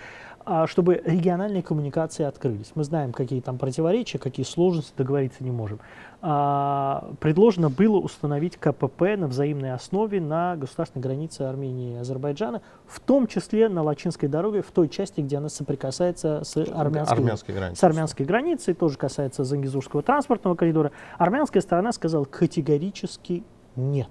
а, 0.45 0.66
чтобы 0.66 1.03
региональные 1.05 1.62
коммуникации 1.62 2.24
открылись. 2.24 2.72
Мы 2.74 2.85
знаем, 2.85 3.12
какие 3.12 3.41
там 3.41 3.59
противоречия, 3.59 4.18
какие 4.18 4.45
сложности, 4.45 4.93
договориться 4.97 5.43
не 5.45 5.51
можем. 5.51 5.80
А, 6.20 7.12
Предложено 7.20 7.70
было 7.70 7.99
установить 7.99 8.57
КПП 8.57 9.16
на 9.16 9.26
взаимной 9.26 9.72
основе 9.72 10.20
на 10.20 10.57
государственной 10.57 11.03
границе 11.03 11.43
Армении 11.43 11.95
и 11.95 11.97
Азербайджана, 11.97 12.62
в 12.87 13.01
том 13.01 13.26
числе 13.26 13.68
на 13.68 13.82
Лачинской 13.82 14.28
дороге, 14.28 14.62
в 14.62 14.70
той 14.70 14.89
части, 14.89 15.20
где 15.20 15.39
она 15.39 15.49
соприкасается 15.49 16.43
с 16.45 16.57
армянской, 16.57 17.18
армянской 17.18 17.55
границей. 17.55 17.80
с 17.80 17.85
армянской 17.85 18.26
границей, 18.26 18.74
тоже 18.74 18.99
касается 18.99 19.45
Зангизурского 19.45 20.03
транспортного 20.03 20.55
коридора. 20.55 20.93
Армянская 21.18 21.62
сторона 21.62 21.93
сказала 21.93 22.24
категорически 22.24 23.45
нет. 23.76 24.11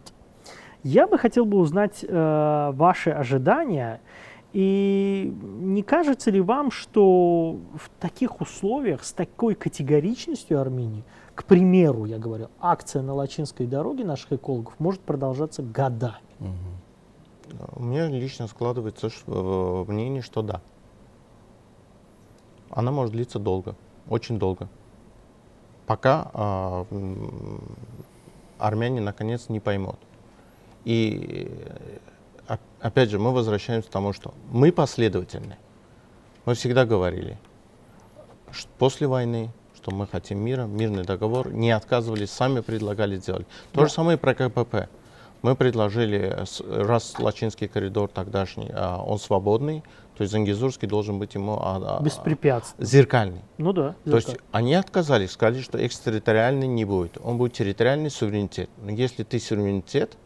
Я 0.84 1.08
бы 1.08 1.18
хотел 1.18 1.46
бы 1.46 1.58
узнать 1.58 2.04
э, 2.08 2.72
ваши 2.74 3.10
ожидания. 3.10 4.02
И 4.52 5.34
не 5.42 5.82
кажется 5.82 6.30
ли 6.30 6.42
вам, 6.42 6.70
что 6.72 7.58
в 7.76 7.90
таких 8.00 8.40
условиях, 8.42 9.04
с 9.04 9.14
такой 9.14 9.56
категоричностью 9.56 10.60
Армении, 10.60 11.04
к 11.34 11.46
примеру, 11.46 12.06
я 12.06 12.20
говорю, 12.20 12.50
акция 12.60 13.02
на 13.02 13.14
Лачинской 13.16 13.66
дороге 13.66 14.04
наших 14.04 14.34
экологов 14.34 14.76
может 14.78 15.02
продолжаться 15.02 15.64
годами? 15.64 16.18
У 17.76 17.84
меня 17.84 18.08
лично 18.08 18.48
складывается 18.48 19.10
э, 19.28 19.86
мнение, 19.88 20.22
что 20.22 20.42
да. 20.42 20.62
Она 22.70 22.92
может 22.92 23.14
длиться 23.14 23.40
долго, 23.40 23.76
очень 24.10 24.38
долго. 24.38 24.68
Пока 25.86 26.86
м, 26.92 27.62
армяне 28.58 29.02
наконец 29.02 29.50
не 29.50 29.60
поймут. 29.60 29.98
И 30.86 31.50
э, 32.48 32.54
оп- 32.54 32.60
опять 32.82 33.10
же, 33.10 33.20
мы 33.20 33.32
возвращаемся 33.34 33.88
к 33.88 33.92
тому, 33.92 34.14
что 34.14 34.34
мы 34.52 34.72
последовательны. 34.72 35.58
Мы 36.46 36.56
всегда 36.56 36.86
говорили, 36.86 37.38
ш- 38.52 38.68
после 38.78 39.08
войны, 39.08 39.50
что 39.76 39.92
мы 39.92 40.08
хотим 40.08 40.40
мира, 40.40 40.64
мирный 40.64 41.04
договор, 41.04 41.52
не 41.52 41.72
отказывались, 41.72 42.32
сами 42.32 42.60
предлагали 42.62 43.16
сделать. 43.18 43.48
То 43.72 43.82
Да. 43.82 43.88
же 43.88 43.94
самое 43.94 44.18
и 44.18 44.20
про 44.20 44.34
КПП. 44.34 44.90
Мы 45.42 45.56
предложили, 45.56 46.20
э, 46.38 46.84
раз 46.84 47.16
Лачинский 47.20 47.68
коридор 47.68 48.10
тогдашний, 48.10 48.70
а, 48.74 49.02
он 49.04 49.20
свободный, 49.20 49.84
то 50.16 50.22
есть 50.22 50.32
Зангизурский 50.32 50.88
должен 50.88 51.20
быть 51.20 51.34
ему 51.34 51.58
а, 51.62 51.98
а, 52.00 52.04
Беспрепятственно. 52.04 52.86
зеркальный. 52.88 53.42
Ну 53.58 53.74
да. 53.74 53.96
То 54.06 54.16
есть 54.16 54.38
они 54.54 54.74
отказались, 54.76 55.32
сказали, 55.32 55.62
что 55.62 55.86
экстерриториальный 55.86 56.68
не 56.68 56.86
будет. 56.86 57.18
Он 57.22 57.38
будет 57.38 57.54
территориальный 57.54 58.10
суверенитет. 58.10 58.70
Но 58.82 58.92
если 58.92 59.24
ты 59.24 59.38
суверенитет 59.40 60.18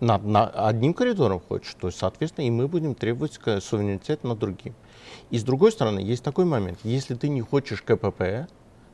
над, 0.00 0.24
на 0.24 0.46
одним 0.46 0.94
коридором 0.94 1.40
хочешь, 1.40 1.74
то, 1.80 1.90
соответственно, 1.90 2.46
и 2.46 2.50
мы 2.50 2.68
будем 2.68 2.94
требовать 2.94 3.32
суверенитет 3.62 4.24
над 4.24 4.38
другим. 4.38 4.74
И 5.30 5.38
с 5.38 5.42
другой 5.44 5.72
стороны, 5.72 6.00
есть 6.00 6.22
такой 6.22 6.44
момент. 6.44 6.78
Если 6.84 7.14
ты 7.14 7.28
не 7.28 7.40
хочешь 7.40 7.82
КПП 7.82 8.48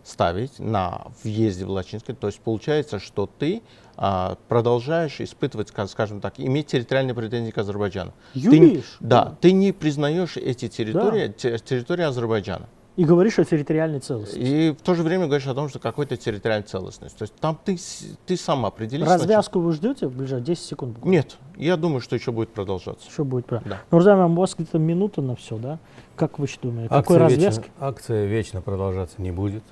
ставить 0.04 0.58
на 0.58 1.06
въезде 1.22 1.64
в 1.64 1.70
Лачинский, 1.70 2.14
то 2.14 2.26
есть 2.26 2.40
получается, 2.40 2.98
что 2.98 3.26
ты 3.38 3.62
а, 3.96 4.36
продолжаешь 4.48 5.20
испытывать, 5.20 5.70
ска- 5.70 5.86
скажем 5.86 6.20
так, 6.20 6.34
иметь 6.38 6.66
территориальные 6.68 7.14
претензии 7.14 7.52
к 7.52 7.58
Азербайджану. 7.58 8.12
Ты 8.34 8.40
не- 8.58 8.68
Юлишь. 8.70 8.96
да, 9.00 9.36
ты 9.40 9.52
не 9.52 9.70
признаешь 9.72 10.36
эти 10.36 10.68
территории, 10.68 11.28
те- 11.28 11.58
территории 11.58 12.02
Азербайджана. 12.02 12.68
И 12.94 13.04
говоришь 13.04 13.38
о 13.38 13.44
территориальной 13.44 14.00
целостности. 14.00 14.38
И 14.38 14.70
в 14.72 14.82
то 14.82 14.94
же 14.94 15.02
время 15.02 15.26
говоришь 15.26 15.46
о 15.46 15.54
том, 15.54 15.68
что 15.70 15.78
какой-то 15.78 16.16
территориальная 16.18 16.66
целостность. 16.66 17.16
То 17.16 17.22
есть 17.22 17.34
там 17.36 17.58
ты, 17.64 17.78
ты 18.26 18.36
сам 18.36 18.66
определишь. 18.66 19.08
Развязку 19.08 19.60
вы 19.60 19.72
ждете 19.72 20.08
в 20.08 20.12
ближайшие 20.16 20.44
10 20.44 20.62
секунд? 20.62 20.94
буквально? 20.94 21.16
Нет, 21.16 21.38
я 21.56 21.76
думаю, 21.78 22.02
что 22.02 22.16
еще 22.16 22.32
будет 22.32 22.50
продолжаться. 22.50 23.10
Что 23.10 23.24
будет 23.24 23.46
правильно? 23.46 23.76
Да. 23.76 23.80
Нурзам, 23.90 24.32
у 24.36 24.40
вас 24.40 24.54
где-то 24.54 24.78
минута 24.78 25.22
на 25.22 25.36
все, 25.36 25.56
да? 25.56 25.78
Как 26.16 26.38
вы 26.38 26.46
думаете? 26.60 26.90
Какой 26.90 27.16
Акция 27.16 27.18
развязки? 27.18 27.60
вечно, 27.60 27.72
акция 27.80 28.26
вечно 28.26 28.60
продолжаться 28.60 29.22
не 29.22 29.30
будет. 29.30 29.64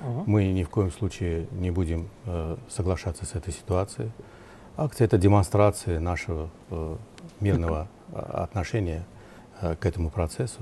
Ага. 0.00 0.22
Мы 0.26 0.52
ни 0.52 0.62
в 0.62 0.70
коем 0.70 0.92
случае 0.92 1.48
не 1.52 1.70
будем 1.70 2.08
э, 2.26 2.56
соглашаться 2.68 3.26
с 3.26 3.34
этой 3.34 3.52
ситуацией. 3.52 4.10
Акция– 4.76 5.04
это 5.06 5.18
демонстрация 5.18 5.98
нашего 5.98 6.50
э, 6.70 6.96
мирного 7.40 7.88
э, 8.12 8.18
отношения 8.20 9.04
э, 9.60 9.74
к 9.76 9.86
этому 9.86 10.10
процессу. 10.10 10.60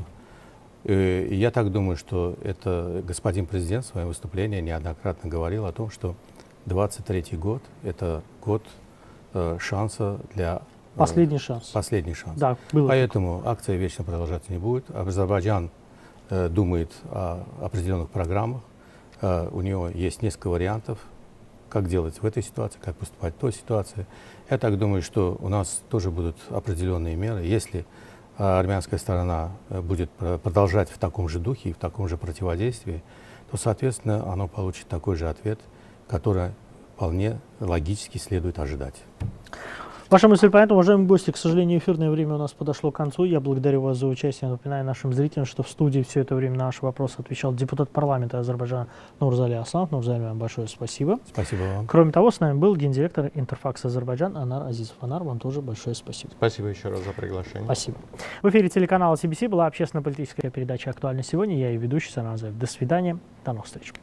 Э, 0.84 1.24
и 1.24 1.34
я 1.34 1.50
так 1.50 1.70
думаю, 1.70 1.96
что 1.96 2.36
это 2.42 3.02
господин 3.06 3.46
президент 3.46 3.84
в 3.84 3.88
своем 3.88 4.08
выступлении 4.08 4.60
неоднократно 4.60 5.28
говорил 5.30 5.66
о 5.66 5.72
том, 5.72 5.90
что 5.90 6.14
23 6.66 7.36
год– 7.36 7.62
это 7.82 8.22
год 8.44 8.62
э, 9.34 9.56
шанса 9.60 10.18
для… 10.34 10.62
э, 10.94 10.98
Последний 10.98 11.38
шанс. 11.38 11.68
Последний 11.68 12.14
шанс. 12.14 12.38
Да, 12.38 12.56
было. 12.72 12.88
Поэтому 12.88 13.42
акция 13.44 13.76
вечно 13.76 14.04
продолжаться 14.04 14.52
не 14.52 14.58
будет. 14.58 14.84
Азербайджан 14.90 15.70
э, 16.30 16.48
думает 16.48 16.92
о 17.10 17.44
определенных 17.60 18.10
программах. 18.10 18.62
Э, 19.20 19.48
у 19.52 19.60
него 19.60 19.88
есть 19.88 20.22
несколько 20.22 20.48
вариантов, 20.48 20.98
как 21.68 21.88
делать 21.88 22.20
в 22.20 22.26
этой 22.26 22.42
ситуации, 22.42 22.78
как 22.82 22.96
поступать 22.96 23.34
в 23.34 23.38
той 23.38 23.52
ситуации. 23.52 24.06
Я 24.50 24.58
так 24.58 24.78
думаю, 24.78 25.02
что 25.02 25.36
у 25.40 25.48
нас 25.48 25.82
тоже 25.88 26.10
будут 26.10 26.36
определенные 26.50 27.16
меры. 27.16 27.42
Если 27.42 27.86
армянская 28.36 28.98
сторона 28.98 29.52
э, 29.68 29.80
будет 29.80 30.10
пр- 30.10 30.38
продолжать 30.38 30.90
в 30.90 30.98
таком 30.98 31.28
же 31.28 31.38
духе 31.38 31.70
и 31.70 31.72
в 31.72 31.76
таком 31.76 32.08
же 32.08 32.16
противодействии, 32.16 33.02
то, 33.50 33.56
соответственно, 33.56 34.32
оно 34.32 34.48
получит 34.48 34.88
такой 34.88 35.16
же 35.16 35.28
ответ, 35.28 35.60
который 36.08 36.50
вполне 36.96 37.40
логически 37.60 38.18
следует 38.18 38.58
ожидать. 38.58 38.94
Ваша 40.12 40.28
мысль 40.28 40.50
понятна, 40.50 40.74
уважаемые 40.74 41.08
гости. 41.08 41.30
К 41.30 41.38
сожалению, 41.38 41.78
эфирное 41.78 42.10
время 42.10 42.34
у 42.34 42.36
нас 42.36 42.52
подошло 42.52 42.90
к 42.90 42.96
концу. 42.96 43.24
Я 43.24 43.40
благодарю 43.40 43.80
вас 43.80 43.96
за 43.96 44.06
участие. 44.06 44.50
Напоминаю 44.50 44.84
нашим 44.84 45.14
зрителям, 45.14 45.46
что 45.46 45.62
в 45.62 45.70
студии 45.70 46.02
все 46.02 46.20
это 46.20 46.34
время 46.34 46.58
на 46.58 46.66
наши 46.66 46.84
вопросы 46.84 47.14
отвечал 47.20 47.54
депутат 47.54 47.88
парламента 47.88 48.38
Азербайджана 48.38 48.88
Нурзали 49.20 49.54
Асланов. 49.54 49.90
Нурзали, 49.90 50.22
вам 50.22 50.38
большое 50.38 50.68
спасибо. 50.68 51.18
Спасибо 51.26 51.62
вам. 51.62 51.86
Кроме 51.86 52.12
того, 52.12 52.30
с 52.30 52.40
нами 52.40 52.58
был 52.58 52.76
гендиректор 52.76 53.30
Интерфакс 53.32 53.86
Азербайджан 53.86 54.36
Анар 54.36 54.66
Азизов. 54.66 54.96
Анар, 55.00 55.22
вам 55.22 55.38
тоже 55.38 55.62
большое 55.62 55.96
спасибо. 55.96 56.34
Спасибо 56.36 56.68
еще 56.68 56.90
раз 56.90 57.02
за 57.04 57.12
приглашение. 57.14 57.64
Спасибо. 57.64 57.96
В 58.42 58.50
эфире 58.50 58.68
телеканала 58.68 59.14
CBC 59.14 59.48
была 59.48 59.64
общественно-политическая 59.64 60.50
передача 60.50 60.90
«Актуально 60.90 61.22
сегодня». 61.22 61.56
Я 61.56 61.70
и 61.70 61.78
ведущий 61.78 62.12
Саназаев. 62.12 62.58
До 62.58 62.66
свидания. 62.66 63.18
До 63.46 63.52
новых 63.54 63.64
встреч. 63.64 63.94